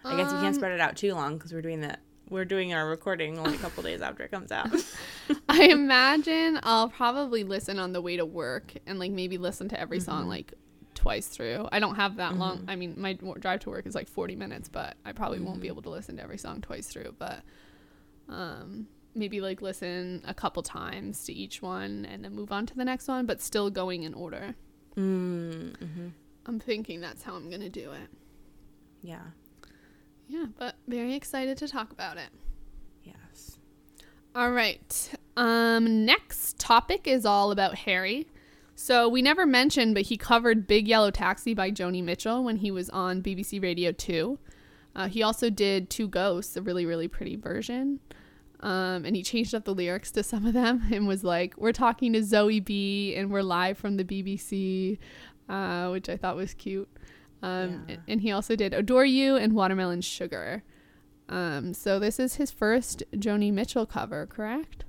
I 0.05 0.16
guess 0.16 0.31
you 0.31 0.38
can't 0.38 0.46
Um, 0.48 0.55
spread 0.55 0.72
it 0.72 0.81
out 0.81 0.96
too 0.96 1.14
long 1.14 1.37
because 1.37 1.53
we're 1.53 1.62
doing 1.62 1.81
that. 1.81 1.98
We're 2.31 2.45
doing 2.45 2.73
our 2.73 2.88
recording 2.88 3.38
only 3.38 3.57
a 3.57 3.59
couple 3.59 3.83
days 3.83 4.01
after 4.01 4.23
it 4.23 4.31
comes 4.31 4.53
out. 4.53 4.71
I 5.49 5.64
imagine 5.64 6.61
I'll 6.62 6.88
probably 6.88 7.45
listen 7.45 7.79
on 7.79 7.93
the 7.93 8.01
way 8.01 8.16
to 8.16 8.25
work 8.25 8.73
and 8.87 8.99
like 8.99 9.11
maybe 9.11 9.37
listen 9.37 9.69
to 9.71 9.81
every 9.81 10.01
song 10.01 10.29
like 10.29 10.55
twice 10.95 11.27
through. 11.27 11.69
I 11.73 11.81
don't 11.81 11.97
have 11.97 12.16
that 12.16 12.37
long. 12.37 12.64
I 12.69 12.77
mean, 12.77 12.95
my 12.97 13.14
drive 13.14 13.61
to 13.61 13.71
work 13.71 13.87
is 13.87 13.95
like 13.95 14.09
40 14.09 14.37
minutes, 14.37 14.69
but 14.69 14.97
I 15.05 15.12
probably 15.12 15.40
won't 15.40 15.61
be 15.61 15.69
able 15.69 15.83
to 15.83 15.90
listen 15.90 16.16
to 16.16 16.23
every 16.23 16.38
song 16.38 16.61
twice 16.61 16.87
through, 16.87 17.16
but 17.19 17.43
um 18.29 18.87
maybe 19.14 19.40
like 19.40 19.61
listen 19.61 20.23
a 20.25 20.35
couple 20.35 20.62
times 20.62 21.25
to 21.25 21.33
each 21.33 21.61
one 21.61 22.07
and 22.07 22.25
then 22.25 22.33
move 22.33 22.53
on 22.53 22.64
to 22.66 22.77
the 22.77 22.85
next 22.85 23.09
one, 23.09 23.27
but 23.27 23.40
still 23.40 23.71
going 23.71 24.05
in 24.05 24.14
order. 24.14 24.55
mm-hmm. 25.73 26.09
I'm 26.47 26.61
thinking 26.61 27.01
that's 27.01 27.23
how 27.23 27.35
I'm 27.35 27.49
going 27.49 27.61
to 27.61 27.69
do 27.69 27.93
it. 27.93 28.09
Yeah. 29.03 29.23
Yeah, 30.31 30.47
but 30.57 30.77
very 30.87 31.14
excited 31.14 31.59
to 31.59 31.66
talk 31.66 31.90
about 31.90 32.16
it. 32.16 32.29
Yes. 33.03 33.59
All 34.33 34.53
right. 34.53 35.11
Um, 35.37 36.05
next 36.05 36.57
topic 36.61 37.09
is 37.09 37.27
all 37.27 37.51
about 37.51 37.75
Harry. 37.75 38.29
So 38.77 39.09
we 39.09 39.23
never 39.23 39.45
mentioned, 39.45 39.95
but 39.95 40.05
he 40.05 40.16
covered 40.16 40.69
Big 40.69 40.87
Yellow 40.87 41.11
Taxi 41.11 41.53
by 41.53 41.73
Joni 41.73 42.05
Mitchell 42.05 42.45
when 42.45 42.59
he 42.59 42.71
was 42.71 42.88
on 42.90 43.23
BBC 43.25 43.61
Radio 43.61 43.90
2. 43.90 44.38
Uh, 44.95 45.09
he 45.09 45.21
also 45.21 45.51
did 45.51 45.90
Two 45.90 46.07
Ghosts, 46.07 46.57
a 46.57 46.62
really, 46.62 46.87
really 46.87 47.09
pretty 47.09 47.35
version. 47.35 47.99
Um, 48.61 49.05
and 49.05 49.16
he 49.16 49.25
changed 49.25 49.53
up 49.53 49.64
the 49.64 49.75
lyrics 49.75 50.12
to 50.12 50.23
some 50.23 50.47
of 50.47 50.53
them 50.53 50.85
and 50.93 51.09
was 51.09 51.25
like, 51.25 51.55
We're 51.57 51.73
talking 51.73 52.12
to 52.12 52.23
Zoe 52.23 52.61
B, 52.61 53.16
and 53.16 53.33
we're 53.33 53.43
live 53.43 53.79
from 53.79 53.97
the 53.97 54.05
BBC, 54.05 54.99
uh, 55.49 55.88
which 55.88 56.09
I 56.09 56.16
thought 56.16 56.37
was 56.37 56.55
cute. 56.55 56.88
Um, 57.42 57.85
Yeah. 57.88 57.96
And 58.09 58.20
he 58.20 58.31
also 58.33 58.55
did 58.57 58.74
Adore 58.74 59.05
You 59.05 59.37
and 59.37 59.55
Watermelon 59.55 60.00
Sugar. 60.03 60.62
Um, 61.29 61.72
so 61.74 61.98
this 61.98 62.18
is 62.18 62.35
his 62.37 62.50
first 62.50 63.03
Joni 63.14 63.53
Mitchell 63.53 63.87
cover, 63.87 64.26
correct? 64.26 64.85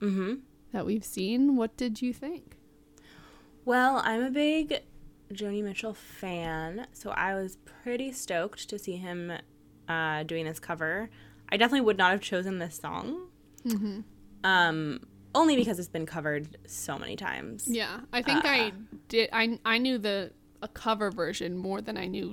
Mm-hmm. 0.00 0.34
That 0.72 0.84
we've 0.86 1.04
seen. 1.04 1.56
What 1.56 1.76
did 1.76 2.02
you 2.02 2.12
think? 2.12 2.58
Well, 3.64 4.02
I'm 4.04 4.22
a 4.22 4.30
big 4.30 4.82
Joni 5.32 5.62
Mitchell 5.64 5.94
fan, 5.94 6.86
so 6.92 7.10
I 7.10 7.34
was 7.34 7.56
pretty 7.82 8.12
stoked 8.12 8.68
to 8.68 8.78
see 8.78 8.96
him 8.96 9.32
uh, 9.88 10.22
doing 10.24 10.44
this 10.44 10.58
cover. 10.58 11.08
I 11.50 11.56
definitely 11.56 11.82
would 11.82 11.96
not 11.98 12.10
have 12.12 12.20
chosen 12.20 12.58
this 12.58 12.76
song, 12.76 13.28
Mm-hmm. 13.66 14.00
um, 14.44 15.00
only 15.34 15.56
because 15.56 15.78
it's 15.78 15.88
been 15.88 16.04
covered 16.06 16.58
so 16.66 16.98
many 16.98 17.16
times. 17.16 17.66
Yeah, 17.66 18.00
I 18.12 18.20
think 18.20 18.44
Uh, 18.44 18.48
I 18.48 18.72
did. 19.08 19.30
I 19.32 19.58
I 19.64 19.78
knew 19.78 19.96
the 19.98 20.32
a 20.64 20.68
cover 20.68 21.10
version 21.10 21.56
more 21.56 21.80
than 21.80 21.96
I 21.96 22.06
knew 22.06 22.30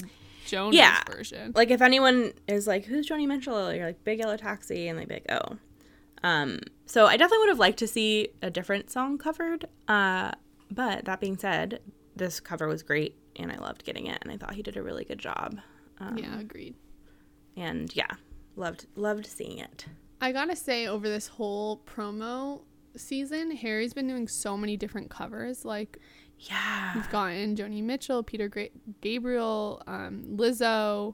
Joni's 0.48 0.78
Yeah. 0.78 1.02
version. 1.08 1.52
Like 1.56 1.70
if 1.70 1.82
anyone 1.82 2.34
is 2.48 2.66
like, 2.66 2.86
"Who's 2.86 3.08
Joni 3.08 3.28
Mitchell?" 3.28 3.74
You're 3.74 3.86
like, 3.88 4.04
"Big 4.04 4.20
Yellow 4.20 4.38
Taxi," 4.38 4.88
and 4.88 4.98
they'd 4.98 5.08
be 5.08 5.16
like, 5.16 5.32
"Oh." 5.32 5.58
Um, 6.24 6.60
so 6.86 7.06
I 7.08 7.18
definitely 7.18 7.40
would 7.40 7.50
have 7.50 7.60
liked 7.60 7.80
to 7.80 7.88
see 7.88 8.30
a 8.42 8.50
different 8.50 8.90
song 8.92 9.18
covered. 9.18 9.66
Uh, 9.88 10.32
but 10.70 11.06
that 11.06 11.20
being 11.20 11.38
said, 11.38 11.80
this 12.16 12.40
cover 12.40 12.68
was 12.68 12.84
great, 12.84 13.16
and 13.36 13.52
I 13.52 13.58
loved 13.58 13.84
getting 13.86 14.06
it, 14.08 14.20
and 14.22 14.32
I 14.32 14.38
thought 14.38 14.54
he 14.56 14.62
did 14.64 14.78
a 14.78 14.84
really 14.84 15.04
good 15.06 15.20
job. 15.20 15.60
Um, 16.00 16.18
yeah, 16.18 16.40
agreed. 16.40 16.76
and 17.58 17.94
yeah, 17.96 18.12
loved 18.56 18.88
loved 18.96 19.26
seeing 19.28 19.58
it. 19.60 19.86
I 20.22 20.32
gotta 20.32 20.56
say, 20.56 20.88
over 20.88 21.08
this 21.10 21.28
whole 21.28 21.82
promo 21.86 22.62
season, 22.96 23.52
Harry's 23.52 23.94
been 23.94 24.08
doing 24.08 24.28
so 24.28 24.56
many 24.58 24.78
different 24.78 25.10
covers. 25.10 25.66
Like 25.66 25.98
Yeah, 26.50 26.96
we've 26.96 27.10
gotten 27.12 27.56
Joni 27.56 27.84
Mitchell, 27.84 28.24
Peter 28.24 28.48
Gra- 28.48 28.70
Gabriel, 29.02 29.82
um, 29.86 30.24
Lizzo. 30.38 31.14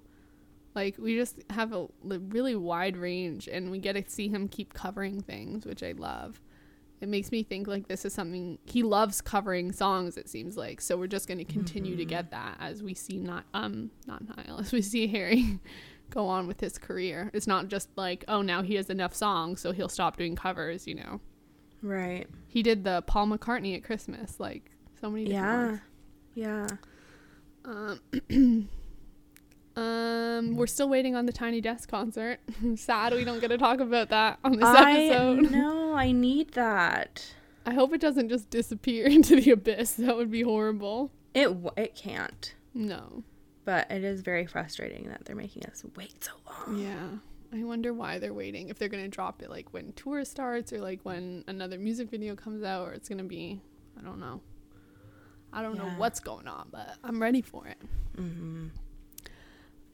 Like 0.73 0.97
we 0.97 1.15
just 1.15 1.43
have 1.49 1.73
a 1.73 1.87
really 2.03 2.55
wide 2.55 2.95
range, 2.95 3.47
and 3.47 3.69
we 3.71 3.79
get 3.79 3.93
to 3.93 4.03
see 4.09 4.29
him 4.29 4.47
keep 4.47 4.73
covering 4.73 5.21
things, 5.21 5.65
which 5.65 5.83
I 5.83 5.93
love. 5.93 6.39
It 7.01 7.09
makes 7.09 7.31
me 7.31 7.43
think 7.43 7.67
like 7.67 7.87
this 7.87 8.05
is 8.05 8.13
something 8.13 8.57
he 8.65 8.83
loves 8.83 9.21
covering 9.21 9.71
songs. 9.71 10.17
It 10.17 10.29
seems 10.29 10.55
like 10.55 10.81
so 10.81 10.97
we're 10.97 11.07
just 11.07 11.27
going 11.27 11.39
to 11.39 11.43
continue 11.45 11.95
to 11.95 12.05
get 12.05 12.31
that 12.31 12.57
as 12.59 12.81
we 12.81 12.93
see 12.93 13.17
not 13.19 13.43
um 13.53 13.91
not 14.07 14.23
Niall 14.35 14.61
as 14.61 14.71
we 14.71 14.81
see 14.81 15.07
Harry 15.07 15.59
go 16.09 16.27
on 16.27 16.47
with 16.47 16.59
his 16.59 16.77
career. 16.77 17.29
It's 17.33 17.47
not 17.47 17.67
just 17.67 17.89
like 17.97 18.23
oh 18.27 18.41
now 18.41 18.63
he 18.63 18.75
has 18.75 18.89
enough 18.89 19.13
songs 19.13 19.61
so 19.61 19.73
he'll 19.73 19.89
stop 19.89 20.17
doing 20.17 20.35
covers. 20.35 20.87
You 20.87 20.95
know 20.95 21.21
right. 21.83 22.27
he 22.47 22.63
did 22.63 22.83
the 22.83 23.03
Paul 23.05 23.27
McCartney 23.27 23.75
at 23.75 23.83
Christmas 23.83 24.39
like 24.39 24.71
so 25.01 25.09
many 25.09 25.25
different 25.25 25.81
Yeah, 26.35 26.57
ones. 26.65 26.69
yeah. 27.65 27.99
Um, 28.29 28.69
um, 29.75 30.55
we're 30.55 30.67
still 30.67 30.89
waiting 30.89 31.15
on 31.15 31.25
the 31.25 31.31
Tiny 31.33 31.61
Desk 31.61 31.89
concert. 31.89 32.39
Sad 32.75 33.13
we 33.13 33.23
don't 33.23 33.39
get 33.39 33.49
to 33.49 33.57
talk 33.57 33.79
about 33.79 34.09
that 34.09 34.39
on 34.43 34.53
this 34.53 34.65
I 34.65 34.93
episode. 35.05 35.51
No, 35.51 35.93
I 35.93 36.11
need 36.11 36.51
that. 36.53 37.33
I 37.65 37.73
hope 37.73 37.93
it 37.93 38.01
doesn't 38.01 38.29
just 38.29 38.49
disappear 38.49 39.05
into 39.07 39.39
the 39.39 39.51
abyss. 39.51 39.93
That 39.93 40.15
would 40.15 40.31
be 40.31 40.41
horrible. 40.41 41.11
It 41.33 41.45
w- 41.45 41.69
it 41.75 41.95
can't. 41.95 42.53
No. 42.73 43.23
But 43.65 43.91
it 43.91 44.03
is 44.03 44.21
very 44.21 44.45
frustrating 44.45 45.09
that 45.09 45.25
they're 45.25 45.35
making 45.35 45.65
us 45.65 45.83
wait 45.97 46.23
so 46.23 46.31
long. 46.47 46.79
Yeah. 46.79 47.07
I 47.53 47.63
wonder 47.63 47.93
why 47.93 48.19
they're 48.19 48.33
waiting. 48.33 48.69
If 48.69 48.79
they're 48.79 48.89
going 48.89 49.03
to 49.03 49.09
drop 49.09 49.41
it 49.41 49.49
like 49.49 49.73
when 49.73 49.91
tour 49.93 50.23
starts 50.25 50.71
or 50.73 50.79
like 50.79 51.01
when 51.03 51.43
another 51.47 51.77
music 51.77 52.09
video 52.09 52.35
comes 52.35 52.63
out 52.63 52.87
or 52.87 52.93
it's 52.93 53.07
going 53.09 53.19
to 53.19 53.23
be, 53.25 53.61
I 53.99 54.03
don't 54.03 54.19
know. 54.19 54.41
I 55.53 55.61
don't 55.61 55.77
know 55.77 55.89
what's 55.97 56.19
going 56.19 56.47
on, 56.47 56.67
but 56.71 56.95
I'm 57.03 57.21
ready 57.21 57.41
for 57.41 57.67
it. 57.67 57.77
Mm-hmm. 58.17 58.67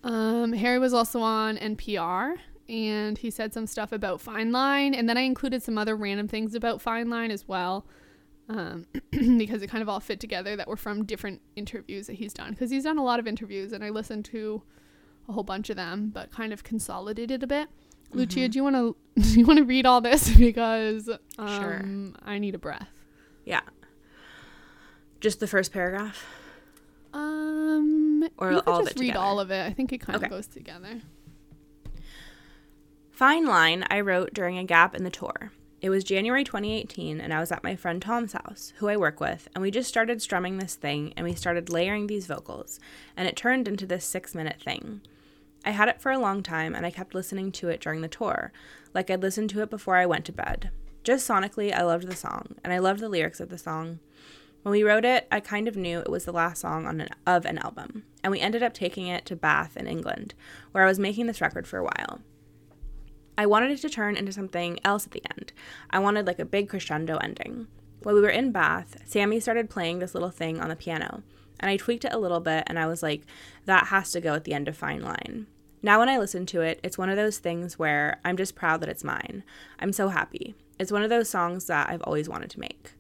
Um, 0.03 0.53
Harry 0.53 0.79
was 0.79 0.93
also 0.93 1.21
on 1.21 1.57
NPR 1.57 2.35
and 2.67 3.17
he 3.17 3.29
said 3.29 3.53
some 3.53 3.67
stuff 3.67 3.91
about 3.91 4.19
Fine 4.19 4.51
Line. 4.51 4.93
And 4.93 5.07
then 5.07 5.17
I 5.17 5.21
included 5.21 5.63
some 5.63 5.77
other 5.77 5.95
random 5.95 6.27
things 6.27 6.55
about 6.55 6.81
Fine 6.81 7.09
Line 7.09 7.31
as 7.31 7.47
well 7.47 7.85
um, 8.49 8.85
because 9.11 9.61
it 9.61 9.67
kind 9.67 9.81
of 9.81 9.89
all 9.89 9.99
fit 9.99 10.19
together 10.19 10.55
that 10.55 10.67
were 10.67 10.77
from 10.77 11.05
different 11.05 11.41
interviews 11.55 12.07
that 12.07 12.13
he's 12.13 12.33
done. 12.33 12.51
Because 12.51 12.69
he's 12.69 12.83
done 12.83 12.97
a 12.97 13.03
lot 13.03 13.19
of 13.19 13.27
interviews 13.27 13.71
and 13.71 13.83
I 13.83 13.89
listened 13.89 14.25
to 14.25 14.61
a 15.29 15.31
whole 15.31 15.43
bunch 15.43 15.69
of 15.69 15.75
them, 15.75 16.09
but 16.13 16.31
kind 16.31 16.51
of 16.51 16.63
consolidated 16.63 17.43
a 17.43 17.47
bit. 17.47 17.69
Lucia, 18.11 18.47
do 18.47 18.57
you 18.57 18.63
want 18.63 18.75
to 18.75 18.95
do 19.21 19.39
you 19.39 19.45
want 19.45 19.57
to 19.57 19.65
read 19.65 19.85
all 19.85 20.01
this 20.01 20.29
because 20.37 21.09
um, 21.37 21.47
Sure. 21.47 21.81
I 22.23 22.39
need 22.39 22.55
a 22.55 22.59
breath. 22.59 22.89
Yeah. 23.45 23.61
Just 25.23 25.39
the 25.39 25.47
first 25.47 25.71
paragraph. 25.71 26.25
Um, 27.13 28.27
Or 28.37 28.51
you 28.51 28.57
all 28.67 28.79
of 28.81 28.85
just 28.87 28.97
it 28.97 28.99
read 28.99 29.07
together? 29.07 29.23
all 29.25 29.39
of 29.39 29.51
it. 29.51 29.65
I 29.65 29.71
think 29.71 29.93
it 29.93 29.99
kind 29.99 30.17
Okay. 30.17 30.25
of 30.25 30.29
goes 30.31 30.47
together. 30.47 30.99
Fine 33.09 33.45
Line 33.45 33.85
I 33.89 34.01
wrote 34.01 34.33
during 34.33 34.57
a 34.57 34.65
gap 34.65 34.93
in 34.93 35.05
the 35.05 35.09
tour. 35.09 35.53
It 35.81 35.89
was 35.89 36.03
January 36.03 36.43
2018, 36.43 37.21
and 37.21 37.33
I 37.33 37.39
was 37.39 37.53
at 37.53 37.63
my 37.63 37.73
friend 37.73 38.01
Tom's 38.01 38.33
house, 38.33 38.73
who 38.77 38.89
I 38.89 38.97
work 38.97 39.21
with, 39.21 39.47
and 39.55 39.61
we 39.61 39.71
just 39.71 39.87
started 39.87 40.21
strumming 40.21 40.57
this 40.57 40.75
thing, 40.75 41.13
and 41.15 41.25
we 41.25 41.35
started 41.35 41.69
layering 41.69 42.07
these 42.07 42.27
vocals, 42.27 42.81
and 43.15 43.25
it 43.25 43.37
turned 43.37 43.69
into 43.69 43.85
this 43.85 44.03
six 44.03 44.35
minute 44.35 44.61
thing. 44.61 44.99
I 45.63 45.69
had 45.71 45.87
it 45.87 46.01
for 46.01 46.11
a 46.11 46.19
long 46.19 46.43
time, 46.43 46.75
and 46.75 46.85
I 46.85 46.91
kept 46.91 47.15
listening 47.15 47.53
to 47.53 47.69
it 47.69 47.79
during 47.79 48.01
the 48.01 48.09
tour, 48.09 48.51
like 48.93 49.09
I'd 49.09 49.21
listened 49.21 49.51
to 49.51 49.61
it 49.61 49.69
before 49.69 49.95
I 49.95 50.05
went 50.05 50.25
to 50.25 50.33
bed. 50.33 50.69
Just 51.05 51.25
sonically, 51.29 51.73
I 51.73 51.83
loved 51.83 52.07
the 52.09 52.15
song, 52.15 52.55
and 52.61 52.73
I 52.73 52.79
loved 52.79 52.99
the 52.99 53.07
lyrics 53.07 53.39
of 53.39 53.47
the 53.47 53.57
song. 53.57 53.99
When 54.63 54.71
we 54.71 54.83
wrote 54.83 55.03
it, 55.03 55.27
I 55.29 55.41
kind 55.41 55.67
of 55.67 55.75
knew 55.75 55.99
it 55.99 56.09
was 56.09 56.23
the 56.23 56.31
last 56.31 56.61
song 56.61 56.87
on 56.87 57.01
an, 57.01 57.09
of 57.27 57.45
an 57.45 57.57
album, 57.57 58.05
and 58.23 58.31
we 58.31 58.39
ended 58.39 58.63
up 58.63 58.73
taking 58.73 59.07
it 59.07 59.25
to 59.25 59.35
Bath 59.35 59.75
in 59.75 59.87
England, 59.87 60.33
where 60.71 60.85
I 60.85 60.87
was 60.87 60.97
making 60.97 61.27
this 61.27 61.41
record 61.41 61.67
for 61.67 61.79
a 61.79 61.83
while. 61.83 62.21
I 63.37 63.45
wanted 63.45 63.71
it 63.71 63.79
to 63.79 63.89
turn 63.89 64.15
into 64.15 64.31
something 64.31 64.79
else 64.85 65.05
at 65.05 65.11
the 65.11 65.23
end. 65.37 65.51
I 65.89 65.99
wanted 65.99 66.25
like 66.25 66.39
a 66.39 66.45
big 66.45 66.69
crescendo 66.69 67.17
ending. 67.17 67.67
While 68.03 68.15
we 68.15 68.21
were 68.21 68.29
in 68.29 68.53
Bath, 68.53 69.01
Sammy 69.05 69.41
started 69.41 69.69
playing 69.69 69.99
this 69.99 70.13
little 70.13 70.29
thing 70.29 70.61
on 70.61 70.69
the 70.69 70.77
piano, 70.77 71.23
and 71.59 71.69
I 71.69 71.75
tweaked 71.75 72.05
it 72.05 72.13
a 72.13 72.17
little 72.17 72.39
bit, 72.39 72.63
and 72.67 72.79
I 72.79 72.85
was 72.85 73.03
like, 73.03 73.23
that 73.65 73.87
has 73.87 74.11
to 74.13 74.21
go 74.21 74.33
at 74.33 74.45
the 74.45 74.53
end 74.53 74.69
of 74.69 74.77
Fine 74.77 75.01
Line. 75.01 75.47
Now, 75.81 75.99
when 75.99 76.07
I 76.07 76.17
listen 76.17 76.45
to 76.45 76.61
it, 76.61 76.79
it's 76.83 76.97
one 76.97 77.09
of 77.09 77.17
those 77.17 77.39
things 77.39 77.77
where 77.77 78.21
I'm 78.23 78.37
just 78.37 78.55
proud 78.55 78.79
that 78.79 78.89
it's 78.89 79.03
mine. 79.03 79.43
I'm 79.79 79.91
so 79.91 80.07
happy. 80.07 80.55
It's 80.79 80.91
one 80.91 81.03
of 81.03 81.09
those 81.09 81.27
songs 81.27 81.65
that 81.65 81.89
I've 81.89 82.01
always 82.03 82.29
wanted 82.29 82.49
to 82.51 82.61
make. 82.61 82.93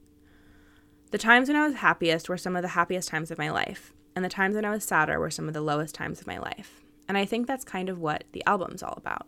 The 1.13 1.19
times 1.19 1.47
when 1.47 1.55
I 1.55 1.67
was 1.67 1.75
happiest 1.75 2.27
were 2.27 2.39
some 2.39 2.55
of 2.55 2.63
the 2.63 2.69
happiest 2.69 3.07
times 3.07 3.29
of 3.29 3.37
my 3.37 3.51
life, 3.51 3.93
and 4.15 4.25
the 4.25 4.29
times 4.29 4.55
when 4.55 4.65
I 4.65 4.71
was 4.71 4.83
sadder 4.83 5.19
were 5.19 5.29
some 5.29 5.47
of 5.47 5.53
the 5.53 5.61
lowest 5.61 5.93
times 5.93 6.19
of 6.19 6.25
my 6.25 6.39
life. 6.39 6.81
And 7.07 7.15
I 7.15 7.23
think 7.23 7.45
that's 7.45 7.63
kind 7.63 7.87
of 7.87 7.99
what 7.99 8.23
the 8.31 8.43
album's 8.47 8.81
all 8.81 8.95
about. 8.97 9.27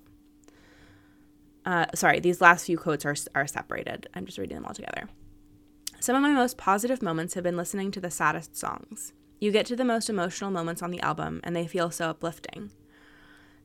uh, 1.64 1.86
sorry, 1.94 2.20
these 2.20 2.42
last 2.42 2.66
few 2.66 2.80
quotes 2.80 3.06
are, 3.06 3.16
are 3.36 3.46
separated. 3.46 4.08
I'm 4.16 4.26
just 4.26 4.40
reading 4.40 4.56
them 4.56 4.66
all 4.66 4.74
together. 4.74 5.10
Some 6.00 6.16
of 6.16 6.24
my 6.24 6.32
most 6.32 6.58
positive 6.58 7.04
moments 7.04 7.36
have 7.36 7.44
been 7.44 7.56
listening 7.56 7.92
to 7.92 8.02
the 8.02 8.10
saddest 8.10 8.58
songs. 8.58 9.14
You 9.40 9.52
get 9.52 9.68
to 9.68 9.76
the 9.76 9.86
most 9.86 10.10
emotional 10.10 10.50
moments 10.50 10.82
on 10.82 10.90
the 10.90 11.02
album, 11.02 11.40
and 11.44 11.56
they 11.56 11.68
feel 11.68 11.92
so 11.92 12.10
uplifting. 12.10 12.72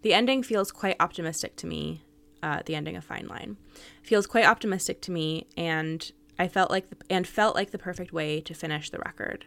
The 0.02 0.12
ending 0.12 0.42
feels 0.42 0.72
quite 0.72 0.96
optimistic 1.00 1.56
to 1.56 1.66
me. 1.66 2.04
Uh, 2.42 2.60
the 2.66 2.74
ending 2.74 2.96
of 2.96 3.04
Fine 3.04 3.28
Line 3.28 3.56
feels 4.02 4.26
quite 4.26 4.44
optimistic 4.44 5.00
to 5.02 5.10
me, 5.10 5.46
and 5.56 6.12
I 6.40 6.48
felt 6.48 6.70
like 6.70 6.88
the, 6.88 6.96
and 7.10 7.26
felt 7.26 7.54
like 7.54 7.70
the 7.70 7.78
perfect 7.78 8.14
way 8.14 8.40
to 8.40 8.54
finish 8.54 8.88
the 8.88 8.98
record. 8.98 9.44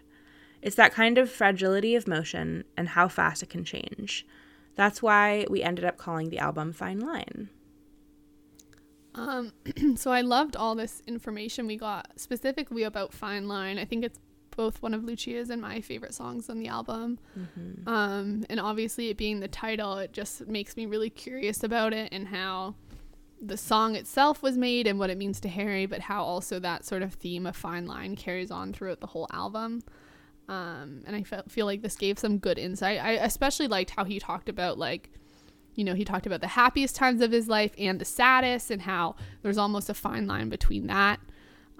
It's 0.61 0.75
that 0.75 0.93
kind 0.93 1.17
of 1.17 1.27
fragility 1.27 1.95
of 1.95 2.07
motion 2.07 2.65
and 2.77 2.89
how 2.89 3.07
fast 3.07 3.41
it 3.41 3.49
can 3.49 3.65
change. 3.65 4.27
That's 4.75 5.01
why 5.01 5.47
we 5.49 5.63
ended 5.63 5.85
up 5.85 5.97
calling 5.97 6.29
the 6.29 6.37
album 6.37 6.71
Fine 6.71 6.99
Line. 6.99 7.49
Um, 9.15 9.53
so 9.95 10.11
I 10.11 10.21
loved 10.21 10.55
all 10.55 10.75
this 10.75 11.01
information 11.07 11.65
we 11.65 11.77
got 11.77 12.11
specifically 12.15 12.83
about 12.83 13.11
Fine 13.11 13.47
Line. 13.47 13.79
I 13.79 13.85
think 13.85 14.05
it's 14.05 14.19
both 14.55 14.79
one 14.83 14.93
of 14.93 15.03
Lucia's 15.03 15.49
and 15.49 15.63
my 15.63 15.81
favorite 15.81 16.13
songs 16.13 16.47
on 16.47 16.59
the 16.59 16.67
album. 16.67 17.17
Um, 17.87 18.45
and 18.51 18.59
obviously, 18.59 19.09
it 19.09 19.17
being 19.17 19.39
the 19.39 19.47
title, 19.47 19.97
it 19.97 20.13
just 20.13 20.45
makes 20.45 20.77
me 20.77 20.85
really 20.85 21.09
curious 21.09 21.63
about 21.63 21.91
it 21.91 22.09
and 22.11 22.27
how 22.27 22.75
the 23.47 23.57
song 23.57 23.95
itself 23.95 24.41
was 24.41 24.57
made 24.57 24.87
and 24.87 24.97
what 24.99 25.09
it 25.09 25.17
means 25.17 25.39
to 25.41 25.49
Harry, 25.49 25.85
but 25.85 25.99
how 26.01 26.23
also 26.23 26.59
that 26.59 26.85
sort 26.85 27.01
of 27.03 27.13
theme 27.13 27.45
of 27.45 27.55
Fine 27.55 27.85
Line 27.87 28.15
carries 28.15 28.51
on 28.51 28.73
throughout 28.73 28.99
the 29.01 29.07
whole 29.07 29.27
album. 29.31 29.83
Um, 30.47 31.03
and 31.05 31.15
I 31.15 31.23
felt 31.23 31.49
feel 31.51 31.65
like 31.65 31.81
this 31.81 31.95
gave 31.95 32.19
some 32.19 32.37
good 32.37 32.57
insight. 32.57 32.99
I 32.99 33.11
especially 33.11 33.67
liked 33.67 33.91
how 33.91 34.03
he 34.03 34.19
talked 34.19 34.49
about 34.49 34.77
like 34.77 35.09
you 35.75 35.83
know, 35.83 35.95
he 35.95 36.05
talked 36.05 36.27
about 36.27 36.41
the 36.41 36.47
happiest 36.47 36.95
times 36.95 37.19
of 37.21 37.31
his 37.31 37.47
life 37.47 37.73
and 37.79 37.99
the 37.99 38.05
saddest, 38.05 38.69
and 38.69 38.83
how 38.83 39.15
there's 39.41 39.57
almost 39.57 39.89
a 39.89 39.93
fine 39.95 40.27
line 40.27 40.47
between 40.49 40.85
that, 40.85 41.19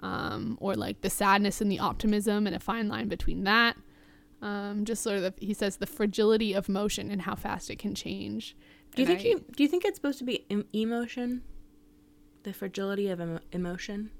um, 0.00 0.58
or 0.60 0.74
like 0.74 1.00
the 1.02 1.10
sadness 1.10 1.60
and 1.60 1.70
the 1.70 1.78
optimism, 1.78 2.46
and 2.48 2.56
a 2.56 2.58
fine 2.58 2.88
line 2.88 3.06
between 3.08 3.44
that. 3.44 3.76
Um, 4.42 4.84
just 4.84 5.02
sort 5.02 5.18
of, 5.18 5.22
the, 5.22 5.34
he 5.46 5.54
says, 5.54 5.76
the 5.76 5.86
fragility 5.86 6.52
of 6.54 6.68
motion 6.68 7.08
and 7.10 7.22
how 7.22 7.36
fast 7.36 7.70
it 7.70 7.78
can 7.78 7.94
change. 7.94 8.56
Do 8.96 9.02
you 9.02 9.06
think 9.06 9.20
I- 9.20 9.24
you, 9.24 9.44
do 9.56 9.62
you 9.62 9.68
think 9.68 9.84
it's 9.84 9.96
supposed 9.96 10.18
to 10.18 10.24
be 10.24 10.44
em- 10.50 10.66
emotion? 10.72 11.42
The 12.44 12.52
fragility 12.52 13.08
of 13.08 13.20
emo- 13.20 13.40
emotion? 13.52 14.10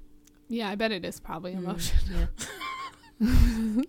Yeah, 0.49 0.69
I 0.69 0.75
bet 0.75 0.91
it 0.91 1.03
is 1.05 1.19
probably 1.19 1.53
Mm. 1.53 1.57
emotion. 1.59 1.97
Yeah. 2.11 2.27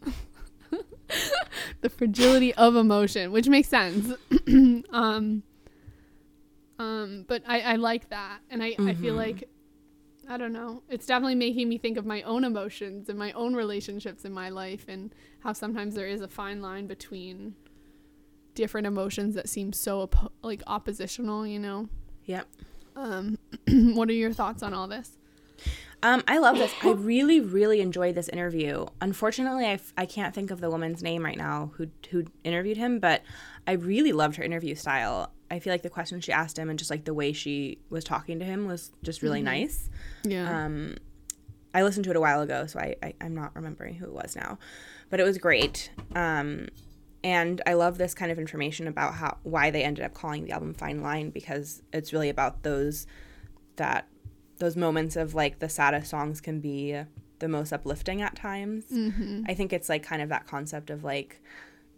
the 1.81 1.89
fragility 1.91 2.55
of 2.55 2.77
emotion, 2.77 3.33
which 3.33 3.49
makes 3.49 3.69
sense. 3.69 4.13
um, 4.91 5.43
um, 6.79 7.25
but 7.27 7.43
I, 7.47 7.61
I 7.61 7.77
like 7.77 8.11
that, 8.11 8.41
and 8.51 8.63
I, 8.63 8.75
I 8.79 8.95
feel 8.95 9.15
Mhm. 9.15 9.19
like 9.19 9.49
I 10.29 10.37
don't 10.37 10.53
know. 10.53 10.83
It's 10.89 11.07
definitely 11.07 11.37
making 11.37 11.69
me 11.69 11.79
think 11.79 11.97
of 11.97 12.05
my 12.05 12.21
own 12.23 12.43
emotions 12.43 13.09
and 13.09 13.17
my 13.19 13.31
own 13.33 13.55
relationships 13.55 14.25
in 14.25 14.33
my 14.33 14.49
life, 14.49 14.85
and 14.89 15.15
how 15.41 15.53
sometimes 15.53 15.95
there 15.95 16.09
is 16.09 16.21
a 16.21 16.29
fine 16.29 16.61
line 16.61 16.87
between 16.89 17.55
different 18.55 18.87
emotions 18.89 19.35
that 19.37 19.49
seem 19.49 19.73
so 19.73 20.07
oppo- 20.07 20.31
like 20.43 20.63
oppositional. 20.67 21.47
You 21.47 21.61
know. 21.61 21.89
Yep. 22.25 22.49
Um, 22.97 23.39
what 23.95 24.09
are 24.09 24.15
your 24.15 24.33
thoughts 24.33 24.63
on 24.63 24.75
all 24.75 24.89
this? 24.89 25.13
Um, 26.03 26.23
I 26.29 26.39
love 26.39 26.59
this. 26.59 26.73
I 26.83 26.91
really, 26.91 27.41
really 27.41 27.81
enjoyed 27.81 28.15
this 28.15 28.29
interview. 28.29 28.87
Unfortunately, 29.01 29.65
I, 29.65 29.73
f- 29.73 29.93
I 29.97 30.07
can't 30.07 30.35
think 30.35 30.51
of 30.51 30.61
the 30.61 30.71
woman's 30.71 31.03
name 31.03 31.25
right 31.25 31.39
now 31.39 31.73
who 31.77 31.89
who 32.11 32.25
interviewed 32.45 32.77
him, 32.77 32.99
but 32.99 33.23
I 33.67 33.73
really 33.73 34.13
loved 34.13 34.37
her 34.37 34.43
interview 34.43 34.75
style. 34.75 35.33
I 35.51 35.59
feel 35.59 35.73
like 35.73 35.83
the 35.83 35.91
questions 35.91 36.25
she 36.25 36.33
asked 36.33 36.59
him 36.59 36.69
and 36.69 36.79
just 36.79 36.91
like 36.91 37.05
the 37.05 37.15
way 37.15 37.33
she 37.33 37.79
was 37.89 38.05
talking 38.05 38.39
to 38.41 38.45
him 38.45 38.67
was 38.67 38.93
just 39.03 39.23
really 39.23 39.43
nice. 39.43 39.89
Yeah. 40.25 40.65
Um, 40.67 40.97
I 41.73 41.83
listened 41.83 42.05
to 42.05 42.11
it 42.11 42.17
a 42.17 42.21
while 42.21 42.41
ago, 42.43 42.67
so 42.67 42.79
I, 42.79 42.97
I 43.03 43.15
I'm 43.21 43.35
not 43.35 43.55
remembering 43.55 43.95
who 43.95 44.07
it 44.07 44.13
was 44.13 44.37
now, 44.37 44.59
but 45.09 45.19
it 45.21 45.25
was 45.25 45.39
great. 45.39 45.91
Um, 46.15 46.69
and 47.25 47.61
I 47.67 47.75
love 47.75 47.99
this 47.99 48.15
kind 48.15 48.31
of 48.31 48.39
information 48.39 48.87
about 48.87 49.15
how 49.15 49.39
why 49.43 49.71
they 49.71 49.83
ended 49.83 50.05
up 50.05 50.15
calling 50.15 50.45
the 50.45 50.53
album 50.53 50.75
Fine 50.75 51.03
Line 51.03 51.31
because 51.31 51.83
it's 51.93 52.13
really 52.13 52.29
about 52.29 52.63
those 52.63 53.07
that 53.77 54.07
those 54.59 54.77
moments 54.77 55.17
of 55.17 55.35
like 55.35 55.59
the 55.59 55.69
saddest 55.69 56.11
songs 56.11 56.41
can 56.41 56.61
be 56.61 56.99
the 57.39 57.49
most 57.49 57.73
uplifting 57.73 58.23
at 58.23 58.35
times. 58.35 58.85
mm-hmm. 58.91 59.43
I 59.47 59.55
think 59.55 59.73
it's 59.73 59.89
like 59.89 60.03
kind 60.03 60.23
of 60.23 60.31
that 60.31 60.47
concept 60.47 60.89
of 60.89 61.05
like 61.05 61.43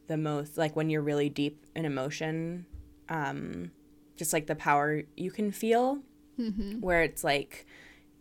the 0.08 0.16
most 0.16 0.58
like 0.58 0.74
when 0.74 0.90
you're 0.90 1.02
really 1.02 1.28
deep 1.28 1.64
in 1.76 1.84
emotion, 1.84 2.66
um, 3.08 3.70
just 4.16 4.32
like 4.32 4.46
the 4.46 4.56
power 4.56 5.02
you 5.16 5.30
can 5.30 5.52
feel, 5.52 6.00
Mm-hmm. 6.40 6.80
where 6.80 7.02
it's 7.02 7.24
like 7.24 7.66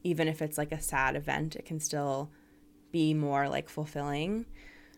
even 0.04 0.28
if 0.28 0.42
it's 0.42 0.58
like 0.58 0.72
a 0.72 0.82
sad 0.82 1.16
event, 1.16 1.56
it 1.56 1.66
can 1.66 1.80
still 1.80 2.32
be 2.92 3.14
more 3.14 3.48
like 3.48 3.70
fulfilling. 3.70 4.46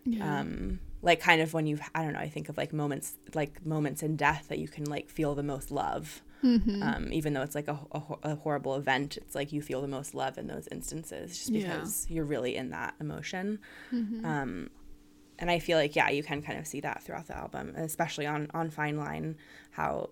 Yeah. 0.06 0.40
Um, 0.40 0.80
like 1.02 1.20
kind 1.20 1.42
of 1.42 1.54
when 1.54 1.66
you've 1.68 1.82
I 1.96 2.04
don't 2.04 2.14
know, 2.14 2.20
I 2.20 2.30
think 2.30 2.50
of 2.50 2.58
like 2.58 2.74
moments 2.74 3.18
like 3.34 3.66
moments 3.66 4.04
in 4.04 4.16
death 4.16 4.46
that 4.50 4.60
you 4.60 4.68
can 4.68 4.86
like 4.86 5.10
feel 5.10 5.36
the 5.36 5.44
most 5.44 5.72
love. 5.72 6.22
mm-hmm. 6.44 6.82
Um, 6.84 7.12
even 7.12 7.34
though 7.34 7.42
it's 7.42 7.56
like 7.56 7.68
a, 7.68 7.80
a, 7.92 8.02
a 8.24 8.36
horrible 8.36 8.76
event, 8.76 9.18
it's 9.18 9.36
like 9.36 9.52
you 9.52 9.62
feel 9.62 9.82
the 9.82 9.88
most 9.88 10.14
love 10.14 10.38
in 10.38 10.48
those 10.48 10.68
instances 10.72 11.38
just 11.38 11.50
Yeah. 11.50 11.78
because 11.78 12.08
you're 12.10 12.26
really 12.26 12.56
in 12.56 12.70
that 12.72 12.96
emotion. 13.00 13.60
Mhm. 13.92 14.24
Um, 14.26 14.70
and 15.38 15.50
I 15.50 15.60
feel 15.60 15.78
like 15.78 15.96
yeah, 15.96 16.10
you 16.10 16.22
can 16.24 16.42
kind 16.42 16.60
of 16.60 16.68
see 16.68 16.82
that 16.82 17.02
throughout 17.04 17.28
the 17.28 17.38
album, 17.38 17.74
especially 17.78 18.26
on 18.26 18.50
on 18.54 18.70
Fine 18.70 18.98
Line, 18.98 19.38
how 19.72 20.10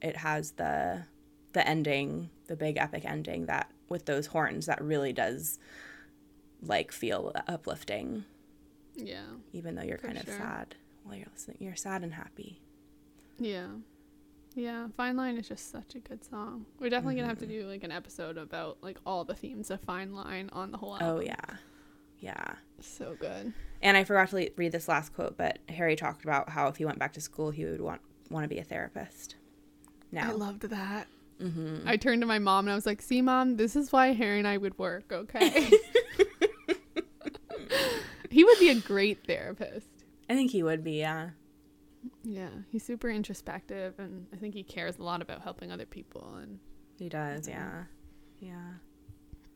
it 0.00 0.16
has 0.18 0.52
the 0.52 1.04
the 1.52 1.66
ending, 1.66 2.30
the 2.46 2.54
big 2.56 2.76
epic 2.76 3.04
ending 3.04 3.46
that 3.46 3.70
with 3.88 4.04
those 4.04 4.26
horns 4.26 4.66
that 4.66 4.80
really 4.82 5.12
does 5.12 5.58
like 6.62 6.92
feel 6.92 7.32
uplifting, 7.46 8.24
yeah. 8.98 9.22
even 9.52 9.74
though 9.74 9.82
you're 9.82 9.98
kind 9.98 10.16
of 10.18 10.24
sure. 10.24 10.36
sad. 10.36 10.74
while 11.04 11.16
you're 11.16 11.26
listening, 11.32 11.56
you're 11.60 11.76
sad 11.76 12.02
and 12.02 12.12
happy. 12.14 12.60
Yeah. 13.38 13.66
Yeah, 14.54 14.88
Fine 14.96 15.16
Line 15.16 15.36
is 15.36 15.46
just 15.48 15.70
such 15.70 15.94
a 15.94 16.00
good 16.00 16.24
song. 16.24 16.66
We're 16.80 16.90
definitely 16.90 17.14
gonna 17.16 17.28
have 17.28 17.38
to 17.38 17.44
Mm-hmm. 17.46 17.60
do 17.60 17.66
like 17.68 17.84
an 17.84 17.92
episode 17.92 18.36
about 18.36 18.78
like 18.82 18.98
all 19.06 19.24
the 19.24 19.34
themes 19.34 19.70
of 19.70 19.80
Fine 19.82 20.14
Line 20.14 20.50
on 20.52 20.72
the 20.72 20.78
whole 20.78 20.94
album. 20.94 21.08
Oh 21.08 21.20
yeah, 21.20 21.36
yeah. 22.18 22.54
So 22.80 23.14
good. 23.20 23.52
And 23.82 23.96
I 23.96 24.02
forgot 24.04 24.30
to 24.30 24.36
le- 24.36 24.46
read 24.56 24.72
this 24.72 24.88
last 24.88 25.14
quote, 25.14 25.36
but 25.36 25.58
Harry 25.68 25.94
talked 25.94 26.24
about 26.24 26.48
how 26.50 26.66
if 26.66 26.76
he 26.76 26.84
went 26.84 26.98
back 26.98 27.12
to 27.12 27.20
school, 27.20 27.50
he 27.52 27.64
would 27.64 27.80
want 27.80 28.00
want 28.30 28.42
to 28.44 28.48
be 28.48 28.58
a 28.58 28.64
therapist. 28.64 29.36
Now, 30.10 30.30
I 30.30 30.32
loved 30.32 30.62
that. 30.62 31.06
mm-hmm. 31.40 31.86
I 31.86 31.96
turned 31.96 32.22
to 32.22 32.26
my 32.26 32.38
mom 32.40 32.64
and 32.66 32.72
I 32.72 32.74
was 32.74 32.86
like, 32.86 33.00
"See, 33.02 33.22
mom, 33.22 33.56
this 33.58 33.76
is 33.76 33.92
why 33.92 34.12
Harry 34.12 34.38
and 34.38 34.48
I 34.48 34.56
would 34.56 34.76
work, 34.78 35.12
okay?" 35.12 35.70
he 38.30 38.44
would 38.44 38.58
be 38.58 38.68
a 38.70 38.74
great 38.74 39.26
therapist. 39.26 39.88
I 40.28 40.34
think 40.34 40.50
he 40.50 40.62
would 40.62 40.84
be. 40.84 40.98
Yeah, 40.98 41.30
Yeah, 42.24 42.50
he's 42.70 42.84
super 42.84 43.10
introspective, 43.10 43.94
and 43.98 44.26
I 44.32 44.36
think 44.36 44.54
he 44.54 44.62
cares 44.62 44.98
a 44.98 45.02
lot 45.02 45.22
about 45.22 45.42
helping 45.42 45.72
other 45.72 45.86
people. 45.86 46.34
And 46.40 46.58
he 46.98 47.08
does. 47.08 47.48
Yeah, 47.48 47.84
yeah. 48.40 48.72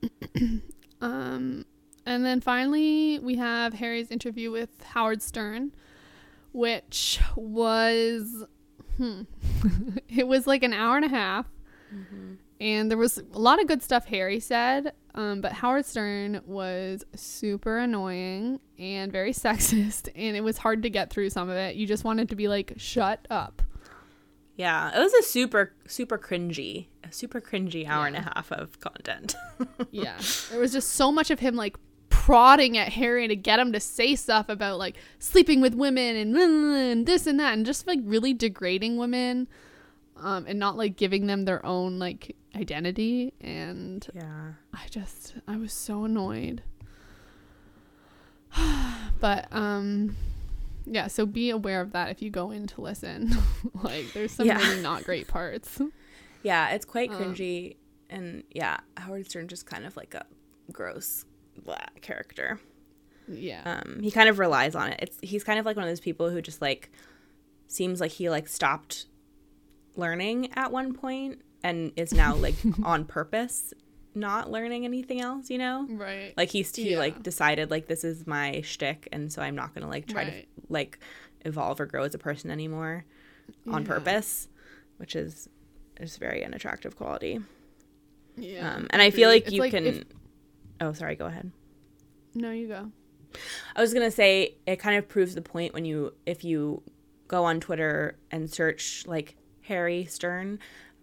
um, 1.01 1.64
and 2.07 2.25
then 2.25 2.41
finally 2.41 3.18
we 3.20 3.37
have 3.37 3.75
Harry's 3.75 4.11
interview 4.11 4.51
with 4.51 4.70
Howard 4.83 5.23
Stern, 5.23 5.73
which 6.53 7.20
was, 7.37 8.45
hmm, 8.97 9.23
it 10.09 10.27
was 10.27 10.47
like 10.47 10.62
an 10.62 10.73
hour 10.73 10.97
and 10.97 11.05
a 11.05 11.09
half, 11.09 11.47
and 12.62 12.88
there 12.88 12.96
was 12.96 13.18
a 13.18 13.38
lot 13.38 13.60
of 13.60 13.66
good 13.66 13.82
stuff 13.82 14.06
Harry 14.06 14.38
said. 14.38 14.92
Um, 15.16 15.40
but 15.40 15.52
Howard 15.52 15.84
Stern 15.84 16.40
was 16.46 17.04
super 17.14 17.78
annoying 17.78 18.60
and 18.78 19.10
very 19.10 19.32
sexist, 19.32 20.08
and 20.14 20.36
it 20.36 20.42
was 20.42 20.58
hard 20.58 20.84
to 20.84 20.90
get 20.90 21.10
through 21.10 21.30
some 21.30 21.50
of 21.50 21.56
it. 21.56 21.74
You 21.74 21.86
just 21.86 22.04
wanted 22.04 22.28
to 22.28 22.36
be 22.36 22.46
like, 22.46 22.74
"Shut 22.76 23.26
up." 23.28 23.62
Yeah, 24.54 24.96
it 24.96 25.00
was 25.00 25.12
a 25.12 25.22
super, 25.22 25.72
super 25.88 26.16
cringy, 26.16 26.86
a 27.02 27.12
super 27.12 27.40
cringy 27.40 27.88
hour 27.88 28.06
and 28.06 28.16
a 28.16 28.22
half 28.22 28.52
of 28.52 28.78
content. 28.80 29.34
Yeah. 29.90 30.18
There 30.50 30.58
was 30.58 30.72
just 30.72 30.90
so 30.90 31.12
much 31.12 31.30
of 31.30 31.38
him 31.38 31.54
like 31.54 31.76
prodding 32.08 32.78
at 32.78 32.88
Harry 32.94 33.28
to 33.28 33.36
get 33.36 33.60
him 33.60 33.72
to 33.72 33.80
say 33.80 34.14
stuff 34.16 34.48
about 34.48 34.78
like 34.78 34.96
sleeping 35.18 35.60
with 35.60 35.74
women 35.74 36.16
and, 36.16 36.36
and 36.36 37.06
this 37.06 37.26
and 37.26 37.38
that 37.38 37.52
and 37.52 37.66
just 37.66 37.86
like 37.86 38.00
really 38.02 38.32
degrading 38.32 38.96
women 38.96 39.48
um, 40.23 40.45
and 40.49 40.59
not 40.59 40.77
like 40.77 40.97
giving 40.97 41.27
them 41.27 41.45
their 41.45 41.64
own 41.66 41.99
like 41.99 42.37
identity. 42.57 43.33
And 43.41 44.07
yeah, 44.14 44.53
I 44.73 44.87
just, 44.91 45.35
I 45.49 45.57
was 45.57 45.73
so 45.73 46.05
annoyed. 46.05 46.62
but, 49.20 49.49
um, 49.51 50.16
yeah, 50.85 51.07
so 51.07 51.25
be 51.27 51.51
aware 51.51 51.81
of 51.81 51.93
that 51.93 52.11
if 52.11 52.23
you 52.23 52.31
go 52.31 52.51
in 52.51 52.66
to 52.68 52.81
listen. 52.81 53.33
like, 53.83 54.12
there's 54.12 54.33
some 54.33 54.47
Yeah. 54.47 54.59
really 54.59 54.83
not 54.83 55.05
great 55.05 55.29
parts. 55.29 55.81
yeah, 56.43 56.70
it's 56.70 56.85
quite 56.85 57.11
Um, 57.11 57.16
cringy, 57.35 57.77
and 58.11 58.45
yeah, 58.51 58.79
Howard 58.97 59.29
Stern 59.31 59.49
just 59.49 59.64
kind 59.66 59.85
of 59.87 59.97
like 59.97 60.14
a 60.14 60.27
gross 60.70 61.25
blah, 61.64 61.77
character. 62.01 62.61
yeah. 63.29 63.81
Um, 63.87 64.01
he 64.03 64.11
kind 64.11 64.29
of 64.29 64.39
relies 64.39 64.75
on 64.75 64.91
it. 64.91 64.99
It's 65.03 65.18
he's 65.23 65.45
kind 65.45 65.59
of 65.59 65.64
like 65.66 65.77
one 65.77 65.85
of 65.85 65.91
those 65.91 66.01
people 66.01 66.31
who 66.31 66.43
just 66.43 66.61
like 66.61 66.91
seems 67.68 68.01
like 68.01 68.11
he 68.11 68.29
like 68.29 68.49
stopped 68.49 69.07
learning 69.97 70.53
at 70.55 70.72
one 70.72 70.95
point 70.95 71.40
and 71.62 71.93
is 71.97 72.12
now 72.12 72.34
like 72.34 72.55
on 72.84 73.05
purpose 73.05 73.72
not 74.14 74.51
learning 74.51 74.84
anything 74.84 75.22
else, 75.22 75.49
you 75.49 75.57
know? 75.57 75.86
Right. 75.88 76.34
Like 76.36 76.51
he's 76.51 76.74
he 76.76 76.90
Yeah. 76.90 76.99
like 76.99 77.22
decided 77.22 77.70
like 77.70 77.86
this 77.86 78.05
is 78.05 78.26
my 78.26 78.61
shtick, 78.61 79.09
and 79.11 79.32
so 79.32 79.40
I'm 79.40 79.55
not 79.55 79.74
gonna 79.74 79.88
like 79.88 80.07
try 80.07 80.24
Right. 80.24 80.49
to 80.55 80.62
like 80.68 80.99
evolve 81.47 81.80
or 81.80 81.86
grow 81.86 82.03
as 82.05 82.14
a 82.14 82.18
person 82.18 82.51
anymore 82.51 83.07
on 83.66 83.82
Yeah. 83.82 83.88
purpose, 83.88 84.49
which 84.99 85.16
is 85.16 85.49
is 85.99 86.18
very 86.18 86.45
unattractive 86.45 86.95
quality. 86.97 87.40
yeah. 88.36 88.74
Um, 88.74 88.86
and 88.90 89.01
I 89.01 89.11
feel 89.11 89.28
like 89.30 89.45
It's 89.45 89.53
you 89.53 89.61
like 89.61 89.70
can. 89.72 89.86
if- 89.86 90.05
oh, 90.82 90.93
sorry. 90.93 91.16
Go 91.16 91.26
ahead. 91.26 91.51
no, 92.34 92.51
you 92.51 92.68
go. 92.68 92.90
I 93.74 93.80
was 93.80 93.95
gonna 93.95 94.11
say 94.11 94.57
it 94.66 94.76
kind 94.76 94.99
of 94.99 95.09
proves 95.09 95.34
the 95.34 95.40
point 95.43 95.72
when 95.72 95.86
you 95.86 96.12
if 96.26 96.45
you 96.45 96.82
go 97.28 97.45
on 97.45 97.61
Twitter 97.61 98.18
and 98.30 98.51
search 98.51 99.07
like 99.07 99.36
Harry 99.62 100.04
Stern, 100.04 100.58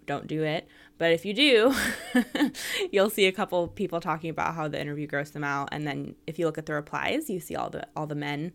don't 0.06 0.28
do 0.28 0.44
it. 0.44 0.68
But 0.98 1.12
if 1.12 1.24
you 1.26 1.34
do, 1.34 1.74
you'll 2.92 3.10
see 3.10 3.26
a 3.28 3.32
couple 3.32 3.68
people 3.70 4.02
talking 4.02 4.30
about 4.30 4.56
how 4.56 4.68
the 4.68 4.80
interview 4.80 5.08
grossed 5.08 5.32
them 5.34 5.44
out, 5.44 5.70
and 5.72 5.88
then 5.88 6.16
if 6.28 6.38
you 6.38 6.46
look 6.46 6.58
at 6.58 6.66
the 6.66 6.74
replies, 6.74 7.30
you 7.30 7.40
see 7.40 7.56
all 7.56 7.70
the 7.70 7.88
all 7.96 8.08
the 8.08 8.16
men. 8.16 8.52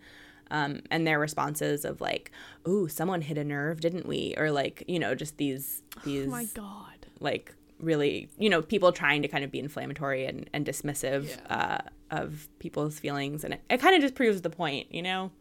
Um, 0.51 0.81
and 0.91 1.07
their 1.07 1.19
responses 1.19 1.87
of 1.87 2.03
like, 2.03 2.31
"Ooh, 2.69 2.87
someone 2.87 3.23
hit 3.23 3.39
a 3.39 3.45
nerve, 3.45 3.81
didn't 3.81 4.07
we?" 4.07 4.35
Or 4.37 4.51
like, 4.51 4.85
you 4.87 4.99
know, 4.99 5.15
just 5.15 5.39
these 5.39 5.83
these 6.05 6.27
Oh 6.27 6.31
my 6.31 6.45
god. 6.55 7.07
like 7.19 7.55
really 7.81 8.29
you 8.39 8.49
know 8.51 8.61
people 8.63 8.93
trying 8.93 9.23
to 9.23 9.29
kind 9.29 9.43
of 9.43 9.51
be 9.51 9.59
inflammatory 9.59 10.27
and, 10.27 10.49
and 10.53 10.65
dismissive 10.67 11.29
Yeah. 11.49 11.81
uh, 12.11 12.15
of 12.17 12.49
people's 12.61 12.99
feelings 13.01 13.43
and 13.43 13.55
it, 13.55 13.63
it 13.69 13.81
kind 13.81 13.97
of 13.97 14.01
just 14.01 14.15
proves 14.15 14.43
the 14.43 14.49
point 14.51 14.95
you 14.95 15.03
know 15.03 15.33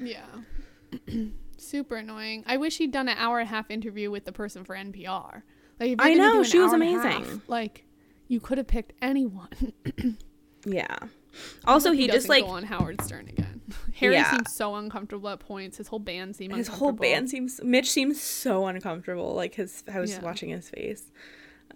Yeah. 0.00 0.26
Super 1.60 1.96
annoying. 1.96 2.42
I 2.46 2.56
wish 2.56 2.78
he'd 2.78 2.90
done 2.92 3.08
an 3.08 3.16
hour 3.18 3.38
and 3.38 3.46
a 3.46 3.50
half 3.50 3.70
interview 3.70 4.10
with 4.10 4.24
the 4.24 4.32
person 4.32 4.64
for 4.64 4.74
NPR. 4.74 5.42
Like, 5.78 5.96
I 5.98 6.14
know, 6.14 6.42
she 6.42 6.58
was 6.58 6.72
hour 6.72 6.74
and 6.74 6.82
a 6.82 6.86
half, 6.86 7.16
amazing. 7.16 7.42
like, 7.48 7.84
you 8.28 8.40
could 8.40 8.58
have 8.58 8.66
picked 8.66 8.92
anyone. 9.02 9.48
yeah 10.64 10.96
also 11.64 11.90
Hope 11.90 11.98
he, 11.98 12.08
just 12.08 12.28
like 12.28 12.44
go 12.44 12.50
on 12.50 12.64
Howard 12.64 13.00
Stern 13.02 13.28
again. 13.28 13.60
Harry 13.94 14.14
Yeah. 14.14 14.30
seems 14.30 14.52
so 14.52 14.74
uncomfortable 14.74 15.28
at 15.28 15.38
points. 15.40 15.78
His 15.78 15.88
whole 15.88 15.98
band 16.00 16.34
seemed 16.36 16.54
his 16.56 16.68
whole 16.68 16.92
band 16.92 17.30
seems 17.30 17.60
mitch 17.62 17.88
seems 17.90 18.20
so 18.20 18.66
uncomfortable 18.66 19.34
like 19.34 19.54
his 19.54 19.84
i 19.92 20.00
was 20.00 20.10
Yeah. 20.12 20.20
watching 20.22 20.48
his 20.50 20.68
face 20.68 21.12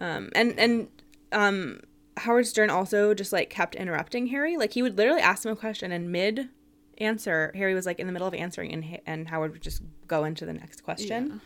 um 0.01 0.29
and 0.35 0.59
and 0.59 0.87
um 1.31 1.79
howard 2.17 2.45
stern 2.47 2.69
also 2.69 3.13
just 3.13 3.31
like 3.33 3.49
kept 3.49 3.75
interrupting 3.75 4.27
harry 4.27 4.57
like 4.57 4.73
he 4.73 4.81
would 4.81 4.97
literally 4.97 5.21
ask 5.21 5.45
him 5.45 5.51
a 5.51 5.55
question 5.55 5.91
and 5.91 6.11
mid 6.11 6.49
answer 6.99 7.51
harry 7.55 7.73
was 7.75 7.85
like 7.85 7.99
in 7.99 8.07
the 8.07 8.13
middle 8.13 8.27
of 8.27 8.33
answering 8.33 8.71
and 8.73 8.99
and 9.05 9.27
howard 9.27 9.51
would 9.51 9.61
just 9.61 9.81
go 10.07 10.23
into 10.23 10.45
the 10.45 10.53
next 10.53 10.83
question 10.83 11.41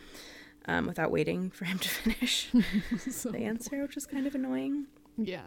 um 0.66 0.86
without 0.86 1.10
waiting 1.10 1.50
for 1.50 1.64
him 1.64 1.78
to 1.78 1.88
finish 2.04 2.50
So- 3.10 3.30
the 3.30 3.38
answer 3.44 3.82
which 3.82 3.94
was 3.94 4.06
kind 4.06 4.26
of 4.26 4.34
annoying 4.34 4.86
Yeah. 5.16 5.42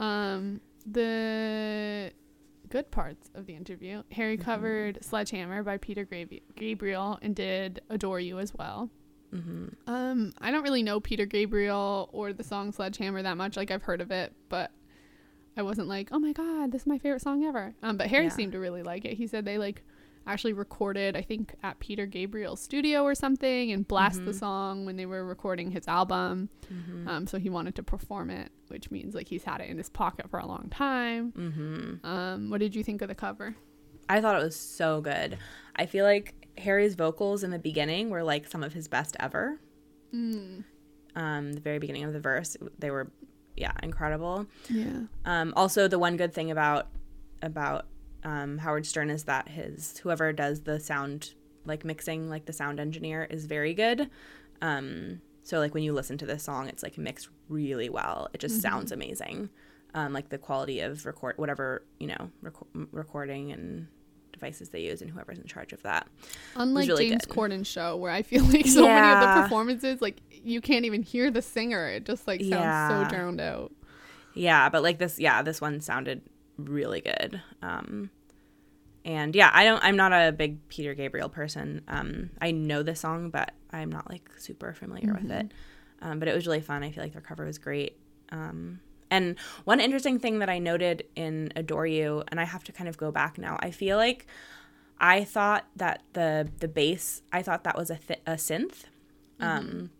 Um, 0.00 0.60
the 0.86 2.12
good 2.70 2.90
parts 2.90 3.30
of 3.34 3.46
the 3.46 3.54
interview. 3.54 4.02
Harry 4.12 4.36
Mm-hmm. 4.36 4.44
covered 4.44 5.04
"Sledgehammer" 5.04 5.62
by 5.62 5.76
Peter 5.76 6.04
Gabriel, 6.04 6.42
Gabriel 6.56 7.18
and 7.22 7.36
did 7.36 7.82
"Adore 7.90 8.18
You" 8.20 8.38
as 8.38 8.52
well. 8.54 8.90
mm-hmm. 9.32 9.66
Um, 9.86 10.32
I 10.40 10.50
don't 10.50 10.62
really 10.62 10.82
know 10.82 10.98
Peter 10.98 11.26
Gabriel 11.26 12.08
or 12.12 12.32
the 12.32 12.42
song 12.42 12.72
"Sledgehammer" 12.72 13.22
that 13.22 13.36
much. 13.36 13.56
Like 13.56 13.70
I've 13.70 13.82
heard 13.82 14.00
of 14.00 14.10
it, 14.10 14.32
but 14.48 14.70
I 15.56 15.62
wasn't 15.62 15.88
like, 15.88 16.08
"Oh 16.12 16.18
my 16.18 16.32
god, 16.32 16.72
this 16.72 16.82
is 16.82 16.86
my 16.86 16.98
favorite 16.98 17.20
song 17.22 17.44
ever." 17.44 17.74
Um, 17.82 17.96
but 17.96 18.06
Harry 18.08 18.24
Yeah. 18.24 18.30
seemed 18.30 18.52
to 18.52 18.58
really 18.58 18.82
like 18.82 19.04
it. 19.04 19.14
He 19.14 19.26
said 19.26 19.44
they 19.44 19.58
like 19.58 19.82
actually 20.26 20.52
recorded, 20.52 21.16
I 21.16 21.22
think, 21.22 21.54
at 21.64 21.80
Peter 21.80 22.06
Gabriel's 22.06 22.60
studio 22.60 23.02
or 23.02 23.14
something, 23.14 23.72
and 23.72 23.86
blast 23.86 24.18
Mm-hmm. 24.18 24.26
the 24.26 24.34
song 24.34 24.84
when 24.86 24.96
they 24.96 25.04
were 25.04 25.24
recording 25.24 25.72
his 25.72 25.88
album. 25.88 26.48
Um, 27.08 27.26
so 27.26 27.38
he 27.38 27.50
wanted 27.50 27.74
to 27.74 27.82
perform 27.82 28.30
it, 28.30 28.50
which 28.68 28.90
means 28.90 29.14
like 29.16 29.26
he's 29.28 29.42
had 29.44 29.60
it 29.60 29.68
in 29.68 29.78
his 29.78 29.90
pocket 29.90 30.30
for 30.30 30.38
a 30.38 30.46
long 30.46 30.68
time. 30.70 31.32
Mm-hmm. 31.32 32.06
Um, 32.06 32.50
what 32.50 32.60
did 32.60 32.74
you 32.76 32.84
think 32.84 33.02
of 33.02 33.08
the 33.08 33.14
cover? 33.16 33.56
I 34.08 34.20
thought 34.20 34.40
it 34.40 34.44
was 34.44 34.56
so 34.56 35.00
good. 35.00 35.38
I 35.76 35.86
feel 35.86 36.04
like 36.04 36.34
Harry's 36.56 36.94
vocals 36.94 37.42
in 37.42 37.50
the 37.50 37.58
beginning 37.58 38.08
were 38.10 38.22
like 38.22 38.46
some 38.48 38.62
of 38.62 38.72
his 38.74 38.86
best 38.88 39.16
ever. 39.18 39.58
Mm. 40.14 40.64
Um, 41.16 41.52
the 41.52 41.60
very 41.60 41.78
beginning 41.78 42.04
of 42.04 42.12
the 42.12 42.20
verse, 42.20 42.56
they 42.78 42.90
were, 42.90 43.10
yeah, 43.62 43.72
incredible. 43.80 44.46
Yeah. 44.68 45.02
Um, 45.24 45.52
also, 45.56 45.86
the 45.86 45.98
one 45.98 46.16
good 46.16 46.34
thing 46.34 46.50
about 46.50 46.88
about 47.42 47.86
um, 48.24 48.58
Howard 48.58 48.84
Stern 48.86 49.08
is 49.08 49.22
that 49.24 49.48
his 49.48 49.98
whoever 49.98 50.32
does 50.32 50.62
the 50.62 50.80
sound 50.80 51.34
like 51.64 51.84
mixing, 51.84 52.28
like 52.28 52.44
the 52.46 52.52
sound 52.52 52.80
engineer, 52.80 53.24
is 53.30 53.46
very 53.46 53.72
good. 53.72 54.10
Um, 54.60 55.20
so 55.44 55.60
like 55.60 55.74
when 55.74 55.84
you 55.84 55.92
listen 55.92 56.18
to 56.18 56.26
this 56.26 56.42
song, 56.42 56.68
it's 56.68 56.82
like 56.82 56.98
mixed 56.98 57.28
really 57.48 57.88
well. 57.88 58.28
It 58.34 58.40
just 58.40 58.60
sounds 58.60 58.90
amazing. 58.90 59.48
Um, 59.94 60.12
like 60.12 60.28
the 60.28 60.38
quality 60.38 60.80
of 60.80 61.06
record, 61.06 61.34
whatever 61.36 61.84
you 62.00 62.08
know, 62.08 62.30
reco- 62.42 62.88
recording 62.90 63.52
and 63.52 63.86
devices 64.32 64.70
they 64.70 64.80
use, 64.80 65.02
and 65.02 65.10
whoever's 65.10 65.38
in 65.38 65.44
charge 65.44 65.72
of 65.72 65.82
that. 65.82 66.08
Unlike 66.56 66.88
really 66.88 67.08
James 67.10 67.26
good. 67.26 67.34
Corden's 67.34 67.68
show, 67.68 67.96
where 67.96 68.10
I 68.10 68.22
feel 68.22 68.42
like 68.44 68.66
so 68.78 68.88
many 68.88 69.12
of 69.14 69.20
the 69.20 69.42
performances, 69.42 70.00
like 70.02 70.16
you 70.44 70.60
can't 70.60 70.84
even 70.84 71.02
hear 71.02 71.30
the 71.30 71.42
singer. 71.42 71.88
It 71.88 72.04
just 72.04 72.26
like 72.26 72.40
sounds 72.40 72.50
Yeah. 72.50 73.04
so 73.04 73.08
drowned 73.16 73.40
out. 73.40 73.72
Yeah, 74.34 74.68
but 74.68 74.82
like 74.82 74.98
this, 74.98 75.18
yeah, 75.18 75.42
this 75.42 75.60
one 75.60 75.80
sounded 75.80 76.22
really 76.56 77.00
good. 77.00 77.40
Um, 77.62 78.10
and 79.04 79.34
yeah, 79.34 79.50
I 79.52 79.64
don't, 79.64 79.82
I'm 79.84 79.96
not 79.96 80.12
a 80.12 80.32
big 80.32 80.68
Peter 80.68 80.94
Gabriel 80.94 81.28
person. 81.28 81.82
Um, 81.88 82.30
I 82.40 82.50
know 82.52 82.82
the 82.82 82.94
song, 82.94 83.30
but 83.30 83.52
I'm 83.72 83.90
not 83.90 84.08
like 84.10 84.30
super 84.38 84.72
familiar 84.72 85.12
with 85.14 85.30
it. 85.30 85.52
Um, 86.00 86.18
but 86.18 86.28
it 86.28 86.34
was 86.34 86.46
really 86.46 86.60
fun. 86.60 86.82
I 86.82 86.90
feel 86.92 87.02
like 87.02 87.12
their 87.12 87.20
cover 87.22 87.44
was 87.44 87.58
great. 87.58 87.98
Um, 88.30 88.80
and 89.10 89.36
one 89.64 89.80
interesting 89.80 90.18
thing 90.18 90.38
that 90.38 90.48
I 90.48 90.58
noted 90.58 91.04
in 91.14 91.52
Adore 91.54 91.86
You, 91.86 92.24
and 92.28 92.40
I 92.40 92.44
have 92.44 92.64
to 92.64 92.72
kind 92.72 92.88
of 92.88 92.96
go 92.96 93.10
back 93.12 93.36
now. 93.38 93.58
I 93.60 93.70
feel 93.70 93.96
like 93.98 94.26
I 94.98 95.24
thought 95.24 95.66
that 95.76 96.02
the 96.14 96.48
the 96.60 96.68
bass, 96.68 97.22
I 97.32 97.42
thought 97.42 97.64
that 97.64 97.76
was 97.76 97.90
a, 97.90 97.96
th- 97.96 98.20
a 98.26 98.32
synth, 98.32 98.84
um, 99.38 99.90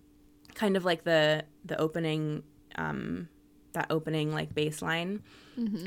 kind 0.55 0.77
of 0.77 0.85
like 0.85 1.05
the 1.05 1.45
the 1.65 1.79
opening, 1.81 2.43
um, 2.77 3.29
that 3.73 3.87
opening 3.91 4.33
like 4.33 4.55
bass 4.55 4.83
line. 4.83 5.23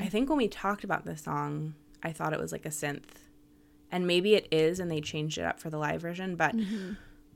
I 0.00 0.06
think 0.08 0.28
when 0.28 0.38
we 0.38 0.48
talked 0.48 0.84
about 0.84 1.04
the 1.04 1.16
song, 1.16 1.74
I 2.02 2.12
thought 2.12 2.32
it 2.32 2.38
was 2.40 2.52
like 2.52 2.64
a 2.66 2.70
synth, 2.70 3.02
and 3.90 4.06
maybe 4.06 4.34
it 4.34 4.46
is, 4.52 4.78
and 4.80 4.90
they 4.90 5.00
changed 5.00 5.38
it 5.38 5.44
up 5.44 5.58
for 5.60 5.70
the 5.70 5.78
live 5.78 6.00
version. 6.00 6.36
But 6.36 6.54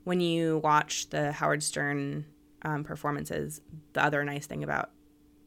when 0.05 0.21
you 0.21 0.59
watch 0.63 1.09
the 1.09 1.31
Howard 1.33 1.61
Stern 1.61 2.25
um, 2.63 2.83
performances, 2.83 3.61
the 3.93 4.03
other 4.03 4.23
nice 4.23 4.45
thing 4.47 4.63
about 4.63 4.91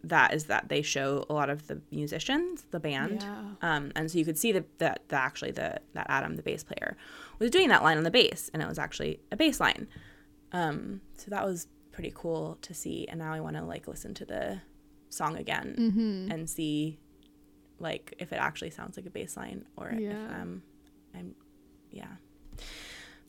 that 0.02 0.34
is 0.34 0.44
that 0.44 0.68
they 0.68 0.82
show 0.82 1.24
a 1.30 1.32
lot 1.32 1.48
of 1.48 1.66
the 1.66 1.80
musicians, 1.90 2.66
the 2.70 2.78
band, 2.78 3.22
Yeah. 3.22 3.44
um, 3.62 3.90
and 3.96 4.10
so 4.10 4.18
you 4.18 4.24
could 4.26 4.36
see 4.36 4.52
that 4.52 4.78
the, 4.78 4.94
the 5.08 5.16
actually 5.16 5.52
the 5.52 5.80
that 5.94 6.06
Adam, 6.10 6.36
the 6.36 6.42
bass 6.42 6.62
player, 6.62 6.96
was 7.38 7.50
doing 7.50 7.68
that 7.70 7.82
line 7.82 7.96
on 7.96 8.04
the 8.04 8.10
bass, 8.10 8.50
and 8.52 8.62
it 8.62 8.68
was 8.68 8.78
actually 8.78 9.20
a 9.32 9.36
bass 9.36 9.58
line. 9.60 9.88
Um, 10.52 11.00
so 11.16 11.30
that 11.30 11.44
was 11.44 11.66
pretty 11.94 12.12
cool 12.14 12.58
to 12.62 12.74
see, 12.74 13.06
and 13.08 13.18
now 13.20 13.32
I 13.32 13.40
want 13.40 13.56
to 13.56 13.62
like 13.64 13.86
listen 13.88 14.12
to 14.14 14.24
the 14.24 14.60
song 15.08 15.36
again 15.36 15.74
Mm-hmm. 15.78 16.32
and 16.32 16.50
see 16.50 16.98
like 17.78 18.14
if 18.18 18.32
it 18.32 18.36
actually 18.36 18.70
sounds 18.70 18.96
like 18.96 19.06
a 19.06 19.10
bass 19.10 19.36
line 19.36 19.64
or 19.76 19.90
if 19.90 20.00
Yeah. 20.00 20.26
um, 20.40 20.62
I'm 21.14 21.34
yeah. 21.90 22.14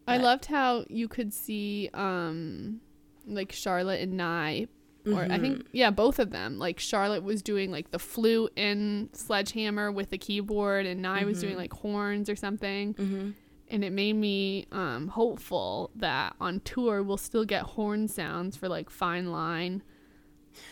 I 0.08 0.18
loved 0.18 0.46
how 0.46 0.86
you 0.90 1.08
could 1.08 1.34
see 1.34 1.90
um 1.94 2.82
like 3.28 3.52
Charlotte 3.52 4.02
and 4.02 4.14
Nye 4.18 4.68
or 5.08 5.22
I 5.30 5.38
think 5.38 5.68
yeah, 5.72 5.92
both 5.92 6.18
of 6.18 6.32
them. 6.32 6.58
Like 6.58 6.80
Charlotte 6.80 7.22
was 7.24 7.44
doing 7.44 7.70
like 7.72 7.92
the 7.92 8.00
flute 8.00 8.52
in 8.56 9.10
Sledgehammer 9.14 9.92
with 9.92 10.10
the 10.10 10.18
keyboard 10.18 10.88
and 10.88 11.00
Nye 11.04 11.26
was 11.26 11.40
doing 11.42 11.56
like 11.58 11.74
horns 11.74 12.28
or 12.28 12.36
something. 12.36 12.96
Mm-hmm. 12.96 13.30
And 13.70 13.84
it 13.84 13.92
made 13.92 14.14
me 14.16 14.68
um 14.72 15.08
hopeful 15.10 15.90
that 15.96 16.36
on 16.40 16.60
tour 16.62 17.02
we'll 17.02 17.18
still 17.18 17.46
get 17.46 17.64
horn 17.64 18.08
sounds 18.08 18.56
for 18.56 18.70
like 18.70 18.90
Fine 18.90 19.32
Line. 19.32 19.82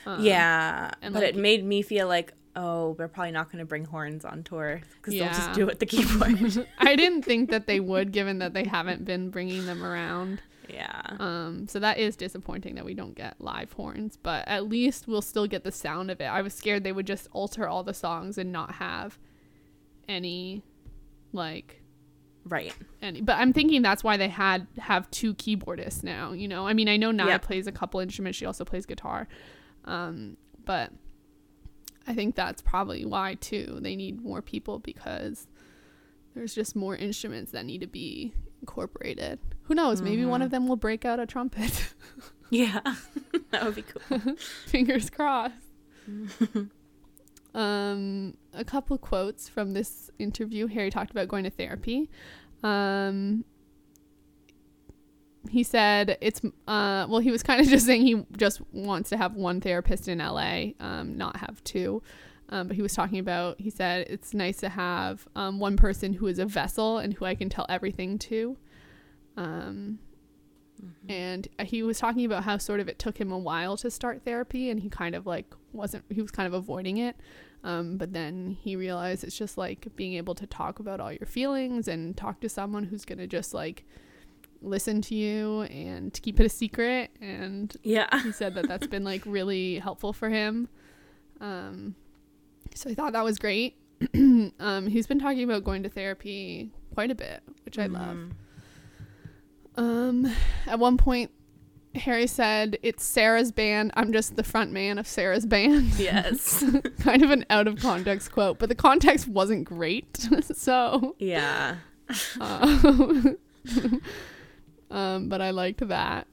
Um, 0.05 0.23
yeah, 0.23 0.91
and, 1.01 1.13
but 1.13 1.23
like- 1.23 1.33
it 1.35 1.37
made 1.37 1.63
me 1.65 1.81
feel 1.81 2.07
like 2.07 2.33
oh, 2.55 2.93
they're 2.99 3.07
probably 3.07 3.31
not 3.31 3.51
going 3.51 3.57
to 3.57 3.65
bring 3.65 3.83
horns 3.83 4.23
on 4.23 4.43
tour 4.43 4.79
because 4.97 5.15
they'll 5.15 5.25
just 5.27 5.53
do 5.53 5.67
it 5.69 5.79
the 5.79 5.87
keyboard. 5.87 6.67
I 6.77 6.95
didn't 6.95 7.23
think 7.23 7.49
that 7.49 7.65
they 7.65 7.79
would 7.79 8.11
given 8.11 8.37
that 8.39 8.53
they 8.53 8.63
haven't 8.63 9.05
been 9.05 9.31
bringing 9.31 9.65
them 9.65 9.83
around. 9.83 10.39
yeah, 10.69 11.01
Um, 11.19 11.67
so 11.67 11.79
that 11.79 11.97
is 11.97 12.15
disappointing 12.15 12.75
that 12.75 12.85
we 12.85 12.93
don't 12.93 13.15
get 13.15 13.41
live 13.41 13.73
horns, 13.73 14.17
but 14.21 14.47
at 14.47 14.69
least 14.69 15.07
we'll 15.07 15.23
still 15.23 15.47
get 15.47 15.63
the 15.63 15.71
sound 15.71 16.11
of 16.11 16.21
it. 16.21 16.25
I 16.25 16.43
was 16.43 16.53
scared 16.53 16.83
they 16.83 16.91
would 16.91 17.07
just 17.07 17.27
alter 17.31 17.67
all 17.67 17.81
the 17.83 17.93
songs 17.95 18.37
and 18.37 18.51
not 18.51 18.75
have 18.75 19.17
any 20.07 20.61
like 21.31 21.81
right. 22.45 22.73
any 23.01 23.21
but 23.21 23.37
I'm 23.37 23.53
thinking 23.53 23.81
that's 23.81 24.03
why 24.03 24.17
they 24.17 24.27
had 24.29 24.67
have 24.77 25.09
two 25.11 25.33
keyboardists 25.35 26.03
now, 26.03 26.33
you 26.33 26.47
know. 26.47 26.67
I 26.67 26.73
mean, 26.73 26.87
I 26.89 26.97
know 26.97 27.11
Nia 27.11 27.27
Yep. 27.27 27.41
plays 27.43 27.67
a 27.67 27.71
couple 27.71 27.99
instruments, 27.99 28.37
she 28.37 28.45
also 28.45 28.65
plays 28.65 28.85
guitar. 28.85 29.27
Um, 29.85 30.37
but 30.65 30.91
I 32.07 32.13
think 32.13 32.35
that's 32.35 32.61
probably 32.61 33.05
why 33.05 33.35
too. 33.35 33.79
They 33.81 33.95
need 33.95 34.21
more 34.21 34.41
people 34.41 34.79
because 34.79 35.47
there's 36.35 36.53
just 36.55 36.75
more 36.75 36.95
instruments 36.95 37.51
that 37.51 37.65
need 37.65 37.81
to 37.81 37.87
be 37.87 38.33
incorporated. 38.61 39.39
Who 39.63 39.75
knows? 39.75 40.01
Maybe 40.01 40.25
one 40.25 40.41
of 40.41 40.51
them 40.51 40.67
will 40.67 40.75
break 40.75 41.05
out 41.05 41.19
a 41.19 41.25
trumpet. 41.25 41.93
Yeah. 42.49 42.81
that 43.49 43.65
would 43.65 43.73
be 43.73 43.81
cool. 43.81 44.35
Fingers 44.67 45.09
crossed. 45.09 45.55
Um, 47.54 48.36
a 48.54 48.64
couple 48.64 48.97
quotes 48.97 49.47
from 49.47 49.74
this 49.74 50.10
interview. 50.20 50.68
Harry 50.68 50.89
talked 50.89 51.12
about 51.12 51.28
going 51.28 51.43
to 51.43 51.49
therapy. 51.49 52.10
Um, 52.64 53.45
he 55.49 55.64
said 55.64 56.18
it's 56.22 56.41
uh 56.68 57.06
well 57.10 57.20
he 57.20 57.32
was 57.32 57.43
kind 57.43 57.60
of 57.60 57.68
just 57.70 57.86
saying 57.86 58.01
he 58.01 58.26
just 58.38 58.62
wants 58.72 59.10
to 59.10 59.18
have 59.18 59.36
one 59.36 59.60
therapist 59.60 60.08
in 60.08 60.20
LA 60.20 60.68
um 60.80 61.18
not 61.18 61.38
have 61.38 61.64
two 61.64 62.01
um 62.49 62.68
but 62.68 62.76
he 62.76 62.82
was 62.82 62.93
talking 62.93 63.20
about 63.20 63.60
he 63.60 63.70
said 63.70 64.08
it's 64.10 64.34
nice 64.34 64.58
to 64.58 64.70
have 64.70 65.28
um 65.36 65.60
one 65.60 65.76
person 65.76 66.14
who 66.14 66.28
is 66.28 66.39
a 66.39 66.45
vessel 66.45 66.97
and 66.97 67.14
who 67.14 67.26
I 67.26 67.36
can 67.36 67.49
tell 67.49 67.66
everything 67.70 68.18
to 68.20 68.58
um 69.36 69.99
and 71.08 71.47
he 71.64 71.84
was 71.84 71.99
talking 71.99 72.26
about 72.26 72.43
how 72.43 72.58
sort 72.58 72.80
of 72.80 72.88
it 72.88 72.99
took 72.99 73.18
him 73.18 73.32
a 73.32 73.38
while 73.38 73.78
to 73.78 73.89
start 73.89 74.24
therapy 74.24 74.70
and 74.70 74.82
he 74.82 74.89
kind 74.89 75.16
of 75.16 75.26
like 75.26 75.54
wasn't 75.74 76.05
he 76.09 76.21
was 76.21 76.32
kind 76.32 76.47
of 76.47 76.53
avoiding 76.53 76.97
it. 76.97 77.15
Um, 77.63 77.97
but 77.97 78.11
then 78.13 78.57
he 78.61 78.76
realized 78.76 79.24
it's 79.24 79.38
just 79.38 79.57
like 79.57 79.88
being 79.95 80.13
able 80.13 80.36
to 80.36 80.45
talk 80.45 80.80
about 80.80 80.99
all 80.99 81.11
your 81.13 81.26
feelings 81.28 81.88
and 81.88 82.15
talk 82.17 82.39
to 82.41 82.49
someone 82.49 82.84
who's 82.86 83.05
gonna 83.05 83.28
just 83.28 83.53
like 83.53 83.86
listen 84.61 85.01
to 85.01 85.15
you 85.15 85.61
and 85.63 86.13
to 86.13 86.21
keep 86.21 86.39
it 86.39 86.45
a 86.45 86.49
secret. 86.49 87.11
And 87.21 87.76
Yeah. 87.84 88.07
he 88.21 88.32
said 88.32 88.55
that 88.55 88.67
that's 88.67 88.88
been 88.88 89.03
like 89.03 89.21
really 89.26 89.80
helpful 89.80 90.13
for 90.13 90.30
him. 90.30 90.67
Um, 91.41 91.95
so 92.76 92.89
i 92.89 92.93
thought 92.93 93.13
that 93.13 93.24
was 93.24 93.39
great. 93.39 93.76
Um, 94.59 94.88
he's 94.88 95.07
been 95.07 95.19
talking 95.19 95.43
about 95.43 95.63
going 95.63 95.84
to 95.84 95.89
therapy 95.89 96.71
quite 96.93 97.09
a 97.11 97.15
bit 97.15 97.41
which 97.65 97.78
i 97.80 97.86
love. 97.88 98.17
Mhm. 98.17 98.32
um, 99.78 100.32
at 100.67 100.80
one 100.80 100.97
point, 100.97 101.32
Harry 101.95 102.27
said, 102.27 102.77
"It's 102.81 103.03
Sarah's 103.03 103.51
band. 103.51 103.91
I'm 103.95 104.11
just 104.11 104.35
the 104.35 104.43
front 104.43 104.71
man 104.71 104.97
of 104.97 105.07
Sarah's 105.07 105.45
band." 105.45 105.93
Yes. 105.99 106.63
kind 106.99 107.23
of 107.23 107.31
an 107.31 107.45
out 107.49 107.67
of 107.67 107.79
context 107.79 108.31
quote, 108.31 108.59
but 108.59 108.69
the 108.69 108.75
context 108.75 109.27
wasn't 109.27 109.65
great. 109.65 110.17
so, 110.53 111.15
yeah. 111.19 111.77
um, 112.41 113.37
um, 114.91 115.29
but 115.29 115.41
I 115.41 115.51
liked 115.51 115.87
that. 115.87 116.27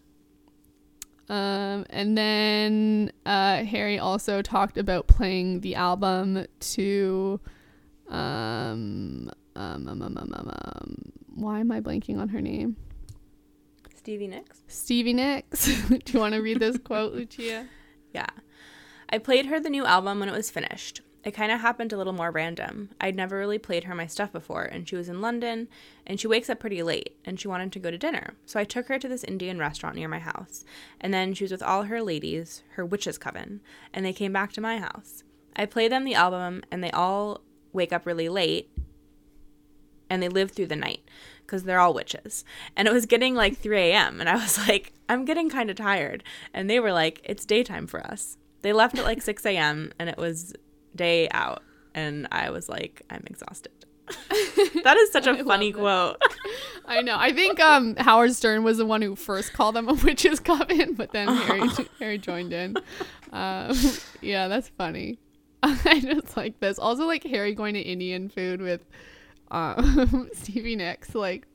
Um, 1.28 1.86
and 1.90 2.18
then 2.18 3.12
uh, 3.24 3.62
Harry 3.62 4.00
also 4.00 4.42
talked 4.42 4.76
about 4.76 5.06
playing 5.06 5.60
the 5.60 5.76
album 5.76 6.44
to, 6.58 7.38
um, 8.08 9.30
um, 9.54 9.88
um, 9.88 9.88
um, 9.88 10.02
um, 10.02 10.16
um, 10.16 10.48
um, 10.48 11.12
why 11.28 11.60
am 11.60 11.70
I 11.70 11.80
blanking 11.80 12.18
on 12.18 12.30
her 12.30 12.40
name? 12.40 12.76
Stevie 14.10 14.26
Nicks? 14.26 14.62
Stevie 14.66 15.12
Nicks. 15.12 15.66
Do 15.88 16.00
you 16.12 16.18
want 16.18 16.34
to 16.34 16.40
read 16.40 16.58
this 16.58 16.76
quote, 16.84 17.12
Lucia? 17.12 17.68
Yeah. 18.12 18.26
I 19.08 19.18
played 19.18 19.46
her 19.46 19.60
the 19.60 19.70
new 19.70 19.86
album 19.86 20.18
when 20.18 20.28
it 20.28 20.34
was 20.34 20.50
finished. 20.50 21.00
It 21.22 21.30
kind 21.30 21.52
of 21.52 21.60
happened 21.60 21.92
a 21.92 21.96
little 21.96 22.12
more 22.12 22.32
random. 22.32 22.90
I'd 23.00 23.14
never 23.14 23.38
really 23.38 23.58
played 23.58 23.84
her 23.84 23.94
my 23.94 24.08
stuff 24.08 24.32
before, 24.32 24.64
and 24.64 24.88
she 24.88 24.96
was 24.96 25.08
in 25.08 25.20
London, 25.20 25.68
and 26.04 26.18
she 26.18 26.26
wakes 26.26 26.50
up 26.50 26.58
pretty 26.58 26.82
late, 26.82 27.20
and 27.24 27.38
she 27.38 27.46
wanted 27.46 27.70
to 27.70 27.78
go 27.78 27.92
to 27.92 27.96
dinner. 27.96 28.34
So 28.46 28.58
I 28.58 28.64
took 28.64 28.88
her 28.88 28.98
to 28.98 29.06
this 29.06 29.22
Indian 29.22 29.60
restaurant 29.60 29.94
near 29.94 30.08
my 30.08 30.18
house. 30.18 30.64
And 31.00 31.14
then 31.14 31.32
she 31.32 31.44
was 31.44 31.52
with 31.52 31.62
all 31.62 31.84
her 31.84 32.02
ladies, 32.02 32.64
her 32.70 32.84
witches' 32.84 33.16
coven, 33.16 33.60
and 33.94 34.04
they 34.04 34.12
came 34.12 34.32
back 34.32 34.52
to 34.54 34.60
my 34.60 34.78
house. 34.78 35.22
I 35.54 35.66
played 35.66 35.92
them 35.92 36.04
the 36.04 36.16
album, 36.16 36.64
and 36.72 36.82
they 36.82 36.90
all 36.90 37.42
wake 37.72 37.92
up 37.92 38.06
really 38.06 38.28
late, 38.28 38.72
and 40.10 40.20
they 40.20 40.28
live 40.28 40.50
through 40.50 40.66
the 40.66 40.74
night 40.74 41.04
because 41.50 41.64
they're 41.64 41.80
all 41.80 41.92
witches. 41.92 42.44
And 42.76 42.86
it 42.86 42.92
was 42.92 43.06
getting 43.06 43.34
like 43.34 43.58
3 43.58 43.76
a.m. 43.76 44.20
And 44.20 44.28
I 44.28 44.36
was 44.36 44.56
like, 44.68 44.92
I'm 45.08 45.24
getting 45.24 45.50
kind 45.50 45.68
of 45.68 45.76
tired. 45.76 46.22
And 46.54 46.70
they 46.70 46.78
were 46.78 46.92
like, 46.92 47.20
it's 47.24 47.44
daytime 47.44 47.88
for 47.88 48.00
us. 48.06 48.36
They 48.62 48.72
left 48.72 48.96
at 48.98 49.04
like 49.04 49.20
6 49.20 49.44
a.m. 49.46 49.92
and 49.98 50.08
it 50.08 50.16
was 50.16 50.54
day 50.94 51.28
out. 51.30 51.62
And 51.94 52.28
I 52.30 52.50
was 52.50 52.68
like, 52.68 53.02
I'm 53.10 53.24
exhausted. 53.26 53.72
that 54.84 54.96
is 54.96 55.12
such 55.12 55.26
a 55.26 55.42
funny 55.44 55.72
quote. 55.72 56.20
I 56.86 57.00
know. 57.02 57.16
I 57.18 57.32
think 57.32 57.58
um, 57.60 57.96
Howard 57.96 58.32
Stern 58.34 58.62
was 58.62 58.78
the 58.78 58.86
one 58.86 59.02
who 59.02 59.16
first 59.16 59.52
called 59.52 59.74
them 59.74 59.88
a 59.88 59.94
witch's 59.94 60.40
coven, 60.40 60.94
but 60.94 61.12
then 61.12 61.28
Harry, 61.28 61.68
Harry 61.98 62.18
joined 62.18 62.52
in. 62.52 62.76
Um, 63.32 63.76
yeah, 64.20 64.48
that's 64.48 64.68
funny. 64.70 65.18
I 65.62 66.00
just 66.00 66.36
like 66.36 66.58
this. 66.60 66.78
Also, 66.78 67.06
like 67.06 67.22
Harry 67.24 67.54
going 67.54 67.74
to 67.74 67.80
Indian 67.80 68.28
food 68.28 68.60
with 68.60 68.84
um, 69.50 70.30
Stevie 70.32 70.76
Nicks, 70.76 71.14
like 71.14 71.46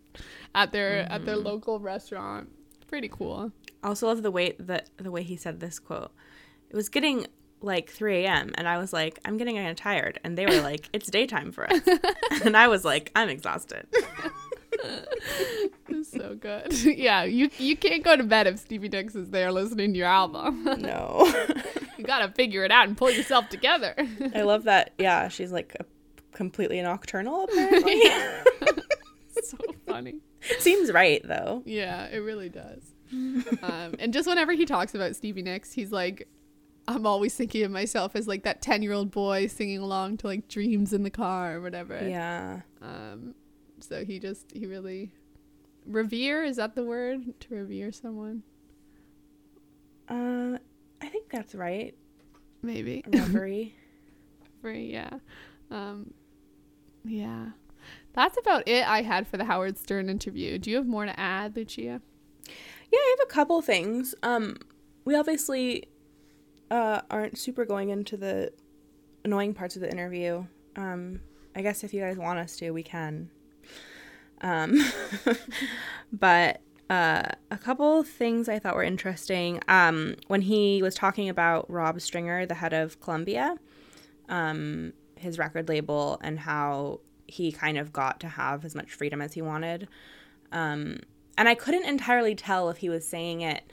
at 0.53 0.71
their 0.71 1.11
at 1.11 1.25
their 1.25 1.37
local 1.37 1.79
restaurant. 1.79 2.49
Pretty 2.87 3.09
cool. 3.09 3.51
I 3.83 3.87
also 3.87 4.07
love 4.07 4.23
the 4.23 4.31
way 4.31 4.55
that 4.59 4.89
the 4.97 5.11
way 5.11 5.23
he 5.23 5.35
said 5.35 5.59
this 5.59 5.79
quote. 5.79 6.11
It 6.69 6.75
was 6.75 6.89
getting 6.89 7.27
like 7.61 7.89
3 7.89 8.25
a.m. 8.25 8.51
and 8.55 8.67
I 8.67 8.77
was 8.77 8.93
like, 8.93 9.19
I'm 9.25 9.37
getting 9.37 9.55
kind 9.55 9.69
of 9.69 9.75
tired. 9.75 10.19
And 10.23 10.37
they 10.37 10.45
were 10.45 10.61
like, 10.61 10.89
it's 10.93 11.09
daytime 11.09 11.51
for 11.51 11.71
us. 11.71 11.81
and 12.43 12.55
I 12.55 12.67
was 12.67 12.85
like, 12.85 13.11
I'm 13.15 13.29
exhausted. 13.29 13.87
So 16.03 16.35
good. 16.35 16.73
yeah, 16.83 17.23
you 17.23 17.49
you 17.57 17.75
can't 17.75 18.03
go 18.03 18.15
to 18.15 18.23
bed 18.23 18.45
if 18.47 18.59
Stevie 18.59 18.89
Nicks 18.89 19.15
is 19.15 19.31
there 19.31 19.51
listening 19.51 19.93
to 19.93 19.97
your 19.97 20.07
album. 20.07 20.63
No. 20.79 21.25
you 21.97 22.03
gotta 22.03 22.31
figure 22.31 22.63
it 22.63 22.71
out 22.71 22.87
and 22.87 22.95
pull 22.95 23.09
yourself 23.09 23.49
together. 23.49 23.95
I 24.35 24.43
love 24.43 24.65
that. 24.65 24.93
Yeah, 24.97 25.27
she's 25.29 25.51
like 25.51 25.75
a, 25.79 25.85
completely 26.35 26.81
nocturnal 26.81 27.43
apparently. 27.51 28.01
so 29.43 29.57
funny. 29.87 30.19
Seems 30.59 30.91
right 30.91 31.21
though. 31.27 31.63
Yeah, 31.65 32.05
it 32.07 32.17
really 32.19 32.49
does. 32.49 32.83
um, 33.11 33.95
and 33.99 34.13
just 34.13 34.27
whenever 34.27 34.51
he 34.51 34.65
talks 34.65 34.93
about 34.93 35.15
Stevie 35.15 35.41
Nicks, 35.41 35.71
he's 35.73 35.91
like, 35.91 36.27
I'm 36.87 37.07
always 37.07 37.33
thinking 37.33 37.63
of 37.63 37.71
myself 37.71 38.15
as 38.15 38.27
like 38.27 38.43
that 38.43 38.61
10 38.61 38.83
year 38.83 38.93
old 38.93 39.09
boy 39.09 39.47
singing 39.47 39.79
along 39.79 40.17
to 40.17 40.27
like 40.27 40.47
Dreams 40.47 40.93
in 40.93 41.01
the 41.03 41.09
Car 41.09 41.55
or 41.55 41.61
whatever. 41.61 42.07
Yeah. 42.07 42.61
Um, 42.81 43.33
so 43.79 44.05
he 44.05 44.19
just, 44.19 44.51
he 44.51 44.67
really, 44.67 45.11
revere, 45.87 46.43
is 46.43 46.57
that 46.57 46.75
the 46.75 46.83
word? 46.83 47.39
To 47.41 47.55
revere 47.55 47.91
someone? 47.91 48.43
Uh 50.07 50.59
I 51.01 51.07
think 51.09 51.29
that's 51.29 51.55
right. 51.55 51.95
Maybe. 52.61 53.03
Reverie. 53.07 53.75
Free, 54.61 54.91
yeah. 54.91 55.09
Um, 55.69 56.13
yeah. 57.05 57.49
That's 58.13 58.37
about 58.37 58.67
it 58.67 58.87
I 58.87 59.01
had 59.01 59.27
for 59.27 59.37
the 59.37 59.45
Howard 59.45 59.77
Stern 59.77 60.09
interview. 60.09 60.57
Do 60.57 60.69
you 60.69 60.77
have 60.77 60.87
more 60.87 61.05
to 61.05 61.19
add, 61.19 61.55
Lucia? 61.55 62.01
yeah, 62.91 62.99
I 62.99 63.15
have 63.17 63.27
a 63.27 63.31
couple 63.31 63.61
things. 63.61 64.15
Um 64.23 64.57
we 65.03 65.15
obviously 65.15 65.87
uh 66.71 67.01
aren't 67.09 67.37
super 67.37 67.65
going 67.65 67.89
into 67.89 68.17
the 68.17 68.51
annoying 69.23 69.53
parts 69.53 69.75
of 69.75 69.81
the 69.81 69.91
interview. 69.91 70.45
Um 70.75 71.19
I 71.55 71.61
guess 71.61 71.83
if 71.83 71.93
you 71.93 72.01
guys 72.01 72.17
want 72.17 72.39
us 72.39 72.55
to, 72.57 72.71
we 72.71 72.83
can. 72.83 73.29
Um 74.41 74.79
but 76.11 76.61
uh, 76.89 77.23
a 77.49 77.57
couple 77.57 78.03
things 78.03 78.47
I 78.47 78.59
thought 78.59 78.75
were 78.75 78.83
interesting. 78.83 79.59
Um, 79.67 80.15
when 80.27 80.41
he 80.41 80.83
was 80.83 80.93
talking 80.93 81.29
about 81.29 81.69
Rob 81.69 81.99
Stringer, 81.99 82.45
the 82.45 82.53
head 82.53 82.73
of 82.73 82.99
Columbia, 82.99 83.55
um, 84.29 84.93
his 85.17 85.37
record 85.37 85.69
label, 85.69 86.19
and 86.21 86.39
how 86.39 86.99
he 87.27 87.51
kind 87.51 87.77
of 87.77 87.91
got 87.91 88.19
to 88.19 88.27
have 88.27 88.65
as 88.65 88.75
much 88.75 88.91
freedom 88.91 89.21
as 89.21 89.33
he 89.33 89.41
wanted. 89.41 89.87
Um, 90.51 90.99
and 91.37 91.49
I 91.49 91.55
couldn't 91.55 91.85
entirely 91.85 92.35
tell 92.35 92.69
if 92.69 92.77
he 92.77 92.89
was 92.89 93.07
saying 93.07 93.41
it 93.41 93.63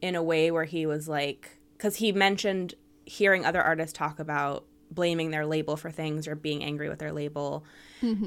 in 0.00 0.14
a 0.14 0.22
way 0.22 0.50
where 0.50 0.64
he 0.64 0.86
was 0.86 1.08
like, 1.08 1.58
because 1.76 1.96
he 1.96 2.12
mentioned 2.12 2.74
hearing 3.04 3.44
other 3.44 3.62
artists 3.62 3.92
talk 3.96 4.18
about 4.18 4.64
blaming 4.90 5.30
their 5.30 5.46
label 5.46 5.76
for 5.76 5.90
things 5.90 6.26
or 6.26 6.34
being 6.34 6.64
angry 6.64 6.88
with 6.88 6.98
their 6.98 7.12
label. 7.12 7.64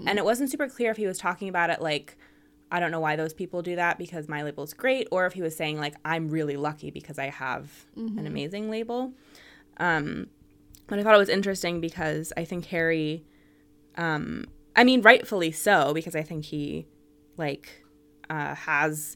And 0.08 0.18
it 0.20 0.26
wasn't 0.26 0.52
super 0.52 0.68
clear 0.68 0.92
if 0.92 0.98
he 0.98 1.08
was 1.08 1.18
talking 1.18 1.50
about 1.50 1.70
it 1.70 1.82
like, 1.82 2.18
I 2.72 2.80
don't 2.80 2.92
know 2.92 3.00
why 3.00 3.16
those 3.16 3.34
people 3.34 3.62
do 3.62 3.76
that 3.76 3.98
because 3.98 4.30
my 4.30 4.44
label's 4.44 4.74
great, 4.74 5.08
or 5.12 5.26
if 5.26 5.34
he 5.34 5.42
was 5.42 5.56
saying 5.56 5.78
like 5.80 5.96
I'm 6.06 6.30
really 6.30 6.56
lucky 6.56 6.92
because 6.92 7.18
I 7.20 7.30
have 7.30 7.70
an 8.20 8.28
amazing 8.28 8.70
label. 8.70 9.12
Um, 9.78 10.28
but 10.92 11.00
I 11.00 11.04
thought 11.04 11.16
it 11.16 11.20
was 11.20 11.30
interesting 11.30 11.80
because 11.80 12.34
I 12.36 12.44
think 12.44 12.66
Harry, 12.66 13.24
um, 13.96 14.44
I 14.76 14.84
mean, 14.84 15.02
rightfully 15.02 15.54
so 15.54 15.94
because 15.94 16.18
I 16.18 16.22
think 16.22 16.44
he 16.44 16.86
like 17.38 17.86
uh, 18.30 18.56
has 18.56 19.16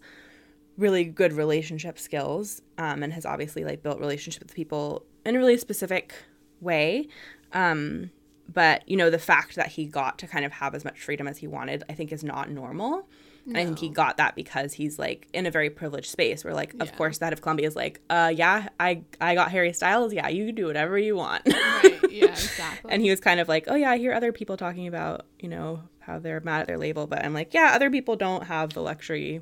really 0.77 1.03
good 1.03 1.33
relationship 1.33 1.99
skills 1.99 2.61
um, 2.77 3.03
and 3.03 3.11
has 3.11 3.25
obviously 3.25 3.65
like 3.65 3.83
built 3.83 3.99
relationships 3.99 4.45
with 4.45 4.55
people 4.55 5.05
in 5.25 5.35
a 5.35 5.37
really 5.37 5.57
specific 5.57 6.13
way. 6.61 7.09
Um, 7.51 8.09
but 8.47 8.87
you 8.87 8.95
know, 8.95 9.09
the 9.09 9.19
fact 9.19 9.57
that 9.57 9.67
he 9.67 9.85
got 9.85 10.17
to 10.19 10.27
kind 10.27 10.45
of 10.45 10.53
have 10.53 10.75
as 10.75 10.85
much 10.85 11.01
freedom 11.01 11.27
as 11.27 11.39
he 11.39 11.47
wanted, 11.47 11.83
I 11.89 11.93
think 11.93 12.13
is 12.13 12.23
not 12.23 12.49
normal. 12.49 13.05
And 13.47 13.57
I 13.57 13.63
think 13.65 13.77
he 13.79 13.89
got 13.89 14.17
that 14.17 14.35
because 14.35 14.73
he's 14.73 14.97
like 14.97 15.27
in 15.31 15.45
a 15.45 15.51
very 15.51 15.69
privileged 15.69 16.09
space 16.09 16.43
where 16.43 16.53
like 16.55 16.73
of 16.79 16.87
Yeah. 16.89 16.95
course 16.95 17.19
that 17.19 17.31
of 17.31 17.41
Columbia 17.41 17.67
is 17.67 17.75
like, 17.75 18.01
uh 18.09 18.33
yeah, 18.35 18.69
I 18.79 19.03
I 19.21 19.35
got 19.35 19.51
Harry 19.51 19.71
Styles, 19.73 20.13
yeah, 20.13 20.27
you 20.29 20.47
can 20.47 20.55
do 20.55 20.65
whatever 20.65 20.97
you 20.97 21.15
want. 21.15 21.43
Right. 21.47 21.99
Yeah. 22.09 22.25
Exactly. 22.27 22.91
and 22.91 23.01
he 23.01 23.09
was 23.09 23.19
kind 23.19 23.39
of 23.41 23.47
like, 23.49 23.65
"Oh 23.67 23.75
yeah, 23.75 23.91
I 23.91 23.97
hear 23.97 24.13
other 24.13 24.31
people 24.31 24.55
talking 24.57 24.87
about, 24.87 25.25
you 25.39 25.49
know, 25.49 25.81
how 25.99 26.17
they're 26.17 26.39
mad 26.39 26.61
at 26.61 26.67
their 26.67 26.77
label, 26.77 27.07
but 27.07 27.23
I'm 27.25 27.33
like, 27.33 27.53
yeah, 27.53 27.71
other 27.75 27.89
people 27.91 28.15
don't 28.15 28.43
have 28.45 28.73
the 28.73 28.81
luxury 28.81 29.41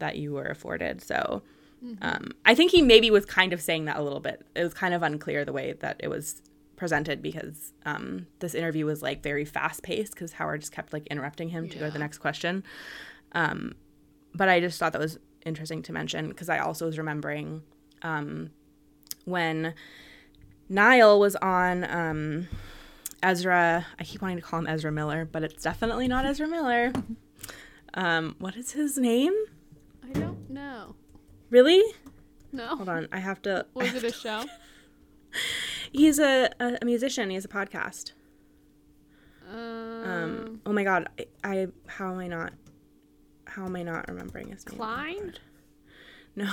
that 0.00 0.16
you 0.16 0.32
were 0.34 0.44
afforded." 0.44 1.00
So, 1.02 1.42
um, 2.02 2.32
I 2.44 2.54
think 2.54 2.72
he 2.72 2.82
maybe 2.82 3.10
was 3.10 3.24
kind 3.24 3.52
of 3.54 3.60
saying 3.62 3.86
that 3.86 3.96
a 3.96 4.02
little 4.02 4.20
bit. 4.20 4.44
It 4.54 4.62
was 4.62 4.74
kind 4.74 4.92
of 4.92 5.02
unclear 5.02 5.46
the 5.46 5.52
way 5.52 5.72
that 5.80 5.96
it 6.00 6.08
was 6.08 6.42
presented 6.76 7.22
because 7.22 7.72
um, 7.86 8.26
this 8.40 8.54
interview 8.54 8.84
was 8.86 9.00
like 9.02 9.22
very 9.22 9.44
fast 9.46 9.82
paced 9.82 10.12
because 10.12 10.32
Howard 10.32 10.60
just 10.60 10.72
kept 10.72 10.92
like 10.92 11.06
interrupting 11.06 11.48
him 11.48 11.68
to 11.70 11.78
go 11.78 11.86
to 11.86 11.92
the 11.92 11.98
next 11.98 12.18
question. 12.18 12.64
Um, 13.32 13.74
but 14.34 14.48
I 14.48 14.60
just 14.60 14.78
thought 14.78 14.92
that 14.92 15.00
was 15.00 15.18
interesting 15.46 15.82
to 15.82 15.92
mention 15.92 16.28
because 16.28 16.48
I 16.48 16.58
also 16.58 16.86
was 16.86 16.98
remembering 16.98 17.62
um, 18.02 18.50
when 19.24 19.74
Niall 20.68 21.18
was 21.20 21.36
on 21.36 21.84
um, 21.84 22.48
Ezra. 23.22 23.86
I 23.98 24.04
keep 24.04 24.22
wanting 24.22 24.36
to 24.36 24.42
call 24.42 24.60
him 24.60 24.66
Ezra 24.66 24.92
Miller, 24.92 25.24
but 25.30 25.42
it's 25.42 25.62
definitely 25.62 26.08
not 26.08 26.24
Ezra 26.24 26.46
Miller. 26.46 26.92
Um, 27.94 28.36
what 28.38 28.56
is 28.56 28.72
his 28.72 28.98
name? 28.98 29.34
I 30.04 30.12
don't 30.18 30.48
know. 30.50 30.94
Really? 31.50 31.82
No. 32.52 32.76
Hold 32.76 32.88
on, 32.88 33.08
I 33.12 33.18
have 33.18 33.42
to. 33.42 33.66
Was 33.74 33.88
have 33.88 34.04
it 34.04 34.10
a 34.10 34.12
show? 34.12 34.44
He's 35.92 36.18
a, 36.18 36.50
a, 36.60 36.78
a 36.82 36.84
musician. 36.84 37.30
He 37.30 37.34
has 37.34 37.44
a 37.44 37.48
podcast. 37.48 38.12
Um, 39.50 40.04
Um, 40.04 40.60
oh 40.66 40.72
my 40.72 40.84
god, 40.84 41.08
I, 41.18 41.26
I 41.44 41.66
how 41.86 42.12
am 42.12 42.18
I 42.18 42.28
not 42.28 42.52
how 43.50 43.64
am 43.66 43.76
I 43.76 43.82
not 43.82 44.08
remembering 44.08 44.48
his 44.48 44.66
name? 44.68 44.76
Klein? 44.78 45.34
No, 46.36 46.52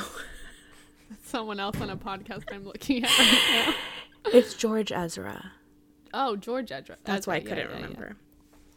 Someone 1.23 1.59
else 1.59 1.79
on 1.79 1.89
a 1.89 1.95
podcast 1.97 2.43
I'm 2.51 2.65
looking 2.65 3.03
at 3.05 3.17
right 3.17 3.65
now. 3.67 3.73
it's 4.33 4.53
George 4.53 4.91
Ezra. 4.91 5.51
Oh, 6.13 6.35
George 6.35 6.71
Ezra. 6.71 6.97
That's 7.05 7.25
why 7.27 7.35
I 7.35 7.39
couldn't 7.39 7.57
yeah, 7.59 7.65
yeah. 7.69 7.75
remember. 7.75 8.15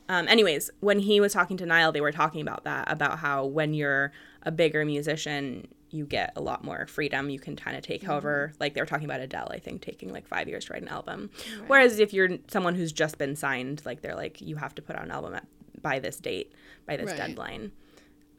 Um, 0.09 0.29
anyways, 0.29 0.71
when 0.81 0.99
he 1.01 1.21
was 1.21 1.33
talking 1.33 1.57
to 1.59 1.66
Niall, 1.66 1.93
they 1.93 2.01
were 2.01 2.12
talking 2.12 2.41
about 2.41 2.64
that 2.64 2.91
about 2.91 3.18
how 3.18 3.47
when 3.47 3.75
you're 3.75 4.12
a 4.43 4.51
bigger 4.53 4.85
musician, 4.85 5.68
you 5.91 6.05
get 6.07 6.33
a 6.37 6.41
lot 6.41 6.62
more 6.64 6.87
freedom. 6.87 7.31
You 7.31 7.39
can 7.41 7.57
kind 7.57 7.77
of 7.77 7.83
Mm-hmm. 7.83 7.93
take 7.93 8.03
however, 8.05 8.53
like 8.61 8.75
they 8.75 8.81
were 8.81 8.87
talking 8.87 9.07
about 9.07 9.21
Adele, 9.21 9.49
I 9.51 9.59
think, 9.59 9.81
taking 9.83 10.12
like 10.12 10.27
five 10.29 10.49
years 10.49 10.66
to 10.66 10.73
write 10.73 10.83
an 10.83 10.89
album. 10.89 11.31
Whereas 11.66 11.99
if 11.99 12.12
you're 12.12 12.29
someone 12.49 12.75
who's 12.75 12.93
just 12.93 13.18
been 13.18 13.35
signed, 13.37 13.83
like 13.85 14.03
they're 14.03 14.14
like, 14.16 14.41
you 14.41 14.57
have 14.57 14.75
to 14.77 14.83
put 14.83 14.95
out 14.97 15.05
an 15.05 15.11
album 15.11 15.35
at, 15.35 15.47
by 15.81 15.99
this 15.99 16.18
date, 16.18 16.53
by 16.87 16.97
this 16.97 17.09
Right. 17.09 17.16
deadline. 17.16 17.73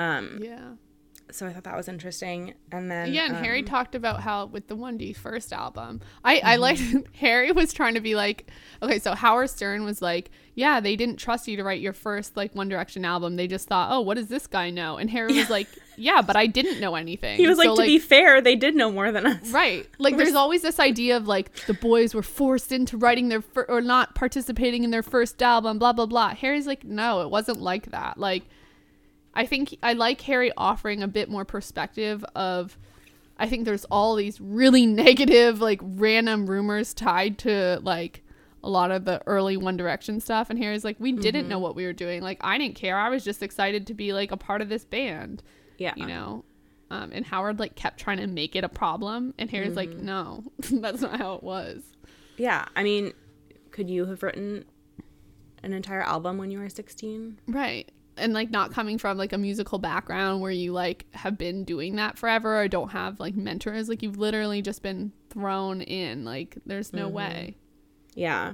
Um, 0.01 0.39
Yeah. 0.41 0.71
so 1.31 1.47
I 1.47 1.53
thought 1.53 1.63
that 1.63 1.77
was 1.77 1.87
interesting. 1.87 2.55
And 2.73 2.91
then 2.91 3.13
Yeah, 3.13 3.25
and 3.27 3.35
um, 3.37 3.43
Harry 3.43 3.63
talked 3.63 3.95
about 3.95 4.19
how 4.21 4.47
with 4.47 4.67
the 4.67 4.75
1D 4.75 5.15
first 5.15 5.53
album, 5.53 6.01
I, 6.25 6.41
I 6.43 6.53
Mm-hmm. 6.57 6.61
liked 6.61 7.07
Harry 7.15 7.51
was 7.53 7.71
trying 7.73 7.93
to 7.93 8.01
be 8.01 8.15
like, 8.15 8.49
okay, 8.81 8.99
so 8.99 9.13
Howard 9.15 9.49
Stern 9.49 9.85
was 9.85 10.01
like, 10.01 10.29
yeah, 10.55 10.81
they 10.81 10.97
didn't 10.97 11.15
trust 11.17 11.47
you 11.47 11.55
to 11.55 11.63
write 11.63 11.79
your 11.79 11.93
first 11.93 12.35
like 12.35 12.53
One 12.53 12.67
Direction 12.67 13.05
album. 13.05 13.37
They 13.37 13.47
just 13.47 13.69
thought, 13.69 13.89
oh, 13.93 14.01
what 14.01 14.15
does 14.17 14.27
this 14.27 14.45
guy 14.47 14.69
know? 14.71 14.97
And 14.97 15.09
Harry 15.09 15.33
was 15.33 15.49
like, 15.49 15.67
yeah, 15.97 16.21
but 16.21 16.35
I 16.35 16.47
didn't 16.47 16.81
know 16.81 16.95
anything. 16.95 17.37
he 17.43 17.47
was 17.47 17.57
like, 17.57 17.67
So, 17.69 17.75
to 17.77 17.83
be 17.83 17.99
fair, 17.99 18.41
they 18.41 18.57
did 18.57 18.75
know 18.75 18.91
more 18.91 19.13
than 19.13 19.25
us. 19.25 19.49
Right. 19.51 19.87
Like 19.99 20.17
there's 20.17 20.35
always 20.43 20.61
this 20.63 20.81
idea 20.81 21.15
of 21.15 21.27
like 21.29 21.53
the 21.67 21.73
boys 21.73 22.13
were 22.13 22.23
forced 22.23 22.73
into 22.73 22.97
writing 22.97 23.29
their 23.29 23.41
fir- 23.41 23.67
or 23.69 23.79
not 23.79 24.15
participating 24.15 24.83
in 24.83 24.91
their 24.91 25.03
first 25.03 25.41
album, 25.41 25.79
blah 25.79 25.93
blah 25.93 26.05
blah. 26.07 26.35
Harry's 26.35 26.67
like, 26.67 26.83
no, 26.83 27.21
it 27.21 27.29
wasn't 27.29 27.61
like 27.61 27.91
that. 27.91 28.17
Like 28.17 28.43
I 29.33 29.45
think 29.45 29.75
I 29.81 29.93
like 29.93 30.21
Harry 30.21 30.51
offering 30.57 31.01
a 31.03 31.07
bit 31.07 31.29
more 31.29 31.45
perspective 31.45 32.23
of 32.35 32.77
I 33.37 33.47
think 33.47 33.65
there's 33.65 33.85
all 33.85 34.15
these 34.15 34.39
really 34.41 34.85
negative 35.05 35.61
like 35.61 35.79
random 35.83 36.47
rumors 36.47 36.93
tied 36.93 37.37
to 37.39 37.79
like 37.83 38.23
a 38.63 38.69
lot 38.69 38.91
of 38.91 39.05
the 39.05 39.21
early 39.25 39.57
One 39.57 39.75
Direction 39.77 40.19
stuff 40.19 40.49
and 40.49 40.59
Harry's 40.59 40.83
like 40.83 40.97
we 40.99 41.11
didn't 41.13 41.47
know 41.47 41.57
what 41.59 41.75
we 41.75 41.85
were 41.85 41.93
doing. 41.93 42.21
Like 42.21 42.37
I 42.41 42.57
didn't 42.57 42.75
care. 42.75 42.97
I 42.97 43.09
was 43.09 43.23
just 43.23 43.41
excited 43.41 43.87
to 43.87 43.93
be 43.93 44.13
like 44.13 44.31
a 44.31 44.37
part 44.37 44.61
of 44.61 44.69
this 44.69 44.85
band 44.85 45.41
Yeah. 45.77 45.93
you 45.95 46.05
know 46.05 46.43
um, 46.91 47.11
and 47.13 47.25
howard 47.25 47.57
like 47.57 47.73
kept 47.75 47.99
trying 48.01 48.17
to 48.17 48.27
make 48.27 48.53
it 48.55 48.65
a 48.65 48.69
problem 48.69 49.33
and 49.39 49.49
harry's 49.49 49.77
like 49.77 49.89
Mm-hmm. 49.91 50.05
no 50.05 50.43
that's 50.59 51.01
not 51.01 51.17
how 51.17 51.35
it 51.35 51.41
was 51.43 51.81
Yeah. 52.37 52.65
I 52.75 52.83
mean, 52.83 53.13
could 53.71 53.89
you 53.89 54.05
have 54.07 54.21
written 54.23 54.65
an 55.63 55.71
entire 55.73 56.01
album 56.01 56.37
when 56.37 56.51
you 56.51 56.59
were 56.59 56.67
16? 56.69 57.39
right 57.47 57.89
and 58.17 58.33
like 58.33 58.49
not 58.51 58.71
coming 58.73 58.97
from 58.97 59.17
like 59.17 59.33
a 59.33 59.37
musical 59.37 59.79
background 59.79 60.41
where 60.41 60.51
you 60.51 60.71
like 60.73 61.05
have 61.13 61.37
been 61.37 61.63
doing 61.63 61.95
that 61.95 62.17
forever 62.17 62.61
or 62.61 62.67
don't 62.67 62.89
have 62.89 63.19
like 63.19 63.35
mentors 63.35 63.87
like 63.89 64.03
you've 64.03 64.17
literally 64.17 64.61
just 64.61 64.81
been 64.83 65.11
thrown 65.29 65.81
in 65.81 66.25
like 66.25 66.57
there's 66.65 66.91
no 66.93 67.07
way 67.07 67.55
Yeah. 68.15 68.53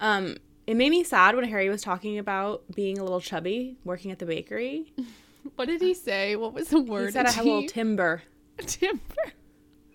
Um, 0.00 0.36
it 0.66 0.76
made 0.76 0.90
me 0.90 1.02
sad 1.02 1.34
when 1.34 1.44
Harry 1.48 1.68
was 1.68 1.82
talking 1.82 2.18
about 2.18 2.62
being 2.74 2.98
a 2.98 3.02
little 3.02 3.20
chubby 3.20 3.76
working 3.84 4.10
at 4.12 4.18
the 4.20 4.26
bakery. 4.26 4.92
what 5.56 5.66
did 5.66 5.80
he 5.80 5.94
say 5.94 6.36
what 6.36 6.52
was 6.54 6.68
the 6.68 6.80
word? 6.80 7.06
He 7.06 7.12
said 7.12 7.26
I 7.26 7.30
have 7.32 7.44
a 7.44 7.48
little 7.48 7.68
timber. 7.68 8.22
timber 8.58 9.02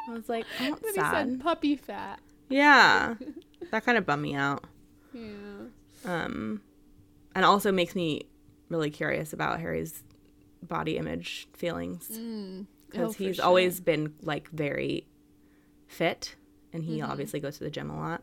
I 0.10 0.12
was 0.14 0.28
like, 0.28 0.46
oh, 0.60 0.64
then 0.64 0.72
that's 0.82 0.96
he 0.96 1.02
sad. 1.02 1.12
said 1.30 1.40
puppy 1.42 1.76
fat 1.78 2.20
Yeah. 2.50 3.16
that 3.72 3.86
kind 3.86 3.98
of 3.98 4.06
bummed 4.06 4.24
me 4.24 4.36
out. 4.36 4.66
yeah 5.14 5.22
Um, 6.04 6.62
and 7.36 7.46
also 7.46 7.72
makes 7.72 7.96
me 7.96 8.24
really 8.70 8.90
curious 8.90 9.34
about 9.34 9.60
Harry's 9.60 10.04
body 10.62 10.98
image 10.98 11.48
feelings 11.54 12.10
Mm. 12.12 12.66
because 12.90 13.10
Oh, 13.10 13.14
he's 13.18 13.36
sure. 13.38 13.46
always 13.46 13.80
been 13.82 14.14
like 14.22 14.50
very 14.50 15.06
fit 15.88 16.36
and 16.72 16.84
he 16.84 17.00
Mm-hmm. 17.00 17.12
obviously 17.12 17.40
goes 17.40 17.58
to 17.58 17.64
the 17.64 17.70
gym 17.70 17.90
a 17.90 17.98
lot. 17.98 18.22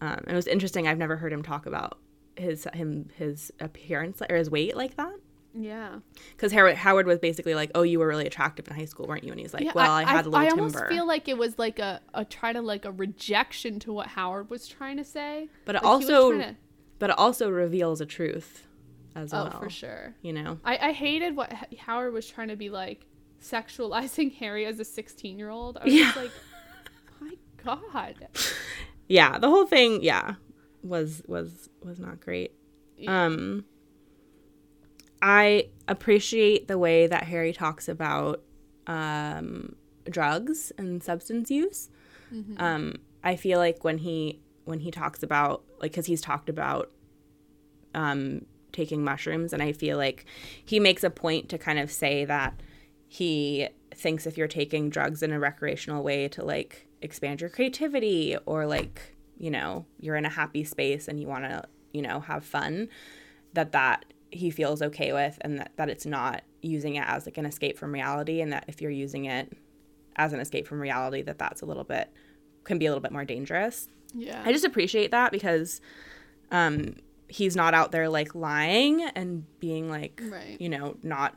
Um, 0.00 0.10
and 0.18 0.30
it 0.30 0.34
was 0.34 0.46
interesting. 0.46 0.88
I've 0.88 0.98
never 0.98 1.16
heard 1.16 1.32
him 1.32 1.42
talk 1.42 1.66
about 1.66 1.98
his 2.36 2.66
him 2.74 3.08
his 3.16 3.52
appearance 3.60 4.20
or 4.28 4.36
his 4.36 4.50
weight 4.50 4.76
like 4.76 4.96
that. 4.96 5.14
yeah 5.54 6.00
Because 6.32 6.50
Howard, 6.50 6.74
Howard 6.76 7.06
was 7.06 7.20
basically 7.20 7.54
like, 7.54 7.70
"Oh, 7.76 7.82
you 7.82 8.00
were 8.00 8.08
really 8.08 8.26
attractive 8.26 8.66
in 8.66 8.74
high 8.74 8.86
school, 8.86 9.06
weren't 9.06 9.22
you?" 9.22 9.30
And 9.30 9.40
he's 9.40 9.54
like, 9.54 9.62
Yeah, 9.64 9.72
"Well, 9.74 9.90
I, 9.92 10.02
had 10.02 10.26
a 10.26 10.28
little 10.30 10.36
I 10.44 10.48
timber." 10.48 10.62
almost 10.64 10.86
feel 10.88 11.06
like 11.06 11.28
it 11.28 11.38
was 11.38 11.58
like 11.60 11.78
a, 11.78 12.00
a 12.12 12.24
try 12.24 12.52
to 12.52 12.60
like 12.60 12.84
a 12.84 12.90
rejection 12.92 13.78
to 13.80 13.92
what 13.92 14.08
Howard 14.08 14.50
was 14.50 14.66
trying 14.66 14.96
to 14.96 15.04
say. 15.04 15.48
But 15.64 15.76
Like, 15.76 15.84
was 15.84 16.10
also- 16.10 16.32
to- 16.32 16.56
but 16.98 17.10
it 17.10 17.18
also 17.18 17.50
reveals 17.50 18.00
a 18.00 18.06
truth 18.06 18.66
as 19.14 19.32
oh, 19.32 19.44
well. 19.44 19.60
for 19.60 19.70
sure. 19.70 20.14
You 20.22 20.32
know, 20.32 20.58
I, 20.64 20.88
I 20.88 20.92
hated 20.92 21.36
what 21.36 21.52
H- 21.52 21.78
Howard 21.80 22.12
was 22.12 22.26
trying 22.28 22.48
to 22.48 22.56
be 22.56 22.70
like 22.70 23.06
sexualizing 23.42 24.34
Harry 24.38 24.66
as 24.66 24.78
a 24.80 24.84
16 24.84 25.38
year 25.38 25.50
old. 25.50 25.76
I 25.78 25.84
was 25.84 25.92
just 25.94 26.16
Yeah. 26.16 26.22
like, 26.22 26.32
my 27.20 27.34
God. 27.64 28.28
yeah, 29.08 29.38
the 29.38 29.48
whole 29.48 29.66
thing, 29.66 30.02
yeah, 30.02 30.34
was 30.82 31.22
was 31.26 31.68
was 31.82 31.98
not 31.98 32.20
great. 32.20 32.52
Yeah. 32.96 33.24
Um, 33.26 33.64
I 35.22 35.68
appreciate 35.88 36.68
the 36.68 36.76
way 36.78 37.06
that 37.06 37.24
Harry 37.24 37.52
talks 37.52 37.88
about 37.88 38.42
um, 38.86 39.74
drugs 40.08 40.70
and 40.76 41.02
substance 41.02 41.50
use. 41.50 41.88
Um, 42.58 42.96
I 43.22 43.36
feel 43.36 43.58
like 43.60 43.84
when 43.84 43.98
he 43.98 44.40
when 44.64 44.80
he 44.80 44.90
talks 44.90 45.22
about 45.22 45.62
like 45.80 45.92
because 45.92 46.06
he's 46.06 46.20
talked 46.20 46.48
about 46.48 46.90
um, 47.94 48.44
taking 48.74 49.02
mushrooms, 49.02 49.54
and 49.54 49.62
I 49.62 49.72
feel 49.72 49.96
like 49.96 50.26
he 50.62 50.78
makes 50.78 51.02
a 51.02 51.10
point 51.10 51.48
to 51.48 51.58
kind 51.58 51.78
of 51.78 51.90
say 51.90 52.26
that 52.26 52.60
he 53.08 53.68
thinks 53.94 54.26
if 54.26 54.36
you're 54.36 54.48
taking 54.48 54.90
drugs 54.90 55.22
in 55.22 55.32
a 55.32 55.38
recreational 55.38 56.02
way 56.02 56.28
to 56.28 56.44
like 56.44 56.88
expand 57.00 57.40
your 57.40 57.48
creativity 57.50 58.36
or 58.44 58.66
like 58.66 59.14
you 59.38 59.50
know 59.50 59.86
you're 60.00 60.16
in 60.16 60.24
a 60.24 60.30
happy 60.30 60.64
space 60.64 61.06
and 61.06 61.20
you 61.20 61.26
want 61.26 61.44
to 61.44 61.62
you 61.92 62.02
know 62.02 62.20
have 62.20 62.44
fun 62.44 62.88
that 63.52 63.72
that 63.72 64.04
he 64.30 64.50
feels 64.50 64.82
okay 64.82 65.12
with 65.12 65.38
and 65.42 65.58
that, 65.60 65.70
that 65.76 65.88
it's 65.88 66.06
not 66.06 66.42
using 66.60 66.96
it 66.96 67.04
as 67.06 67.24
like 67.24 67.38
an 67.38 67.46
escape 67.46 67.78
from 67.78 67.92
reality 67.92 68.40
and 68.40 68.52
that 68.52 68.64
if 68.66 68.80
you're 68.80 68.90
using 68.90 69.26
it 69.26 69.52
as 70.16 70.32
an 70.32 70.40
escape 70.40 70.66
from 70.66 70.80
reality 70.80 71.22
that 71.22 71.38
that's 71.38 71.62
a 71.62 71.66
little 71.66 71.84
bit 71.84 72.10
can 72.64 72.78
be 72.78 72.86
a 72.86 72.90
little 72.90 73.02
bit 73.02 73.12
more 73.12 73.24
dangerous 73.24 73.88
Yeah. 74.12 74.42
I 74.44 74.52
just 74.52 74.64
appreciate 74.64 75.10
that 75.12 75.30
because 75.30 75.80
um 76.50 76.96
he's 77.38 77.54
not 77.56 77.72
out 77.74 77.90
there 77.92 78.08
like 78.08 78.34
lying 78.34 79.02
and 79.16 79.44
being 79.60 79.88
like 79.90 80.20
Right. 80.36 80.56
you 80.60 80.68
know 80.68 80.96
not 81.02 81.34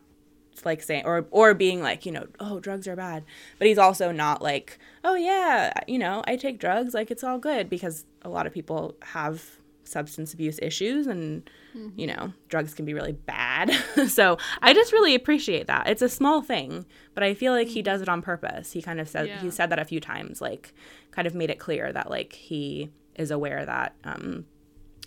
like 0.65 0.81
saying 0.81 1.03
or 1.05 1.25
or 1.31 1.53
being 1.53 1.81
like 1.81 2.05
you 2.05 2.11
know 2.11 2.25
oh 2.39 2.59
drugs 2.59 2.87
are 2.87 2.95
bad. 2.95 3.23
But 3.59 3.67
he's 3.67 3.77
also 3.77 4.11
not 4.11 4.41
like 4.41 4.77
oh 5.03 5.15
yeah 5.15 5.71
you 5.87 5.99
know 5.99 6.23
I 6.27 6.35
take 6.35 6.59
drugs 6.59 6.93
like 6.93 7.09
it's 7.11 7.23
all 7.23 7.39
good 7.39 7.69
because 7.69 8.05
a 8.21 8.29
lot 8.29 8.45
of 8.47 8.53
people 8.53 8.95
have 9.01 9.57
substance 9.83 10.33
abuse 10.33 10.59
issues 10.61 11.07
and 11.07 11.49
you 11.95 12.07
know 12.07 12.33
drugs 12.49 12.73
can 12.73 12.85
be 12.85 12.93
really 12.93 13.13
bad. 13.13 13.71
So 14.07 14.37
i 14.61 14.73
just 14.73 14.91
really 14.93 15.15
appreciate 15.15 15.67
that. 15.67 15.87
It's 15.87 16.01
a 16.01 16.09
small 16.09 16.41
thing 16.41 16.85
but 17.15 17.23
i 17.23 17.33
feel 17.33 17.53
like 17.53 17.67
he 17.69 17.81
does 17.81 18.01
it 18.01 18.09
on 18.09 18.21
purpose. 18.21 18.71
He 18.71 18.81
kind 18.81 18.99
of 18.99 19.07
said 19.07 19.27
Yeah. 19.27 19.39
he 19.41 19.49
said 19.51 19.69
that 19.71 19.79
a 19.79 19.85
few 19.85 19.99
times 19.99 20.41
like 20.41 20.73
kind 21.11 21.27
of 21.27 21.33
made 21.35 21.49
it 21.49 21.59
clear 21.59 21.91
that 21.93 22.09
like 22.09 22.33
he 22.33 22.89
is 23.15 23.31
aware 23.31 23.65
that 23.65 23.95
um, 24.03 24.45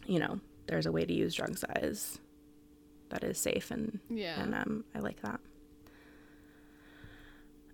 you 0.07 0.19
know 0.19 0.41
there's 0.71 0.87
a 0.87 0.93
way 0.93 1.05
to 1.05 1.13
use 1.13 1.35
drug 1.35 1.59
size 1.59 2.19
that 3.11 3.25
is 3.25 3.37
safe 3.39 3.71
and 3.73 3.99
Yeah. 4.09 4.41
and 4.41 4.55
um, 4.55 4.85
I 4.95 5.01
like 5.01 5.21
that. 5.23 5.41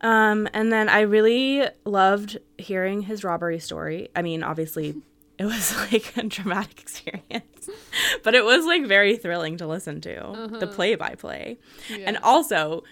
Um, 0.01 0.49
and 0.53 0.72
then 0.72 0.88
I 0.88 1.01
really 1.01 1.66
loved 1.84 2.38
hearing 2.59 3.03
his 3.03 3.24
robbery 3.24 3.59
story. 3.59 4.09
I 4.14 4.22
mean, 4.22 4.42
obviously, 4.42 4.94
it 5.38 5.44
was 5.44 5.74
like 5.92 6.16
a 6.16 6.22
dramatic 6.24 6.80
experience, 6.80 7.68
but 8.22 8.34
it 8.34 8.44
was 8.44 8.64
like 8.66 8.86
very 8.86 9.16
thrilling 9.16 9.57
to 9.59 9.66
listen 9.66 10.01
to 10.03 10.49
the 10.59 10.66
play 10.66 10.94
by 10.94 11.14
play. 11.14 11.59
And 11.90 12.18
also, 12.18 12.82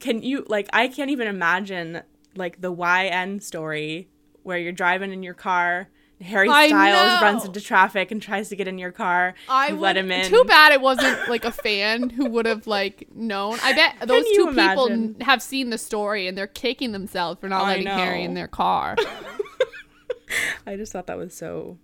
can 0.00 0.22
you 0.22 0.44
like, 0.48 0.68
I 0.72 0.88
can't 0.88 1.10
even 1.10 1.28
imagine 1.28 2.02
like 2.36 2.60
the 2.60 2.72
YN 2.72 3.40
story 3.40 4.08
where 4.42 4.58
you're 4.58 4.72
driving 4.72 5.12
in 5.12 5.22
your 5.22 5.34
car. 5.34 5.88
Harry 6.20 6.48
Styles 6.48 7.22
runs 7.22 7.44
into 7.44 7.60
traffic 7.60 8.10
and 8.10 8.20
tries 8.20 8.48
to 8.48 8.56
get 8.56 8.66
in 8.66 8.76
your 8.78 8.90
car. 8.90 9.34
I 9.48 9.68
you 9.68 9.76
let 9.76 9.94
would- 9.96 10.04
him 10.04 10.10
in. 10.10 10.24
Too 10.28 10.44
bad 10.44 10.72
it 10.72 10.80
wasn't 10.80 11.28
like 11.28 11.44
a 11.44 11.52
fan 11.52 12.10
who 12.10 12.26
would 12.30 12.44
have 12.46 12.66
like 12.66 13.06
known. 13.14 13.58
I 13.62 13.72
bet 13.72 14.08
those 14.08 14.24
two 14.34 14.46
people 14.48 14.86
imagine? 14.86 15.16
n- 15.18 15.26
have 15.26 15.40
seen 15.40 15.70
the 15.70 15.78
story 15.78 16.26
and 16.26 16.36
they're 16.36 16.46
kicking 16.48 16.90
themselves 16.92 17.40
for 17.40 17.48
not 17.48 17.62
I 17.62 17.68
letting 17.68 17.86
Harry 17.86 18.24
in 18.24 18.34
their 18.34 18.48
car. 18.48 18.96
I 20.66 20.76
just 20.76 20.92
thought 20.92 21.06
that 21.06 21.16
was 21.16 21.32
so, 21.34 21.78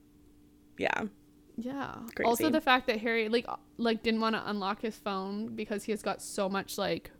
yeah. 0.78 1.05
yeah. 1.57 1.95
Crazy. 2.14 2.26
Also 2.28 2.51
the 2.51 2.61
fact 2.61 2.87
that 2.89 3.01
Harry 3.01 3.28
like 3.28 3.47
like 3.78 4.03
didn't 4.03 4.20
want 4.20 4.35
to 4.37 4.51
unlock 4.51 4.82
his 4.82 4.97
phone 4.97 5.55
because 5.55 5.85
he 5.85 5.93
has 5.93 6.03
got 6.03 6.20
so 6.20 6.49
much 6.49 6.76
like 6.76 7.11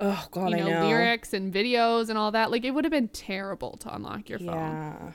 Oh 0.00 0.26
God, 0.30 0.50
you 0.50 0.56
know, 0.56 0.66
I 0.68 0.70
know. 0.70 0.86
lyrics 0.88 1.34
and 1.34 1.52
videos 1.52 2.08
and 2.08 2.16
all 2.16 2.30
that. 2.32 2.50
Like 2.50 2.64
it 2.64 2.70
would 2.70 2.84
have 2.84 2.90
been 2.92 3.08
terrible 3.08 3.76
to 3.78 3.94
unlock 3.94 4.28
your 4.30 4.38
phone, 4.38 4.48
Yeah, 4.48 5.12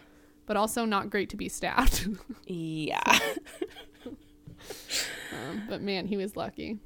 but 0.52 0.58
also 0.58 0.84
not 0.84 1.10
great 1.10 1.30
to 1.30 1.38
be 1.38 1.48
stabbed. 1.48 2.10
yeah. 2.46 3.00
um, 5.32 5.64
but 5.70 5.82
man, 5.82 6.08
he 6.08 6.18
was 6.18 6.36
lucky. 6.36 6.78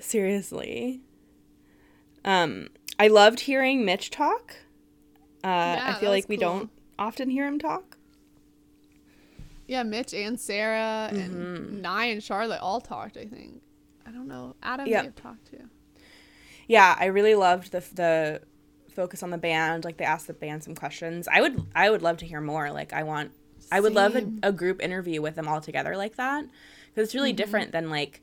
Seriously. 0.00 1.02
Um, 2.24 2.68
I 2.98 3.08
loved 3.08 3.40
hearing 3.40 3.84
Mitch 3.84 4.08
talk. 4.08 4.56
Uh, 5.44 5.48
Yeah, 5.48 5.92
I 5.94 6.00
feel 6.00 6.08
like 6.08 6.26
we 6.26 6.38
cool. 6.38 6.48
don't 6.48 6.70
often 6.98 7.28
hear 7.28 7.46
him 7.46 7.58
talk. 7.58 7.98
Yeah, 9.66 9.82
Mitch 9.82 10.14
and 10.14 10.40
Sarah 10.40 11.10
Mm-hmm. 11.12 11.18
and 11.36 11.82
Nye 11.82 12.06
and 12.06 12.22
Charlotte 12.22 12.62
all 12.62 12.80
talked. 12.80 13.18
I 13.18 13.26
think. 13.26 13.60
I 14.06 14.10
don't 14.10 14.26
know. 14.26 14.56
Adam 14.62 14.86
Yeah. 14.86 15.00
may 15.00 15.04
have 15.08 15.16
talked 15.16 15.50
too. 15.50 15.68
Yeah, 16.66 16.96
I 16.98 17.04
really 17.06 17.34
loved 17.34 17.72
the 17.72 17.80
the 17.94 18.40
focus 18.92 19.22
on 19.22 19.30
the 19.30 19.38
band. 19.38 19.84
Like 19.84 19.96
they 19.96 20.04
asked 20.04 20.26
the 20.26 20.34
band 20.34 20.62
some 20.64 20.74
questions. 20.74 21.28
I 21.30 21.40
would 21.40 21.60
I 21.74 21.90
would 21.90 22.02
love 22.02 22.18
to 22.18 22.26
hear 22.26 22.40
more. 22.40 22.70
Like 22.70 22.92
I 22.92 23.02
want 23.02 23.32
I 23.70 23.80
would 23.80 23.94
love 23.94 24.14
a, 24.16 24.30
a 24.42 24.52
group 24.52 24.82
interview 24.82 25.22
with 25.22 25.34
them 25.34 25.48
all 25.48 25.60
together 25.60 25.96
like 25.96 26.16
that 26.16 26.44
because 26.88 27.08
it's 27.08 27.14
really 27.14 27.30
Mm-hmm. 27.30 27.36
different 27.36 27.72
than 27.72 27.90
like 27.90 28.20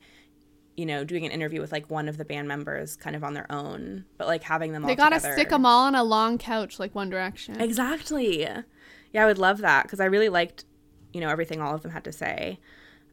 you 0.76 0.86
know 0.86 1.02
doing 1.04 1.26
an 1.26 1.32
interview 1.32 1.60
with 1.60 1.72
like 1.72 1.90
one 1.90 2.08
of 2.08 2.16
the 2.16 2.24
band 2.24 2.46
members 2.48 2.96
kind 2.96 3.16
of 3.16 3.24
on 3.24 3.34
their 3.34 3.50
own, 3.52 4.04
but 4.16 4.26
like 4.28 4.42
having 4.44 4.72
them 4.72 4.84
all 4.84 4.88
They 4.88 4.94
gotta 4.96 5.16
together. 5.16 5.34
stick 5.34 5.48
them 5.50 5.66
all 5.66 5.86
on 5.86 5.94
a 5.94 6.04
long 6.04 6.38
couch 6.38 6.78
like 6.78 6.94
One 6.94 7.10
Direction. 7.10 7.60
Exactly. 7.60 8.40
Yeah, 8.42 9.24
I 9.24 9.26
would 9.26 9.38
love 9.38 9.58
that 9.58 9.82
because 9.82 9.98
I 10.00 10.04
really 10.04 10.28
liked, 10.28 10.64
you 11.12 11.20
know, 11.20 11.28
everything 11.28 11.60
all 11.60 11.74
of 11.74 11.82
them 11.82 11.90
had 11.90 12.04
to 12.04 12.12
say, 12.12 12.60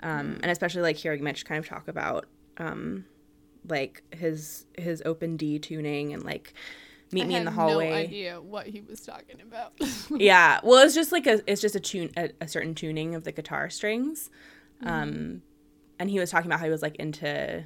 um, 0.04 0.38
and 0.44 0.52
especially 0.52 0.84
like 0.84 0.96
hearing 0.98 1.24
Mitch 1.24 1.44
kind 1.44 1.58
of 1.58 1.68
talk 1.68 1.88
about, 1.88 2.26
um, 2.58 3.06
like 3.68 4.04
his 4.12 4.66
his 4.78 5.02
open 5.06 5.36
D 5.38 5.58
tuning 5.60 6.14
and 6.14 6.24
like 6.24 6.54
meet 7.12 7.24
I 7.24 7.28
me 7.28 7.36
in 7.36 7.46
the 7.46 7.52
hallway. 7.52 7.90
No 7.90 7.96
idea 7.96 8.42
what 8.42 8.68
he 8.68 8.82
was 8.82 9.02
talking 9.02 9.42
about. 9.42 9.74
yeah, 10.10 10.60
well, 10.64 10.84
it's 10.86 10.96
just 10.96 11.12
like 11.12 11.28
a 11.28 11.42
it's 11.50 11.62
just 11.62 11.76
a 11.76 11.80
tune 11.80 12.12
a, 12.18 12.32
a 12.42 12.48
certain 12.48 12.76
tuning 12.76 13.16
of 13.16 13.24
the 13.24 13.32
guitar 13.32 13.70
strings, 13.70 14.30
um, 14.84 15.42
and 16.00 16.10
he 16.10 16.20
was 16.20 16.30
talking 16.30 16.48
about 16.50 16.60
how 16.60 16.66
he 16.66 16.72
was 16.72 16.82
like 16.82 16.96
into 16.96 17.66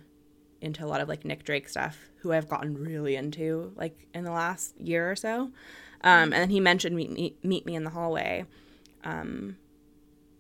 into 0.62 0.86
a 0.86 0.88
lot 0.88 1.02
of 1.02 1.10
like 1.10 1.26
Nick 1.26 1.44
Drake 1.44 1.68
stuff, 1.68 2.10
who 2.18 2.32
I've 2.32 2.48
gotten 2.48 2.78
really 2.78 3.16
into 3.16 3.74
like 3.76 4.08
in 4.14 4.24
the 4.24 4.32
last 4.32 4.80
year 4.80 5.10
or 5.10 5.16
so. 5.16 5.52
Um, 6.04 6.34
and 6.34 6.34
then 6.34 6.50
he 6.50 6.60
mentioned 6.60 6.96
meet 6.96 7.12
me, 7.12 7.36
meet 7.44 7.66
me 7.66 7.76
in 7.76 7.84
the 7.84 7.92
hallway, 7.92 8.46
um, 9.04 9.58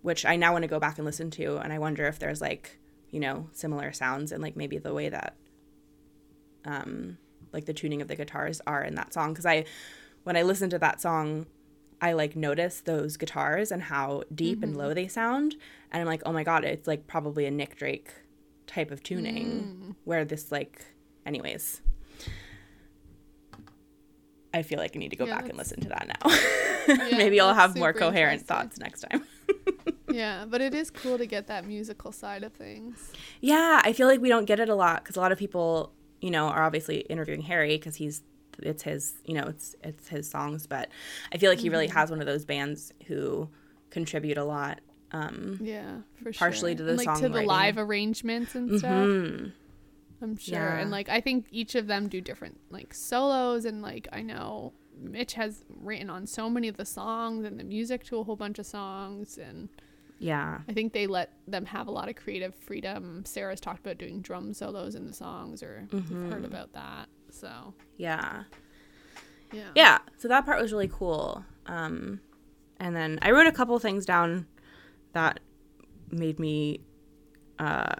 which 0.01 0.25
I 0.25 0.35
now 0.35 0.53
want 0.53 0.63
to 0.63 0.67
go 0.67 0.79
back 0.79 0.97
and 0.97 1.05
listen 1.05 1.29
to, 1.31 1.57
and 1.57 1.71
I 1.71 1.79
wonder 1.79 2.05
if 2.05 2.19
there's 2.19 2.41
like 2.41 2.79
you 3.11 3.19
know 3.19 3.49
similar 3.51 3.91
sounds 3.91 4.31
and 4.31 4.41
like 4.41 4.55
maybe 4.55 4.77
the 4.77 4.93
way 4.93 5.09
that 5.09 5.35
um, 6.65 7.17
like 7.53 7.65
the 7.65 7.73
tuning 7.73 8.01
of 8.01 8.07
the 8.07 8.15
guitars 8.15 8.61
are 8.67 8.83
in 8.83 8.95
that 8.95 9.13
song 9.13 9.33
because 9.33 9.45
I 9.45 9.65
when 10.23 10.35
I 10.35 10.43
listen 10.43 10.69
to 10.71 10.79
that 10.79 11.01
song 11.01 11.45
I 12.01 12.13
like 12.13 12.35
notice 12.35 12.81
those 12.81 13.17
guitars 13.17 13.71
and 13.71 13.83
how 13.83 14.23
deep 14.33 14.63
and 14.63 14.75
low 14.75 14.85
mm-hmm. 14.85 14.95
they 14.95 15.07
sound 15.07 15.55
and 15.91 16.01
I'm 16.01 16.07
like 16.07 16.23
oh 16.25 16.33
my 16.33 16.43
god 16.43 16.63
it's 16.63 16.87
like 16.87 17.07
probably 17.07 17.45
a 17.45 17.51
Nick 17.51 17.75
Drake 17.75 18.11
type 18.67 18.91
of 18.91 19.03
tuning 19.03 19.47
mm. 19.91 19.95
where 20.05 20.23
this 20.25 20.51
like 20.51 20.85
anyways 21.25 21.81
I 24.53 24.63
feel 24.63 24.79
like 24.79 24.95
I 24.95 24.99
need 24.99 25.09
to 25.09 25.15
go 25.15 25.25
Yeah, 25.25 25.35
back 25.35 25.49
and 25.49 25.57
listen 25.57 25.79
to 25.81 25.89
that 25.89 26.07
now. 26.07 26.31
Yeah, 26.87 27.09
Maybe 27.17 27.39
I'll 27.39 27.53
have 27.53 27.75
more 27.77 27.93
coherent 27.93 28.45
thoughts 28.45 28.77
next 28.79 29.05
time. 29.09 29.23
yeah, 30.11 30.45
but 30.47 30.61
it 30.61 30.73
is 30.73 30.91
cool 30.91 31.17
to 31.17 31.25
get 31.25 31.47
that 31.47 31.65
musical 31.65 32.11
side 32.11 32.43
of 32.43 32.53
things. 32.53 33.11
Yeah, 33.39 33.81
I 33.83 33.93
feel 33.93 34.07
like 34.07 34.19
we 34.19 34.29
don't 34.29 34.45
get 34.45 34.59
it 34.59 34.69
a 34.69 34.75
lot 34.75 35.03
because 35.03 35.15
a 35.15 35.21
lot 35.21 35.31
of 35.31 35.37
people, 35.37 35.93
you 36.21 36.31
know, 36.31 36.47
are 36.47 36.63
obviously 36.63 36.99
interviewing 37.01 37.41
Harry 37.41 37.77
because 37.77 37.95
he's 37.95 38.21
it's 38.59 38.83
his, 38.83 39.13
you 39.25 39.33
know, 39.33 39.45
it's 39.47 39.75
it's 39.83 40.07
his 40.07 40.29
songs. 40.29 40.67
But 40.67 40.89
I 41.33 41.37
feel 41.37 41.49
like 41.49 41.59
he 41.59 41.69
really 41.69 41.87
has 41.87 42.09
one 42.11 42.19
of 42.21 42.27
those 42.27 42.45
bands 42.45 42.93
who 43.07 43.49
contribute 43.89 44.37
a 44.37 44.43
lot. 44.43 44.79
Um, 45.11 45.57
Yeah, 45.61 45.97
for 46.15 46.31
sure. 46.31 46.39
Partially 46.39 46.75
to 46.75 46.83
the 46.83 46.91
and, 46.91 47.05
like 47.05 47.19
to 47.19 47.29
the 47.29 47.41
live 47.41 47.77
arrangements 47.77 48.55
and 48.55 48.79
stuff. 48.79 48.91
mhm. 49.07 49.51
I'm 50.21 50.37
sure. 50.37 50.53
Yeah. 50.53 50.77
And 50.79 50.91
like 50.91 51.09
I 51.09 51.19
think 51.19 51.47
each 51.51 51.75
of 51.75 51.87
them 51.87 52.07
do 52.07 52.21
different 52.21 52.59
like 52.69 52.93
solos 52.93 53.65
and 53.65 53.81
like 53.81 54.07
I 54.13 54.21
know 54.21 54.73
Mitch 54.97 55.33
has 55.33 55.65
written 55.81 56.09
on 56.11 56.27
so 56.27 56.47
many 56.49 56.67
of 56.67 56.77
the 56.77 56.85
songs 56.85 57.43
and 57.43 57.59
the 57.59 57.63
music 57.63 58.03
to 58.05 58.17
a 58.19 58.23
whole 58.23 58.35
bunch 58.35 58.59
of 58.59 58.67
songs 58.67 59.37
and 59.39 59.67
Yeah, 60.23 60.59
I 60.69 60.73
think 60.73 60.93
they 60.93 61.07
let 61.07 61.33
them 61.47 61.65
have 61.65 61.87
a 61.87 61.91
lot 61.91 62.07
of 62.07 62.15
creative 62.15 62.53
freedom. 62.53 63.23
Sarah's 63.25 63.59
talked 63.59 63.79
about 63.79 63.97
doing 63.97 64.21
drum 64.21 64.53
solos 64.53 64.93
in 64.93 65.07
the 65.07 65.13
songs 65.13 65.63
or 65.63 65.87
Mm-hmm. 65.89 66.31
heard 66.31 66.45
about 66.45 66.73
that. 66.73 67.09
So 67.31 67.73
yeah, 67.97 68.43
yeah. 69.51 69.71
yeah. 69.75 69.97
So 70.17 70.27
that 70.27 70.45
part 70.45 70.61
was 70.61 70.71
really 70.71 70.89
cool. 70.93 71.43
Um, 71.65 72.19
and 72.79 72.95
then 72.95 73.17
I 73.23 73.31
wrote 73.31 73.47
a 73.47 73.51
couple 73.51 73.77
things 73.79 74.05
down 74.05 74.45
that 75.13 75.39
made 76.11 76.39
me 76.39 76.81
uh, 77.57 77.95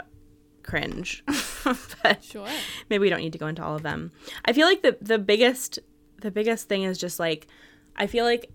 cringe, 0.64 1.24
but 2.04 2.24
Sure. 2.24 2.48
maybe 2.90 3.02
we 3.02 3.10
don't 3.10 3.20
need 3.22 3.34
to 3.34 3.40
go 3.40 3.48
into 3.48 3.64
all 3.64 3.76
of 3.76 3.82
them. 3.84 4.12
I 4.46 4.54
feel 4.54 4.68
like 4.68 4.84
the 4.84 4.96
the 5.02 5.18
biggest 5.18 5.80
the 6.22 6.30
biggest 6.30 6.68
thing 6.70 6.84
is 6.84 7.00
just 7.00 7.20
like 7.20 7.48
I 7.96 8.06
feel 8.06 8.26
like 8.26 8.52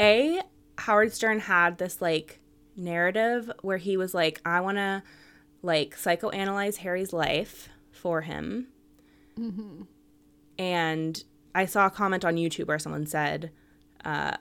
a 0.00 0.40
Howard 0.78 1.12
Stern 1.12 1.40
had 1.40 1.76
this 1.78 2.00
like 2.00 2.40
narrative 2.76 3.50
where 3.62 3.78
he 3.78 3.96
was 3.96 4.14
like 4.14 4.40
I 4.44 4.60
want 4.60 4.76
to 4.78 5.02
like 5.62 5.96
psychoanalyze 5.96 6.76
Harry's 6.76 7.12
life 7.12 7.68
for 7.90 8.20
him. 8.22 8.68
And 10.58 11.24
I 11.54 11.66
saw 11.66 11.86
a 11.86 11.90
comment 11.90 12.24
on 12.24 12.36
YouTube 12.36 12.68
where 12.68 12.78
someone 12.78 13.06
said 13.06 13.50
uh 14.04 14.36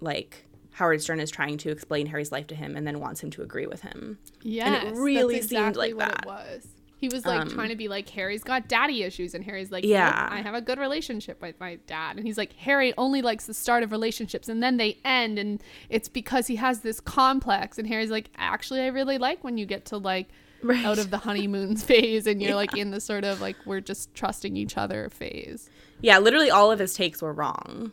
like 0.00 0.46
Howard 0.72 1.02
Stern 1.02 1.20
is 1.20 1.30
trying 1.30 1.58
to 1.58 1.70
explain 1.70 2.06
Harry's 2.06 2.32
life 2.32 2.46
to 2.48 2.54
him 2.54 2.76
and 2.76 2.86
then 2.86 3.00
wants 3.00 3.22
him 3.22 3.30
to 3.30 3.42
agree 3.42 3.66
with 3.66 3.82
him. 3.82 4.18
Yeah, 4.42 4.72
and 4.72 4.88
it 4.88 5.00
really 5.00 5.40
seemed 5.42 5.52
exactly 5.52 5.92
like 5.92 5.96
what 5.96 6.24
that. 6.24 6.24
It 6.24 6.26
was. 6.26 6.68
He 7.00 7.08
was 7.08 7.24
like 7.24 7.40
Um, 7.40 7.48
trying 7.48 7.70
to 7.70 7.76
be 7.76 7.88
like 7.88 8.08
Harry's 8.10 8.44
got 8.44 8.68
daddy 8.68 9.02
issues, 9.02 9.34
and 9.34 9.42
Harry's 9.44 9.70
like, 9.70 9.84
Yeah. 9.84 10.08
yeah, 10.08 10.28
I 10.30 10.42
have 10.42 10.54
a 10.54 10.60
good 10.60 10.78
relationship 10.78 11.40
with 11.40 11.58
my 11.58 11.76
dad, 11.86 12.16
and 12.18 12.26
he's 12.26 12.36
like, 12.36 12.52
Harry 12.54 12.92
only 12.98 13.22
likes 13.22 13.46
the 13.46 13.54
start 13.54 13.82
of 13.82 13.90
relationships, 13.90 14.48
and 14.50 14.62
then 14.62 14.76
they 14.76 14.98
end, 15.04 15.38
and 15.38 15.62
it's 15.88 16.08
because 16.08 16.46
he 16.46 16.56
has 16.56 16.80
this 16.80 17.00
complex, 17.00 17.78
and 17.78 17.88
Harry's 17.88 18.10
like, 18.10 18.28
actually, 18.36 18.82
I 18.82 18.88
really 18.88 19.16
like 19.16 19.42
when 19.42 19.56
you 19.56 19.64
get 19.64 19.86
to 19.86 19.96
like 19.96 20.28
Right. 20.62 20.84
out 20.84 20.98
of 20.98 21.10
the 21.10 21.16
honeymoon 21.16 21.76
phase, 21.88 22.26
and 22.26 22.42
you're 22.42 22.54
like 22.54 22.76
in 22.76 22.90
the 22.90 23.00
sort 23.00 23.24
of 23.24 23.40
like 23.40 23.56
we're 23.64 23.80
just 23.80 24.14
trusting 24.14 24.54
each 24.58 24.76
other 24.76 25.08
phase. 25.08 25.70
Yeah, 26.02 26.18
literally 26.18 26.50
all 26.50 26.70
of 26.70 26.78
his 26.80 26.92
takes 26.92 27.22
were 27.22 27.32
wrong. 27.32 27.92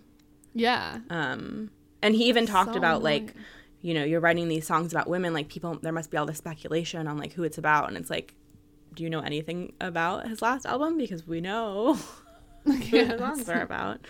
Yeah, 0.54 1.00
Um, 1.10 1.72
and 2.02 2.14
he 2.16 2.26
even 2.26 2.46
talked 2.46 2.74
So 2.74 2.78
about 2.78 3.04
like, 3.04 3.34
you 3.82 3.94
know, 3.94 4.04
you're 4.04 4.20
writing 4.20 4.50
these 4.50 4.66
songs 4.68 4.92
about 4.92 5.08
women, 5.08 5.32
like 5.34 5.48
people, 5.48 5.78
there 5.82 5.94
must 5.94 6.12
be 6.12 6.18
all 6.18 6.26
this 6.26 6.40
speculation 6.40 7.08
on 7.08 7.18
like 7.18 7.34
who 7.34 7.44
it's 7.44 7.58
about, 7.58 7.88
and 7.88 7.96
it's 7.96 8.10
like, 8.10 8.34
do 8.98 9.04
you 9.04 9.10
know 9.10 9.20
anything 9.22 9.74
about 9.80 10.28
his 10.28 10.42
last 10.42 10.66
album? 10.66 10.98
Because 10.98 11.26
we 11.26 11.40
know 11.40 11.98
what 12.64 12.78
his 12.80 13.18
songs 13.20 13.48
are 13.48 13.62
about. 13.62 14.02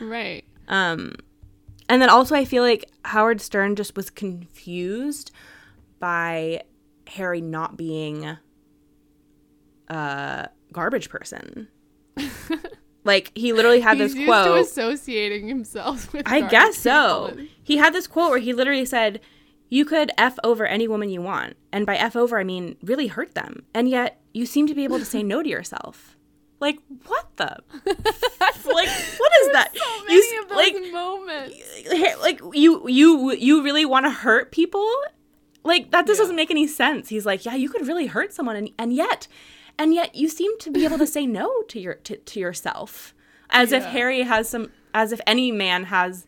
right. 0.00 0.44
Um, 0.68 1.16
and 1.88 2.00
then 2.00 2.08
also 2.08 2.34
I 2.34 2.44
feel 2.44 2.62
like 2.62 2.90
Howard 3.04 3.40
Stern 3.40 3.74
just 3.76 3.96
was 3.96 4.10
confused 4.10 5.32
by 5.98 6.62
Harry 7.08 7.40
not 7.40 7.76
being 7.76 8.36
a 9.88 10.48
garbage 10.72 11.10
person. 11.10 11.68
like 13.04 13.32
he 13.34 13.52
literally 13.52 13.80
had 13.80 13.96
He's 13.98 14.14
this 14.14 14.24
quote. 14.24 14.60
associating 14.60 15.48
himself 15.48 16.12
with. 16.12 16.22
I 16.26 16.42
guess 16.42 16.76
so. 16.78 17.30
people. 17.30 17.46
He 17.62 17.76
had 17.78 17.92
this 17.92 18.06
quote 18.06 18.30
where 18.30 18.38
he 18.38 18.52
literally 18.52 18.84
said, 18.84 19.20
you 19.68 19.84
could 19.84 20.10
F 20.18 20.38
over 20.42 20.66
any 20.66 20.88
woman 20.88 21.10
you 21.10 21.20
want. 21.22 21.56
And 21.72 21.84
by 21.86 21.96
F 21.96 22.16
over, 22.16 22.38
I 22.38 22.44
mean 22.44 22.76
really 22.82 23.08
hurt 23.08 23.34
them. 23.34 23.64
And 23.74 23.88
yet 23.88 24.20
you 24.32 24.46
seem 24.46 24.66
to 24.66 24.74
be 24.74 24.84
able 24.84 24.98
to 24.98 25.04
say 25.04 25.22
no 25.22 25.42
to 25.42 25.48
yourself. 25.48 26.14
Like, 26.60 26.80
what 27.06 27.28
the? 27.36 27.56
like, 27.86 28.88
what 28.88 29.32
is 29.42 29.52
that? 29.52 29.70
So 29.74 30.04
many 30.04 30.14
you, 30.14 30.42
of 30.42 30.48
those 30.48 30.56
like, 30.56 30.92
moments. 30.92 31.56
like 32.20 32.40
you 32.52 32.88
you 32.88 33.30
you 33.32 33.62
really 33.62 33.84
want 33.84 34.06
to 34.06 34.10
hurt 34.10 34.50
people 34.50 34.90
like 35.62 35.92
that 35.92 36.04
just 36.06 36.18
Yeah. 36.18 36.24
doesn't 36.24 36.34
make 36.36 36.50
any 36.50 36.66
sense 36.66 37.08
he's 37.10 37.24
like 37.26 37.44
yeah 37.44 37.54
you 37.54 37.68
could 37.68 37.86
really 37.86 38.06
hurt 38.06 38.32
someone 38.32 38.56
and, 38.56 38.70
and 38.76 38.92
yet 38.92 39.28
and 39.78 39.94
yet 39.94 40.14
you 40.16 40.28
seem 40.28 40.58
to 40.58 40.70
be 40.70 40.84
able 40.84 40.98
to 40.98 41.06
say 41.06 41.26
no 41.26 41.62
to 41.68 41.78
your 41.78 41.94
to, 41.94 42.16
to 42.16 42.40
yourself 42.40 43.14
as 43.50 43.70
if 43.72 43.84
harry 43.84 44.22
has 44.22 44.48
some 44.48 44.70
as 44.94 45.12
if 45.12 45.20
any 45.26 45.52
man 45.52 45.84
has 45.84 46.26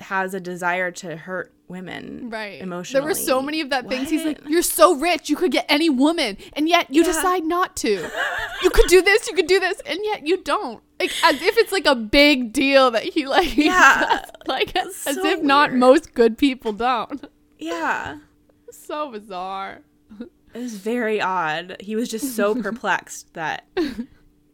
has 0.00 0.32
a 0.34 0.40
desire 0.40 0.90
to 0.92 1.16
hurt 1.16 1.52
women 1.66 2.30
Right. 2.30 2.60
emotionally 2.60 3.00
There 3.00 3.08
were 3.08 3.14
so 3.14 3.42
many 3.42 3.60
of 3.60 3.70
that 3.70 3.88
things. 3.88 4.08
He's 4.10 4.24
like, 4.24 4.40
You're 4.48 4.62
so 4.62 4.94
rich, 4.96 5.28
you 5.28 5.36
could 5.36 5.50
get 5.52 5.66
any 5.68 5.90
woman, 5.90 6.36
and 6.54 6.68
yet 6.68 6.92
you 6.94 7.02
Yeah. 7.02 7.08
decide 7.08 7.44
not 7.44 7.76
to. 7.76 8.08
You 8.62 8.70
could 8.70 8.86
do 8.88 9.00
this, 9.02 9.28
you 9.28 9.34
could 9.34 9.46
do 9.46 9.60
this, 9.60 9.78
and 9.86 10.00
yet 10.02 10.26
you 10.26 10.36
don't. 10.42 10.82
Like 10.98 11.12
as 11.22 11.40
if 11.40 11.56
it's 11.58 11.70
like 11.70 11.86
a 11.86 11.94
big 11.94 12.52
deal 12.52 12.90
that 12.90 13.04
he 13.04 13.24
like 13.26 13.56
Yeah. 13.56 14.24
like 14.48 14.74
as 14.74 14.96
so 14.96 15.24
if 15.24 15.42
not 15.42 15.72
most 15.74 16.12
good 16.14 16.36
people 16.38 16.72
don't. 16.72 17.24
yeah 17.58 18.18
So 18.72 19.10
bizarre. 19.12 19.80
it 20.20 20.58
was 20.58 20.74
very 20.76 21.20
odd 21.20 21.76
he 21.80 21.94
was 21.94 22.08
just 22.08 22.34
so 22.34 22.54
perplexed 22.54 23.32
that 23.34 23.64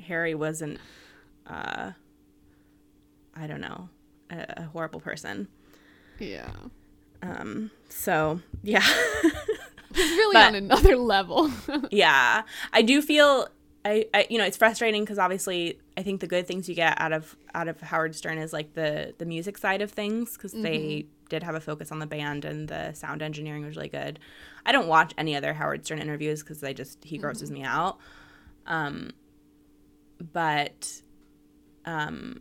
harry 0.01 0.35
wasn't 0.35 0.79
uh 1.47 1.93
i 3.35 3.47
don't 3.47 3.61
know 3.63 3.89
a, 4.35 4.55
a 4.59 4.63
horrible 4.73 5.01
person 5.01 5.49
Yeah. 6.19 6.51
Um, 7.23 7.71
so 7.89 8.41
yeah. 8.63 8.85
Really 9.97 10.33
But- 10.35 10.47
on 10.49 10.55
another 10.57 10.97
level. 10.97 11.53
yeah. 11.93 12.43
I 12.73 12.83
do 12.83 13.01
feel 13.01 13.47
I, 13.85 14.07
I 14.13 14.27
you 14.29 14.39
know, 14.39 14.45
it's 14.45 14.57
frustrating 14.57 15.05
because 15.05 15.19
obviously 15.21 15.79
I 15.97 16.03
think 16.03 16.21
the 16.21 16.27
good 16.27 16.49
things 16.49 16.69
you 16.69 16.75
get 16.75 17.01
out 17.01 17.13
of 17.13 17.37
out 17.55 17.69
of 17.69 17.81
Howard 17.81 18.17
Stern 18.17 18.39
is 18.39 18.53
like 18.53 18.75
the 18.75 19.15
the 19.19 19.25
music 19.27 19.57
side 19.57 19.83
of 19.83 19.93
things 19.93 20.33
because 20.33 20.53
they 20.53 21.07
did 21.29 21.43
have 21.45 21.55
a 21.55 21.61
focus 21.61 21.93
on 21.93 22.01
the 22.01 22.07
band 22.07 22.45
and 22.45 22.67
the 22.69 22.93
sound 22.95 23.23
engineering 23.23 23.65
was 23.65 23.77
really 23.77 23.89
good. 23.89 24.19
I 24.67 24.73
don't 24.73 24.89
watch 24.89 25.13
any 25.17 25.37
other 25.37 25.53
Howard 25.55 25.85
Stern 25.85 26.01
interviews 26.01 26.43
because 26.43 26.65
I 26.65 26.73
just 26.73 27.05
he 27.05 27.17
grosses 27.17 27.51
me 27.53 27.63
out. 27.63 27.99
Um, 28.67 29.13
but 30.33 31.03
um, 31.85 32.41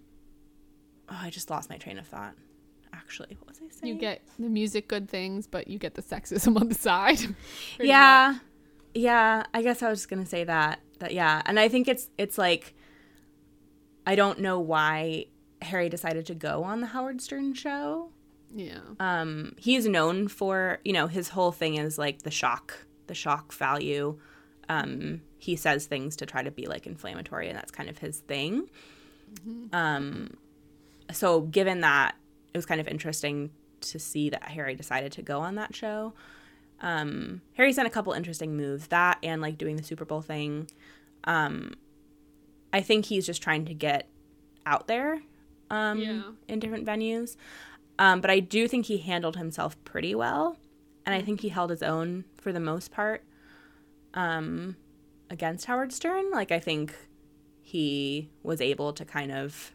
oh, 1.10 1.20
I 1.22 1.30
just 1.30 1.50
lost 1.50 1.70
my 1.70 1.78
train 1.78 1.98
of 1.98 2.08
thought. 2.08 2.34
Actually, 2.94 3.36
what 3.40 3.50
was 3.50 3.58
I 3.58 3.70
saying? 3.70 3.94
you 3.94 4.00
get 4.00 4.22
the 4.38 4.50
music 4.50 4.88
good 4.88 5.10
things, 5.10 5.48
but 5.48 5.68
you 5.68 5.80
get 5.80 5.96
the 5.96 6.04
sexism 6.04 6.56
on 6.62 6.70
the 6.70 6.76
side. 6.76 7.20
Yeah 7.80 8.38
yeah 8.96 9.44
i 9.54 9.62
guess 9.62 9.82
i 9.82 9.90
was 9.90 10.00
just 10.00 10.10
gonna 10.10 10.26
say 10.26 10.44
that 10.44 10.80
that 11.00 11.14
yeah 11.14 11.42
and 11.46 11.60
i 11.60 11.68
think 11.68 11.88
it's 11.88 12.10
it's 12.18 12.38
like 12.38 12.76
i 14.06 14.14
don't 14.16 14.40
know 14.40 14.60
why 14.60 15.26
harry 15.64 15.90
decided 15.90 16.26
to 16.26 16.36
go 16.36 16.64
on 16.64 16.82
the 16.82 16.88
howard 16.88 17.20
stern 17.22 17.54
show. 17.54 18.10
Yeah. 18.54 18.78
um 19.00 19.56
he's 19.58 19.88
known 19.88 20.28
for 20.28 20.80
you 20.86 20.94
know 20.94 21.08
his 21.08 21.30
whole 21.30 21.52
thing 21.52 21.76
is 21.76 21.98
like 21.98 22.22
the 22.22 22.30
shock 22.30 22.86
the 23.08 23.16
shock 23.16 23.52
value 23.52 24.20
um 24.70 25.22
he 25.40 25.56
says 25.56 25.88
things 25.88 26.16
to 26.18 26.28
try 26.28 26.44
to 26.44 26.52
be 26.52 26.68
like 26.68 26.86
inflammatory 26.86 27.48
and 27.50 27.58
that's 27.58 27.72
kind 27.72 27.90
of 27.90 27.98
his 27.98 28.20
thing 28.20 28.70
um 29.72 30.30
so 31.14 31.42
given 31.42 31.82
that 31.82 32.16
it 32.54 32.58
was 32.58 32.66
kind 32.66 32.82
of 32.82 32.88
interesting 32.88 33.50
to 33.82 33.98
see 34.00 34.30
that 34.30 34.44
harry 34.44 34.76
decided 34.76 35.12
to 35.12 35.22
go 35.22 35.40
on 35.40 35.56
that 35.56 35.74
show 35.76 36.14
um 36.82 37.42
harry's 37.54 37.76
done 37.76 37.86
a 37.86 37.90
couple 37.90 38.12
interesting 38.14 38.58
moves 38.58 38.88
that 38.88 39.18
and 39.24 39.42
like 39.42 39.58
doing 39.58 39.76
the 39.78 39.84
super 39.84 40.06
bowl 40.06 40.22
thing 40.22 40.68
um 41.26 41.74
i 42.74 42.82
think 42.82 43.06
he's 43.06 43.26
just 43.26 43.42
trying 43.42 43.66
to 43.66 43.74
get 43.74 44.08
out 44.66 44.88
there 44.88 45.22
um 45.70 46.00
Yeah. 46.00 46.22
in 46.48 46.60
different 46.60 46.86
venues 46.86 47.36
um, 48.00 48.22
but 48.22 48.32
I 48.32 48.40
do 48.40 48.68
think 48.68 48.88
he 48.88 48.98
handled 48.98 49.38
himself 49.38 49.82
pretty 49.86 50.16
well, 50.16 50.58
and 51.06 51.14
I 51.14 51.22
think 51.22 51.42
he 51.42 51.50
held 51.50 51.70
his 51.70 51.84
own 51.84 52.26
for 52.42 52.52
the 52.52 52.60
most 52.60 52.92
part 52.92 53.24
um, 54.16 54.76
against 55.30 55.66
Howard 55.68 55.94
Stern. 55.94 56.32
Like 56.32 56.52
I 56.52 56.58
think 56.60 56.96
he 57.62 58.30
was 58.42 58.62
able 58.62 58.94
to 58.94 59.06
kind 59.06 59.32
of 59.32 59.74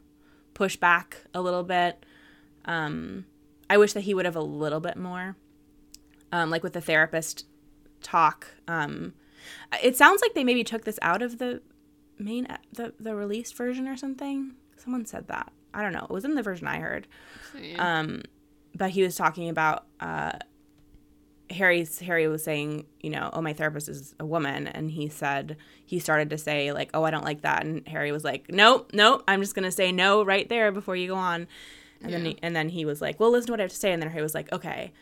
push 0.58 0.74
back 0.76 1.18
a 1.32 1.40
little 1.40 1.62
bit. 1.62 2.04
Um, 2.64 3.26
I 3.70 3.78
wish 3.78 3.92
that 3.92 4.00
he 4.00 4.12
would 4.12 4.24
have 4.24 4.34
a 4.34 4.42
little 4.42 4.80
bit 4.80 4.96
more, 4.96 5.36
um, 6.32 6.50
like 6.50 6.64
with 6.64 6.72
the 6.72 6.80
therapist 6.80 7.46
talk. 8.02 8.48
Um, 8.66 9.14
it 9.80 9.96
sounds 9.96 10.20
like 10.20 10.34
they 10.34 10.42
maybe 10.42 10.64
took 10.64 10.84
this 10.84 10.98
out 11.00 11.22
of 11.22 11.38
the 11.38 11.62
main 12.18 12.48
the 12.72 12.92
the 12.98 13.14
released 13.14 13.56
version 13.56 13.86
or 13.86 13.96
something. 13.96 14.54
Someone 14.76 15.06
said 15.06 15.28
that. 15.28 15.52
I 15.72 15.82
don't 15.82 15.92
know. 15.92 16.06
It 16.10 16.10
was 16.10 16.24
in 16.24 16.34
the 16.34 16.42
version 16.42 16.66
I 16.66 16.80
heard. 16.80 17.06
Um, 17.78 18.22
but 18.74 18.90
he 18.90 19.02
was 19.04 19.14
talking 19.14 19.48
about 19.48 19.86
uh, 20.00 20.32
Harry's. 21.50 21.98
Harry 21.98 22.28
was 22.28 22.44
saying, 22.44 22.86
you 23.00 23.10
know, 23.10 23.30
oh, 23.32 23.40
my 23.40 23.52
therapist 23.52 23.88
is 23.88 24.14
a 24.20 24.26
woman, 24.26 24.66
and 24.66 24.90
he 24.90 25.08
said 25.08 25.56
he 25.84 25.98
started 25.98 26.30
to 26.30 26.38
say 26.38 26.72
like, 26.72 26.90
oh, 26.94 27.04
I 27.04 27.10
don't 27.10 27.24
like 27.24 27.42
that, 27.42 27.64
and 27.64 27.86
Harry 27.88 28.12
was 28.12 28.24
like, 28.24 28.50
nope, 28.50 28.90
nope, 28.92 29.24
I'm 29.28 29.40
just 29.40 29.54
gonna 29.54 29.72
say 29.72 29.92
no 29.92 30.24
right 30.24 30.48
there 30.48 30.72
before 30.72 30.96
you 30.96 31.08
go 31.08 31.16
on, 31.16 31.46
and 32.02 32.12
then 32.12 32.24
he, 32.24 32.38
and 32.42 32.54
then 32.54 32.68
he 32.68 32.84
was 32.84 33.00
like, 33.00 33.18
well, 33.18 33.30
listen 33.30 33.46
to 33.46 33.52
what 33.52 33.60
I 33.60 33.64
have 33.64 33.70
to 33.70 33.76
say, 33.76 33.92
and 33.92 34.02
then 34.02 34.10
Harry 34.10 34.22
was 34.22 34.34
like, 34.34 34.52
okay. 34.52 34.92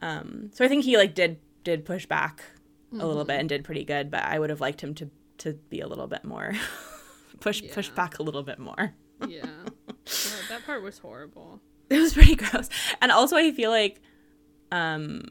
Um, 0.00 0.50
so 0.52 0.64
I 0.64 0.68
think 0.68 0.84
he 0.84 0.96
like 0.96 1.14
did 1.14 1.38
did 1.64 1.84
push 1.84 2.06
back 2.06 2.42
a 2.92 3.06
little 3.06 3.24
bit 3.24 3.38
and 3.40 3.48
did 3.48 3.64
pretty 3.64 3.84
good, 3.84 4.10
but 4.10 4.22
I 4.24 4.38
would 4.38 4.50
have 4.50 4.60
liked 4.60 4.80
him 4.82 4.94
to 4.94 5.10
to 5.38 5.52
be 5.70 5.80
a 5.80 5.86
little 5.86 6.06
bit 6.06 6.24
more 6.24 6.54
push 7.40 7.62
push 7.72 7.88
back 7.90 8.18
a 8.18 8.22
little 8.22 8.42
bit 8.42 8.58
more. 8.58 8.94
yeah. 9.28 9.44
yeah. 9.46 10.32
That 10.48 10.64
part 10.66 10.82
was 10.82 10.98
horrible. 10.98 11.60
it 11.90 11.98
was 11.98 12.12
pretty 12.12 12.34
gross 12.34 12.68
and 13.00 13.10
also 13.10 13.36
i 13.36 13.50
feel 13.50 13.70
like 13.70 14.02
um 14.72 15.24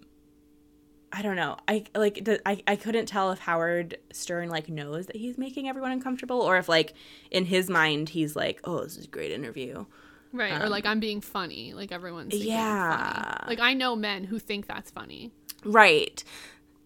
i 1.17 1.21
don't 1.23 1.35
know 1.35 1.57
i 1.67 1.83
like 1.95 2.23
the, 2.25 2.39
I, 2.47 2.61
I 2.67 2.75
couldn't 2.75 3.07
tell 3.07 3.31
if 3.31 3.39
howard 3.39 3.97
stern 4.11 4.49
like 4.49 4.69
knows 4.69 5.07
that 5.07 5.15
he's 5.15 5.37
making 5.37 5.67
everyone 5.67 5.91
uncomfortable 5.91 6.41
or 6.41 6.57
if 6.57 6.69
like 6.69 6.93
in 7.31 7.45
his 7.45 7.69
mind 7.69 8.09
he's 8.09 8.35
like 8.35 8.59
oh 8.65 8.83
this 8.83 8.97
is 8.97 9.05
a 9.05 9.09
great 9.09 9.31
interview 9.31 9.85
Right. 10.33 10.61
or 10.61 10.67
like 10.69 10.85
I'm 10.85 10.99
being 10.99 11.21
funny. 11.21 11.73
Like 11.73 11.91
everyone's 11.93 12.33
Um, 12.35 12.41
yeah. 12.41 13.45
Like 13.47 13.59
I 13.59 13.73
know 13.73 13.95
men 13.95 14.25
who 14.25 14.37
think 14.39 14.67
that's 14.67 14.91
funny. 14.91 15.31
right 15.63 16.21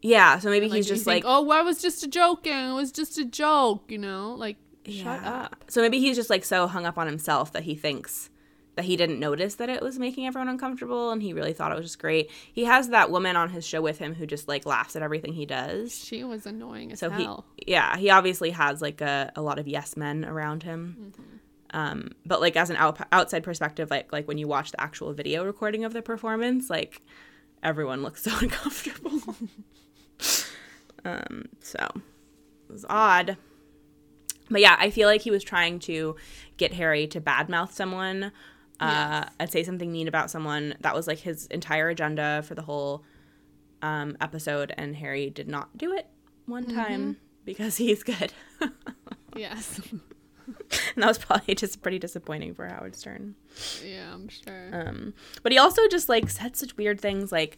yeah 0.04 0.40
so 0.40 0.50
maybe 0.50 0.68
Like, 0.70 0.78
he's 0.78 0.88
just 0.88 1.06
think, 1.06 1.26
like 1.26 1.32
oh, 1.32 1.42
well, 1.44 1.60
I 1.60 1.62
was 1.64 1.82
just 1.82 2.04
a 2.04 2.08
joking. 2.08 2.54
It 2.54 2.74
was 2.74 2.92
just 2.92 3.18
a 3.18 3.26
joke, 3.26 3.86
you 3.92 3.98
know? 4.00 4.34
Like, 4.36 4.58
shut 4.88 5.24
up. 5.24 5.64
so 5.68 5.82
maybe 5.82 6.00
he's 6.00 6.16
just 6.16 6.30
like 6.30 6.44
so 6.46 6.66
hung 6.68 6.86
up 6.88 6.98
on 6.98 7.06
himself 7.08 7.52
that 7.54 7.64
he 7.64 7.76
thinks 7.76 8.31
that 8.76 8.86
he 8.86 8.95
didn't 8.95 9.19
notice 9.19 9.55
that 9.55 9.69
it 9.69 9.82
was 9.82 9.99
making 9.99 10.26
everyone 10.26 10.47
uncomfortable 10.47 11.11
and 11.11 11.22
he 11.22 11.34
really 11.34 11.51
thought 11.53 11.72
it 11.72 11.76
was 11.76 11.86
just 11.86 11.99
great. 11.99 12.32
He 12.53 12.63
has 12.63 12.89
that 12.89 13.11
woman 13.11 13.36
on 13.36 13.49
his 13.49 13.65
show 13.67 13.82
with 13.82 13.97
him 13.97 14.15
who 14.15 14.26
just 14.26 14.47
like 14.47 14.65
laughs 14.65 14.95
at 14.95 15.03
everything 15.03 15.34
he 15.34 15.45
does. 15.45 15.93
She 15.93 16.24
was 16.24 16.45
annoying 16.45 16.93
as 16.93 16.99
so 16.99 17.09
he 17.09 17.24
hell. 17.24 17.45
yeah 17.67 17.97
he 17.97 18.09
obviously 18.09 18.51
has 18.51 18.82
like 18.82 19.01
a, 19.01 19.32
a 19.36 19.41
lot 19.41 19.59
of 19.59 19.67
yes 19.67 19.97
men 19.97 20.24
around 20.24 20.63
him. 20.63 21.11
Um 21.74 22.11
but 22.26 22.39
like 22.39 22.55
as 22.55 22.69
an 22.69 22.78
out, 22.78 23.05
outside 23.11 23.43
perspective 23.43 23.89
like 23.91 24.11
like 24.13 24.28
when 24.28 24.38
you 24.38 24.47
watch 24.47 24.72
the 24.72 24.80
actual 24.82 25.11
video 25.13 25.43
recording 25.43 25.84
of 25.84 25.91
the 25.93 26.01
performance 26.01 26.69
like 26.69 27.01
everyone 27.61 28.03
looks 28.03 28.24
so 28.24 28.32
uncomfortable. 28.41 29.36
Um 31.03 31.45
so 31.61 31.80
it 31.95 32.72
was 32.72 32.86
odd. 32.88 33.36
But 34.51 34.61
yeah 34.61 34.76
i 34.80 34.89
feel 34.91 35.07
like 35.07 35.22
he 35.22 35.32
was 35.32 35.43
trying 35.43 35.80
to 35.80 36.15
get 36.57 36.74
harry 36.74 37.07
to 37.07 37.19
badmouth 37.22 37.72
someone 37.72 38.32
uh 38.82 39.22
Yes. 39.26 39.34
and 39.40 39.50
say 39.52 39.64
something 39.64 39.92
mean 39.92 40.08
about 40.08 40.30
someone 40.32 40.74
that 40.82 40.94
was 40.96 41.08
like 41.08 41.20
his 41.20 41.46
entire 41.48 41.90
agenda 41.90 42.42
for 42.48 42.56
the 42.56 42.62
whole 42.64 43.04
um 43.82 44.18
episode 44.20 44.74
and 44.78 44.96
harry 44.96 45.30
did 45.30 45.48
not 45.48 45.78
do 45.78 45.94
it 45.94 46.08
one 46.48 46.66
time 46.66 47.18
because 47.46 47.78
he's 47.78 48.04
good 48.04 48.34
yes. 49.36 49.80
and 49.88 50.02
that 50.98 51.08
was 51.08 51.18
probably 51.18 51.56
just 51.56 51.82
pretty 51.82 52.00
disappointing 52.00 52.54
for 52.54 52.68
Howard 52.68 52.96
Stern. 52.96 53.36
yeah, 53.86 54.14
I'm 54.14 54.28
sure. 54.28 54.70
Um, 54.74 55.14
but 55.44 55.52
he 55.52 55.58
also 55.58 55.88
just 55.88 56.10
like 56.10 56.30
said 56.30 56.56
such 56.58 56.76
weird 56.78 57.00
things. 57.00 57.32
Like 57.32 57.58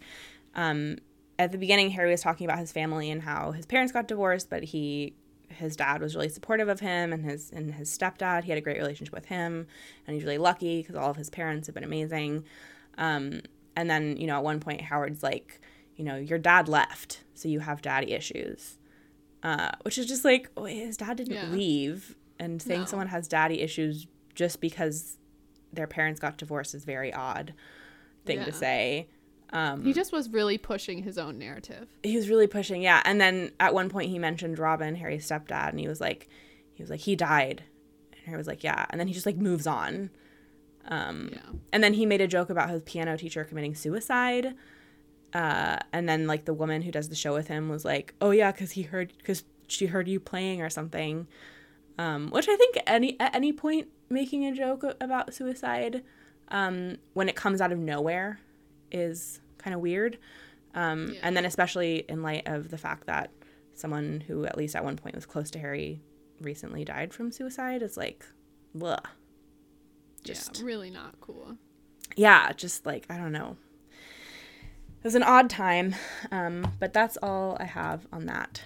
um, 0.54 0.98
at 1.40 1.52
the 1.52 1.58
beginning, 1.58 1.90
Harry 1.92 2.12
was 2.12 2.22
talking 2.22 2.46
about 2.46 2.60
his 2.60 2.72
family 2.72 3.10
and 3.10 3.22
how 3.22 3.52
his 3.52 3.66
parents 3.66 3.92
got 3.92 4.08
divorced, 4.08 4.50
but 4.50 4.64
he 4.64 5.16
his 5.54 5.76
dad 5.76 6.02
was 6.02 6.16
really 6.16 6.30
supportive 6.30 6.68
of 6.68 6.80
him 6.80 7.14
and 7.14 7.24
his 7.26 7.52
and 7.52 7.74
his 7.74 7.96
stepdad. 7.96 8.44
He 8.44 8.50
had 8.52 8.58
a 8.58 8.62
great 8.62 8.78
relationship 8.78 9.14
with 9.14 9.26
him, 9.26 9.68
and 10.06 10.14
he's 10.16 10.24
really 10.24 10.38
lucky 10.38 10.82
because 10.82 10.96
all 10.96 11.10
of 11.12 11.18
his 11.18 11.30
parents 11.30 11.68
have 11.68 11.74
been 11.76 11.84
amazing. 11.84 12.44
Um, 12.98 13.42
and 13.76 13.90
then 13.90 14.18
you 14.18 14.28
know 14.28 14.38
at 14.38 14.44
one 14.44 14.60
point 14.60 14.82
Howard's 14.82 15.24
like, 15.24 15.62
you 15.96 16.04
know, 16.06 16.16
your 16.16 16.38
dad 16.40 16.68
left, 16.68 17.24
so 17.34 17.48
you 17.48 17.60
have 17.62 17.82
daddy 17.82 18.12
issues. 18.14 18.78
Uh, 19.42 19.70
which 19.82 19.98
is 19.98 20.06
just 20.06 20.24
like 20.24 20.50
oh, 20.56 20.66
his 20.66 20.98
dad 20.98 21.18
didn't 21.18 21.34
Yeah. 21.34 21.50
leave, 21.50 22.16
and 22.40 22.62
saying 22.62 22.82
No. 22.82 22.86
someone 22.86 23.08
has 23.08 23.28
daddy 23.28 23.62
issues 23.62 24.08
just 24.36 24.62
because 24.62 25.18
their 25.72 25.88
parents 25.88 26.20
got 26.20 26.38
divorced 26.38 26.74
is 26.76 26.86
very 26.86 27.14
odd 27.14 27.54
thing 28.26 28.44
to 28.46 28.52
say. 28.54 29.08
Um, 29.54 29.84
He 29.86 29.94
just 29.94 30.12
was 30.12 30.30
really 30.30 30.58
pushing 30.58 31.04
his 31.04 31.18
own 31.18 31.38
narrative. 31.38 31.88
he 32.04 32.16
was 32.18 32.28
really 32.28 32.48
pushing, 32.48 32.82
yeah. 32.82 33.02
And 33.06 33.22
then 33.22 33.52
at 33.60 33.74
one 33.74 33.90
point 33.90 34.10
he 34.10 34.20
mentioned 34.20 34.60
Robin, 34.60 34.96
Harry's 34.96 35.26
stepdad, 35.30 35.70
and 35.70 35.80
he 35.80 35.88
was 35.88 36.02
like, 36.02 36.28
he 36.74 36.82
was 36.84 36.90
like, 36.90 37.02
he 37.02 37.16
died, 37.16 37.64
and 38.12 38.22
Harry 38.26 38.38
was 38.38 38.48
like, 38.48 38.64
yeah. 38.64 38.86
And 38.90 39.00
then 39.00 39.08
he 39.08 39.14
just 39.14 39.26
like 39.28 39.38
moves 39.38 39.68
on. 39.68 40.10
Um, 40.88 41.30
Yeah. 41.32 41.40
And 41.72 41.84
then 41.84 41.94
he 41.94 42.06
made 42.06 42.20
a 42.20 42.28
joke 42.28 42.50
about 42.50 42.70
his 42.72 42.82
piano 42.84 43.16
teacher 43.16 43.44
committing 43.44 43.76
suicide. 43.76 44.56
Uh, 45.34 45.78
and 45.92 46.10
then 46.10 46.28
like 46.28 46.46
the 46.46 46.54
woman 46.54 46.82
who 46.82 46.92
does 46.92 47.10
the 47.10 47.16
show 47.16 47.34
with 47.34 47.48
him 47.48 47.70
was 47.70 47.84
like, 47.86 48.14
"Oh 48.22 48.32
yeah, 48.32 48.52
because 48.52 48.72
he 48.72 48.84
heard 48.84 49.14
because 49.18 49.44
she 49.68 49.88
heard 49.88 50.08
you 50.08 50.20
playing 50.20 50.62
or 50.62 50.70
something," 50.70 51.28
um, 51.98 52.30
which 52.30 52.48
I 52.48 52.56
think 52.56 52.78
any 52.86 53.20
at 53.20 53.34
any 53.36 53.52
point 53.52 53.88
making 54.10 54.46
a 54.46 54.54
joke 54.54 54.84
about 55.02 55.34
suicide 55.34 56.04
um, 56.50 56.98
when 57.14 57.30
it 57.30 57.36
comes 57.36 57.62
out 57.62 57.72
of 57.72 57.80
nowhere 57.80 58.40
is 58.94 59.40
kind 59.58 59.74
of 59.74 59.82
weird. 59.82 60.18
Um, 60.74 61.12
Yeah. 61.14 61.20
And 61.24 61.36
then 61.38 61.46
especially 61.46 62.06
in 62.10 62.22
light 62.24 62.48
of 62.48 62.70
the 62.70 62.78
fact 62.78 63.08
that 63.08 63.32
someone 63.74 64.24
who 64.28 64.46
at 64.46 64.58
least 64.58 64.76
at 64.76 64.84
one 64.84 64.98
point 64.98 65.16
was 65.16 65.26
close 65.26 65.50
to 65.52 65.60
Harry 65.60 66.02
recently 66.40 66.84
died 66.86 67.14
from 67.14 67.32
suicide 67.32 67.82
is 67.82 67.98
like, 67.98 68.26
blah. 68.74 69.00
Just 70.24 70.60
yeah, 70.60 70.66
really 70.66 70.90
not 70.90 71.20
cool. 71.22 71.58
yeah, 72.16 72.52
just 72.54 72.86
like 72.86 73.06
I 73.10 73.18
don't 73.18 73.32
know. 73.34 73.58
It 73.90 75.04
was 75.08 75.16
an 75.16 75.24
odd 75.24 75.50
time, 75.50 75.96
um, 76.32 76.66
but 76.80 76.94
that's 76.94 77.18
all 77.22 77.58
I 77.60 77.66
have 77.66 78.08
on 78.14 78.26
that. 78.28 78.62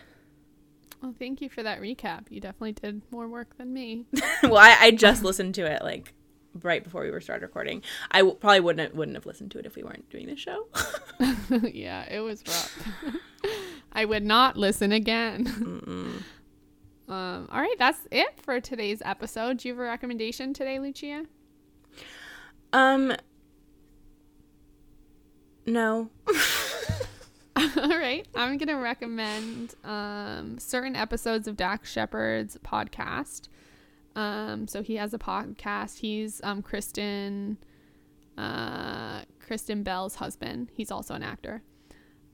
Well, 1.01 1.15
thank 1.17 1.41
you 1.41 1.49
for 1.49 1.63
that 1.63 1.81
recap. 1.81 2.25
You 2.29 2.39
definitely 2.39 2.73
did 2.73 3.01
more 3.11 3.27
work 3.27 3.57
than 3.57 3.73
me. 3.73 4.05
well, 4.43 4.57
I, 4.57 4.77
I 4.79 4.91
just 4.91 5.23
listened 5.23 5.55
to 5.55 5.65
it 5.65 5.81
like 5.83 6.13
right 6.61 6.83
before 6.83 7.03
we 7.03 7.11
were 7.11 7.21
started 7.21 7.43
recording. 7.45 7.81
I 8.11 8.19
w- 8.19 8.35
probably 8.35 8.59
wouldn't 8.61 8.95
wouldn't 8.95 9.15
have 9.15 9.25
listened 9.25 9.51
to 9.51 9.59
it 9.59 9.65
if 9.65 9.75
we 9.75 9.83
weren't 9.83 10.09
doing 10.09 10.27
this 10.27 10.39
show. 10.39 10.67
yeah, 11.63 12.03
it 12.09 12.19
was 12.21 12.43
rough. 12.47 12.87
I 13.91 14.05
would 14.05 14.23
not 14.23 14.57
listen 14.57 14.91
again. 14.91 15.47
um, 17.07 17.47
all 17.51 17.61
right, 17.61 17.75
that's 17.79 17.99
it 18.11 18.39
for 18.41 18.59
today's 18.59 19.01
episode. 19.05 19.57
Do 19.57 19.67
you 19.67 19.73
have 19.73 19.79
a 19.79 19.83
recommendation 19.83 20.53
today, 20.53 20.79
Lucia? 20.79 21.25
um, 22.73 23.13
no. 25.65 26.09
All 27.57 27.89
right. 27.89 28.27
I'm 28.35 28.57
going 28.57 28.67
to 28.67 28.75
recommend 28.75 29.73
um, 29.83 30.59
certain 30.59 30.95
episodes 30.95 31.47
of 31.47 31.57
Dax 31.57 31.91
Shepard's 31.91 32.57
podcast. 32.63 33.47
Um, 34.17 34.67
so 34.67 34.81
he 34.81 34.95
has 34.95 35.13
a 35.13 35.19
podcast. 35.19 35.99
He's 35.99 36.41
um, 36.43 36.61
Kristen 36.61 37.57
uh, 38.37 39.21
Kristen 39.39 39.83
Bell's 39.83 40.15
husband. 40.15 40.69
He's 40.73 40.91
also 40.91 41.13
an 41.13 41.23
actor. 41.23 41.61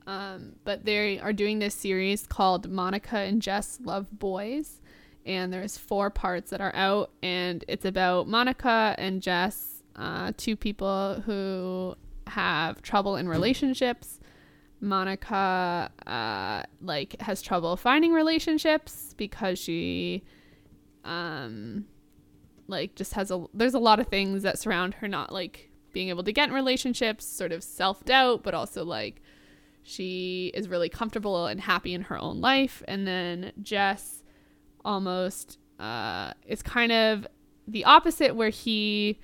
Um, 0.07 0.53
but 0.63 0.85
they 0.85 1.19
are 1.19 1.31
doing 1.31 1.59
this 1.59 1.75
series 1.75 2.25
called 2.25 2.69
Monica 2.69 3.17
and 3.17 3.41
Jess 3.41 3.79
Love 3.83 4.07
Boys. 4.17 4.81
And 5.25 5.53
there's 5.53 5.77
four 5.77 6.09
parts 6.09 6.49
that 6.51 6.61
are 6.61 6.73
out. 6.75 7.11
And 7.21 7.63
it's 7.67 7.85
about 7.85 8.27
Monica 8.27 8.95
and 8.97 9.21
Jess, 9.21 9.83
uh, 9.95 10.31
two 10.35 10.55
people 10.55 11.21
who 11.25 11.95
have 12.27 12.81
trouble 12.81 13.17
in 13.17 13.27
relationships. 13.29 14.19
Monica 14.79 15.91
uh, 16.05 16.63
like 16.81 17.21
has 17.21 17.41
trouble 17.41 17.77
finding 17.77 18.11
relationships 18.11 19.13
because 19.17 19.57
she 19.57 20.23
um 21.03 21.85
like 22.67 22.95
just 22.95 23.13
has 23.13 23.29
a 23.31 23.45
there's 23.53 23.73
a 23.73 23.79
lot 23.79 23.99
of 23.99 24.07
things 24.07 24.43
that 24.43 24.57
surround 24.57 24.95
her 24.95 25.07
not 25.07 25.31
like 25.31 25.69
being 25.93 26.09
able 26.09 26.23
to 26.23 26.33
get 26.33 26.49
in 26.49 26.55
relationships, 26.55 27.23
sort 27.23 27.51
of 27.51 27.63
self-doubt, 27.63 28.43
but 28.43 28.53
also 28.53 28.83
like 28.83 29.21
she 29.83 30.51
is 30.55 30.67
really 30.67 30.89
comfortable 30.89 31.45
and 31.45 31.61
happy 31.61 31.93
in 31.93 32.01
her 32.03 32.17
own 32.17 32.41
life. 32.41 32.81
And 32.87 33.07
then 33.07 33.51
Jess 33.61 34.23
almost 34.83 35.59
uh 35.79 36.33
is 36.45 36.61
kind 36.61 36.91
of 36.91 37.27
the 37.67 37.85
opposite 37.85 38.35
where 38.35 38.49
he 38.49 39.19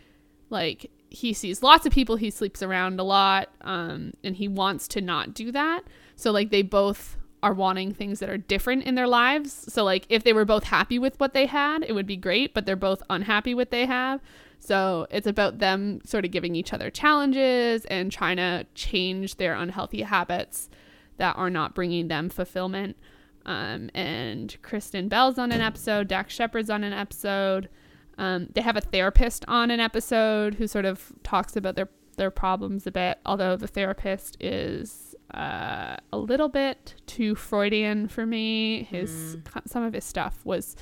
like 0.49 0.89
he 1.09 1.33
sees 1.33 1.63
lots 1.63 1.85
of 1.85 1.91
people 1.91 2.15
he 2.15 2.29
sleeps 2.29 2.61
around 2.61 2.99
a 2.99 3.03
lot 3.03 3.49
um 3.61 4.13
and 4.23 4.35
he 4.35 4.47
wants 4.47 4.87
to 4.89 5.01
not 5.01 5.33
do 5.33 5.51
that. 5.51 5.81
So 6.15 6.31
like 6.31 6.49
they 6.51 6.61
both 6.61 7.17
are 7.41 7.53
wanting 7.53 7.93
things 7.93 8.19
that 8.19 8.29
are 8.29 8.37
different 8.37 8.83
in 8.83 8.95
their 8.95 9.07
lives. 9.07 9.65
So 9.69 9.85
like 9.85 10.05
if 10.09 10.23
they 10.23 10.33
were 10.33 10.45
both 10.45 10.65
happy 10.65 10.99
with 10.99 11.17
what 11.19 11.33
they 11.33 11.45
had 11.45 11.83
it 11.83 11.93
would 11.93 12.07
be 12.07 12.17
great 12.17 12.53
but 12.53 12.65
they're 12.65 12.75
both 12.75 13.01
unhappy 13.09 13.53
with 13.53 13.69
what 13.69 13.71
they 13.71 13.85
have. 13.85 14.19
So 14.59 15.07
it's 15.09 15.27
about 15.27 15.59
them 15.59 16.01
sort 16.03 16.25
of 16.25 16.31
giving 16.31 16.55
each 16.55 16.73
other 16.73 16.89
challenges 16.89 17.85
and 17.85 18.11
trying 18.11 18.37
to 18.37 18.65
change 18.75 19.37
their 19.37 19.53
unhealthy 19.53 20.01
habits 20.01 20.69
that 21.17 21.35
are 21.37 21.49
not 21.49 21.75
bringing 21.75 22.07
them 22.07 22.29
fulfillment. 22.29 22.97
Um, 23.45 23.89
and 23.93 24.55
Kristen 24.61 25.07
Bell's 25.07 25.37
on 25.37 25.51
an 25.51 25.61
episode, 25.61 26.07
Dax 26.07 26.33
Shepard's 26.33 26.69
on 26.69 26.83
an 26.83 26.93
episode. 26.93 27.69
Um, 28.17 28.49
they 28.53 28.61
have 28.61 28.75
a 28.75 28.81
therapist 28.81 29.45
on 29.47 29.71
an 29.71 29.79
episode 29.79 30.55
who 30.55 30.67
sort 30.67 30.85
of 30.85 31.13
talks 31.23 31.55
about 31.55 31.75
their 31.75 31.89
their 32.17 32.29
problems 32.29 32.85
a 32.85 32.91
bit, 32.91 33.17
although 33.25 33.55
the 33.55 33.67
therapist 33.67 34.35
is 34.41 35.08
uh, 35.33 35.97
a 36.11 36.17
little 36.17 36.49
bit 36.49 36.95
too 37.05 37.35
Freudian 37.35 38.07
for 38.07 38.25
me. 38.25 38.83
His 38.83 39.37
some 39.65 39.83
of 39.83 39.93
his 39.93 40.05
stuff 40.05 40.39
was 40.43 40.75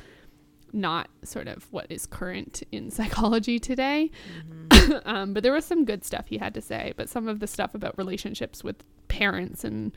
not 0.74 1.10
sort 1.24 1.48
of 1.48 1.72
what 1.72 1.88
is 1.90 2.06
current 2.06 2.64
in 2.72 2.92
psychology 2.92 3.60
today. 3.60 4.12
um, 5.06 5.34
but 5.34 5.44
there 5.44 5.54
was 5.54 5.66
some 5.66 5.86
good 5.86 6.04
stuff 6.04 6.28
he 6.28 6.38
had 6.38 6.54
to 6.54 6.62
say. 6.62 6.94
But 6.96 7.10
some 7.10 7.28
of 7.28 7.40
the 7.40 7.48
stuff 7.48 7.76
about 7.76 7.98
relationships 7.98 8.64
with 8.64 8.84
parents 9.08 9.64
and 9.64 9.92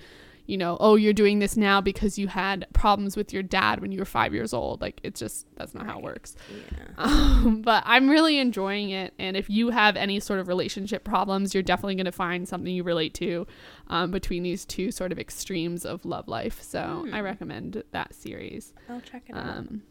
you 0.50 0.58
know, 0.58 0.76
oh, 0.80 0.96
you're 0.96 1.12
doing 1.12 1.38
this 1.38 1.56
now 1.56 1.80
because 1.80 2.18
you 2.18 2.26
had 2.26 2.66
problems 2.72 3.16
with 3.16 3.32
your 3.32 3.42
dad 3.42 3.80
when 3.80 3.92
you 3.92 4.00
were 4.00 4.04
five 4.04 4.34
years 4.34 4.52
old. 4.52 4.80
Like, 4.80 5.00
it's 5.04 5.20
just, 5.20 5.46
that's 5.56 5.74
not 5.74 5.86
how 5.86 5.98
it 5.98 6.02
works. 6.04 6.34
Yeah. 6.50 6.86
Um, 7.40 7.62
but 7.62 7.82
I'm 7.86 8.10
really 8.10 8.38
enjoying 8.38 8.90
it. 8.90 9.14
And 9.18 9.36
if 9.36 9.48
you 9.48 9.70
have 9.70 9.96
any 9.96 10.20
sort 10.20 10.40
of 10.40 10.48
relationship 10.48 11.04
problems, 11.04 11.54
you're 11.54 11.62
definitely 11.62 11.94
going 11.94 12.04
to 12.06 12.12
find 12.12 12.46
something 12.46 12.74
you 12.74 12.82
relate 12.82 13.14
to 13.14 13.46
um, 13.88 14.10
between 14.10 14.42
these 14.42 14.64
two 14.66 14.90
sort 14.90 15.12
of 15.12 15.18
extremes 15.18 15.86
of 15.86 16.04
love 16.04 16.28
life. 16.28 16.60
So 16.62 17.06
I 17.12 17.20
recommend 17.20 17.82
that 17.92 18.14
series. 18.14 18.74
I'll 18.88 19.00
check 19.00 19.22
it 19.28 19.36
out. 19.36 19.56
Um, 19.58 19.82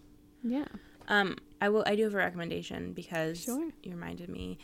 yeah. 0.43 0.65
Um, 1.07 1.37
I 1.61 1.69
will. 1.69 1.83
I 1.87 1.95
do 1.95 2.03
have 2.03 2.13
a 2.13 2.17
recommendation 2.17 2.93
because 2.93 3.39
Sure. 3.41 3.69
you 3.81 3.91
reminded 3.91 4.29
me 4.29 4.57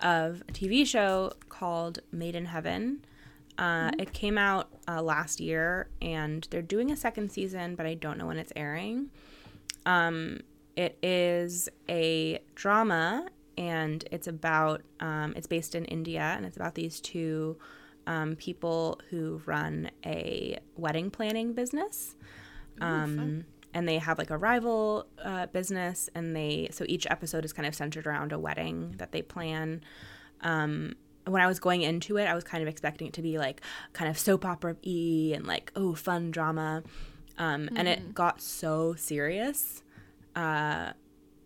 of 0.00 0.42
a 0.48 0.52
TV 0.52 0.86
show 0.86 1.32
called 1.48 1.98
Made 2.12 2.36
in 2.36 2.44
Heaven. 2.46 3.04
Uh, 3.58 3.90
It 3.98 4.12
came 4.12 4.38
out 4.38 4.68
uh, 4.86 5.02
last 5.02 5.40
year, 5.40 5.88
and 6.00 6.46
they're 6.50 6.62
doing 6.62 6.90
a 6.92 6.96
second 6.96 7.30
season, 7.32 7.74
but 7.74 7.86
I 7.86 7.94
don't 7.94 8.18
know 8.18 8.26
when 8.26 8.38
it's 8.38 8.52
airing. 8.54 9.10
Um, 9.84 10.40
it 10.76 10.96
is 11.02 11.68
a 11.88 12.38
drama, 12.54 13.28
and 13.56 14.04
it's 14.12 14.28
about. 14.28 14.82
Um, 15.00 15.32
it's 15.36 15.46
based 15.48 15.74
in 15.74 15.84
India, 15.86 16.34
and 16.36 16.46
it's 16.46 16.56
about 16.56 16.74
these 16.76 17.00
two 17.00 17.56
um, 18.06 18.36
people 18.36 19.00
who 19.10 19.42
run 19.44 19.90
a 20.06 20.58
wedding 20.76 21.10
planning 21.10 21.52
business 21.52 22.16
um, 22.80 23.44
and 23.74 23.86
they 23.88 23.98
have 23.98 24.18
like 24.18 24.30
a 24.30 24.38
rival 24.38 25.06
uh, 25.22 25.46
business 25.46 26.08
and 26.14 26.34
they 26.34 26.68
so 26.70 26.84
each 26.88 27.06
episode 27.10 27.44
is 27.44 27.52
kind 27.52 27.66
of 27.66 27.74
centered 27.74 28.06
around 28.06 28.32
a 28.32 28.38
wedding 28.38 28.94
that 28.96 29.12
they 29.12 29.20
plan 29.20 29.82
um, 30.40 30.94
when 31.30 31.42
i 31.42 31.46
was 31.46 31.58
going 31.58 31.82
into 31.82 32.16
it 32.16 32.24
i 32.24 32.34
was 32.34 32.44
kind 32.44 32.62
of 32.62 32.68
expecting 32.68 33.06
it 33.06 33.12
to 33.12 33.22
be 33.22 33.38
like 33.38 33.60
kind 33.92 34.10
of 34.10 34.18
soap 34.18 34.44
opera 34.44 34.76
y 34.84 35.32
and 35.34 35.46
like 35.46 35.72
oh 35.76 35.94
fun 35.94 36.30
drama. 36.30 36.82
Um, 37.40 37.68
and 37.76 37.86
it 37.86 38.14
got 38.14 38.40
so 38.40 38.94
serious 38.94 39.84
uh, 40.34 40.92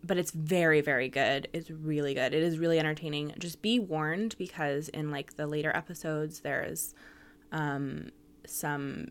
but 0.03 0.17
it's 0.17 0.31
very 0.31 0.81
very 0.81 1.09
good. 1.09 1.47
It's 1.53 1.71
really 1.71 2.13
good. 2.13 2.33
It 2.33 2.43
is 2.43 2.59
really 2.59 2.77
entertaining. 2.77 3.33
Just 3.39 3.61
be 3.61 3.79
warned 3.79 4.35
because 4.37 4.89
in 4.89 5.11
like 5.11 5.35
the 5.35 5.47
later 5.47 5.71
episodes 5.75 6.41
there's 6.41 6.93
um, 7.51 8.11
some 8.45 9.07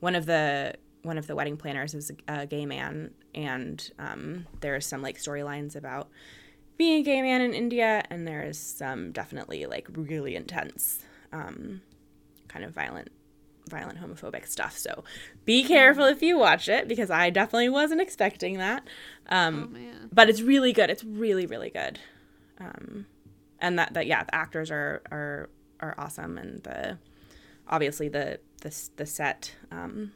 one 0.00 0.14
of 0.14 0.26
the 0.26 0.74
one 1.02 1.18
of 1.18 1.26
the 1.26 1.36
wedding 1.36 1.56
planners 1.56 1.94
is 1.94 2.10
a, 2.28 2.40
a 2.40 2.46
gay 2.46 2.66
man 2.66 3.12
and 3.34 3.90
um, 3.98 4.46
there's 4.60 4.84
some 4.84 5.02
like 5.02 5.18
storylines 5.18 5.76
about 5.76 6.08
being 6.76 7.00
a 7.00 7.02
gay 7.02 7.22
man 7.22 7.40
in 7.40 7.54
india 7.54 8.02
and 8.10 8.26
there's 8.26 8.58
some 8.58 9.12
definitely 9.12 9.66
like 9.66 9.86
really 9.90 10.36
intense 10.36 11.00
um, 11.32 11.82
kind 12.48 12.64
of 12.64 12.72
violent 12.72 13.10
violent 13.68 14.00
homophobic 14.00 14.46
stuff. 14.46 14.78
So 14.78 15.02
be 15.44 15.64
careful 15.64 16.04
if 16.04 16.22
you 16.22 16.38
watch 16.38 16.68
it 16.68 16.86
because 16.86 17.10
i 17.10 17.30
definitely 17.30 17.68
wasn't 17.68 18.00
expecting 18.00 18.58
that. 18.58 18.86
Um, 19.28 19.76
Oh, 19.76 20.08
but 20.12 20.28
it's 20.28 20.40
really 20.40 20.72
good. 20.72 20.88
It's 20.90 21.04
really 21.04 21.46
really 21.46 21.70
good. 21.70 21.98
Um, 22.58 23.06
and 23.58 23.78
that 23.78 23.94
that 23.94 24.06
yeah 24.06 24.22
the 24.24 24.34
actors 24.34 24.70
are 24.70 25.02
are 25.10 25.50
are 25.80 25.94
awesome 25.98 26.38
and 26.38 26.62
the 26.62 26.98
obviously 27.68 28.08
the 28.08 28.38
the, 28.62 28.88
the 28.96 29.06
set 29.06 29.54
um, 29.70 30.12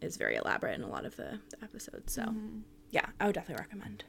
is 0.00 0.16
very 0.16 0.36
elaborate 0.36 0.74
in 0.74 0.82
a 0.82 0.88
lot 0.88 1.04
of 1.04 1.16
the, 1.16 1.38
the 1.50 1.62
episodes. 1.62 2.12
So 2.12 2.34
yeah 2.90 3.06
i 3.20 3.26
would 3.26 3.34
definitely 3.34 3.62
recommend 3.62 4.04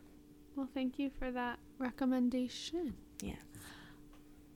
Well, 0.60 0.68
thank 0.74 1.00
you 1.00 1.10
for 1.10 1.32
that 1.32 1.58
recommendation. 1.78 2.96
yeah 3.22 3.36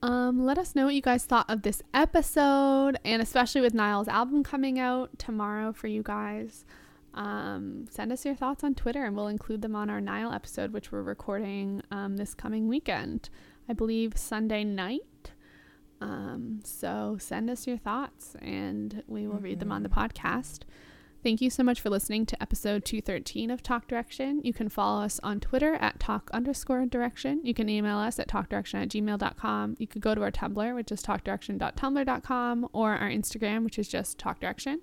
Um, 0.02 0.44
let 0.44 0.58
us 0.58 0.74
know 0.74 0.84
what 0.84 0.94
you 0.94 1.00
guys 1.00 1.24
thought 1.24 1.48
of 1.48 1.62
this 1.62 1.80
episode, 1.94 2.98
and 3.06 3.22
especially 3.22 3.62
with 3.62 3.72
Niall's 3.72 4.06
album 4.06 4.44
coming 4.44 4.78
out 4.78 5.18
tomorrow 5.18 5.72
for 5.72 5.86
you 5.86 6.02
guys. 6.02 6.66
Um, 7.14 7.86
send 7.88 8.12
us 8.12 8.26
your 8.26 8.34
thoughts 8.34 8.62
on 8.62 8.74
Twitter, 8.74 9.02
and 9.02 9.16
we'll 9.16 9.28
include 9.28 9.62
them 9.62 9.74
on 9.74 9.88
our 9.88 10.02
Niall 10.02 10.34
episode, 10.34 10.74
which 10.74 10.92
we're 10.92 11.00
recording 11.00 11.80
um, 11.90 12.18
this 12.18 12.34
coming 12.34 12.68
weekend. 12.68 13.30
I 13.66 13.72
believe 13.72 14.18
Sunday 14.18 14.62
night. 14.62 15.30
Um, 16.02 16.60
so 16.64 17.16
send 17.18 17.48
us 17.48 17.66
your 17.66 17.78
thoughts, 17.78 18.36
and 18.42 19.02
we 19.06 19.26
will 19.26 19.38
read 19.38 19.58
them 19.58 19.72
on 19.72 19.82
the 19.82 19.88
podcast. 19.88 20.64
Thank 21.24 21.40
you 21.40 21.48
so 21.48 21.62
much 21.62 21.80
for 21.80 21.88
listening 21.88 22.26
to 22.26 22.42
episode 22.42 22.84
213 22.84 23.50
of 23.50 23.62
Talk 23.62 23.88
Direction. 23.88 24.42
You 24.44 24.52
can 24.52 24.68
follow 24.68 25.02
us 25.02 25.18
on 25.22 25.40
Twitter 25.40 25.76
at 25.76 25.98
talk 25.98 26.28
underscore 26.34 26.84
direction. 26.84 27.40
You 27.42 27.54
can 27.54 27.66
email 27.70 27.96
us 27.96 28.18
at 28.18 28.28
talkdirection 28.28 28.82
at 28.82 28.88
gmail.com. 28.90 29.76
You 29.78 29.86
could 29.86 30.02
go 30.02 30.14
to 30.14 30.20
our 30.20 30.30
Tumblr, 30.30 30.74
which 30.74 30.92
is 30.92 31.02
talkdirection.tumblr.com, 31.02 32.68
or 32.74 32.92
our 32.92 33.08
Instagram, 33.08 33.64
which 33.64 33.78
is 33.78 33.88
just 33.88 34.18
talkdirection. 34.18 34.80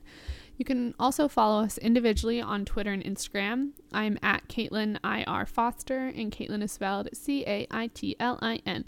You 0.57 0.65
can 0.65 0.95
also 0.99 1.27
follow 1.27 1.63
us 1.63 1.77
individually 1.77 2.41
on 2.41 2.65
Twitter 2.65 2.91
and 2.91 3.03
Instagram. 3.03 3.73
I'm 3.93 4.17
at 4.23 4.47
Caitlin 4.47 4.97
IR 5.03 5.45
Foster, 5.45 6.07
and 6.07 6.31
Caitlin 6.31 6.63
is 6.63 6.71
spelled 6.71 7.09
C 7.13 7.43
A 7.45 7.67
I 7.69 7.85
T 7.93 8.15
L 8.19 8.39
I 8.41 8.63
N. 8.65 8.85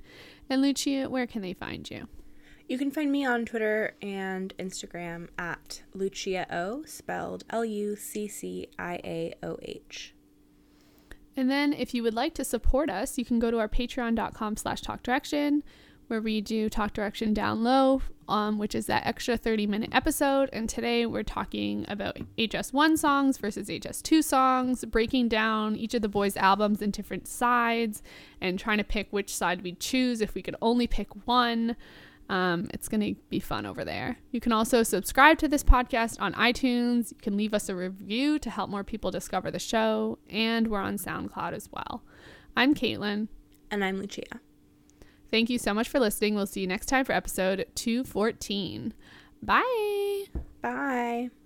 And 0.50 0.60
Lucia, 0.64 1.08
where 1.08 1.28
can 1.28 1.44
they 1.44 1.54
find 1.54 1.88
you? 1.92 2.08
You 2.68 2.78
can 2.78 2.92
find 2.92 3.12
me 3.12 3.26
on 3.26 3.46
Twitter 3.46 3.96
and 4.02 4.54
Instagram 4.58 5.28
at 5.38 5.84
Lucia 5.94 6.48
O, 6.50 6.84
spelled 6.86 7.44
L 7.50 7.66
U 7.66 7.96
C 7.96 8.28
C 8.28 8.70
I 8.80 8.96
A 9.04 9.34
O 9.44 9.58
H. 9.62 10.16
And 11.36 11.50
then 11.50 11.74
if 11.74 11.94
you 11.94 12.04
would 12.04 12.14
like 12.14 12.34
to 12.36 12.46
support 12.46 12.90
us, 12.90 13.18
you 13.18 13.26
can 13.26 13.40
go 13.40 13.52
to 13.52 13.60
our 13.60 13.68
patreon.com 13.68 14.56
slash 14.58 14.82
talk 14.82 15.04
direction 15.04 15.64
where 16.08 16.22
we 16.22 16.42
do 16.42 16.70
talk 16.70 16.94
direction 16.94 17.34
down 17.34 17.64
low, 17.64 18.02
um, 18.28 18.60
which 18.60 18.76
is 18.76 18.86
that 18.86 19.06
extra 19.06 19.38
30 19.38 19.68
minute 19.68 19.90
episode. 19.94 20.50
And 20.54 20.70
today 20.70 21.06
we're 21.06 21.24
talking 21.24 21.86
about 21.88 22.18
HS1 22.38 22.98
songs 22.98 23.38
versus 23.38 23.68
HS2 23.68 24.24
songs, 24.24 24.86
breaking 24.86 25.30
down 25.30 25.76
each 25.76 25.94
of 25.94 26.02
the 26.02 26.10
boys' 26.10 26.38
albums 26.38 26.82
in 26.82 26.92
different 26.92 27.28
sides 27.28 28.04
and 28.42 28.60
trying 28.60 28.78
to 28.78 28.84
pick 28.84 29.08
which 29.12 29.34
side 29.34 29.62
we'd 29.64 29.80
choose 29.80 30.22
if 30.22 30.36
we 30.36 30.42
could 30.42 30.56
only 30.62 30.88
pick 30.88 31.10
one. 31.26 31.76
Um, 32.30 32.68
it's 32.74 32.88
going 32.88 33.02
to 33.02 33.22
be 33.30 33.40
fun 33.40 33.66
over 33.66 33.84
there. 33.84 34.18
You 34.32 34.40
can 34.40 34.52
also 34.52 34.82
subscribe 34.84 35.38
to 35.40 35.48
this 35.48 35.64
podcast 35.64 36.22
on 36.22 36.34
iTunes. 36.34 37.12
You 37.12 37.18
can 37.22 37.38
leave 37.38 37.54
us 37.54 37.70
a 37.70 37.76
review 37.76 38.40
to 38.40 38.50
help 38.50 38.70
more 38.70 38.84
people 38.84 39.12
discover 39.12 39.52
the 39.52 39.60
show. 39.60 40.18
And 40.30 40.68
we're 40.68 40.80
on 40.80 40.98
SoundCloud 40.98 41.54
as 41.54 41.70
well. 41.72 42.04
I'm 42.56 42.74
Caitlin. 42.74 43.28
And 43.70 43.84
I'm 43.84 43.98
Lucia. 43.98 44.40
Thank 45.32 45.50
you 45.50 45.58
so 45.58 45.74
much 45.74 45.90
for 45.90 46.00
listening. 46.00 46.36
We'll 46.36 46.46
see 46.46 46.62
you 46.62 46.68
next 46.68 46.86
time 46.86 47.06
for 47.06 47.12
episode 47.12 47.66
214. 47.76 48.94
Bye. 49.42 50.26
Bye. 50.62 51.43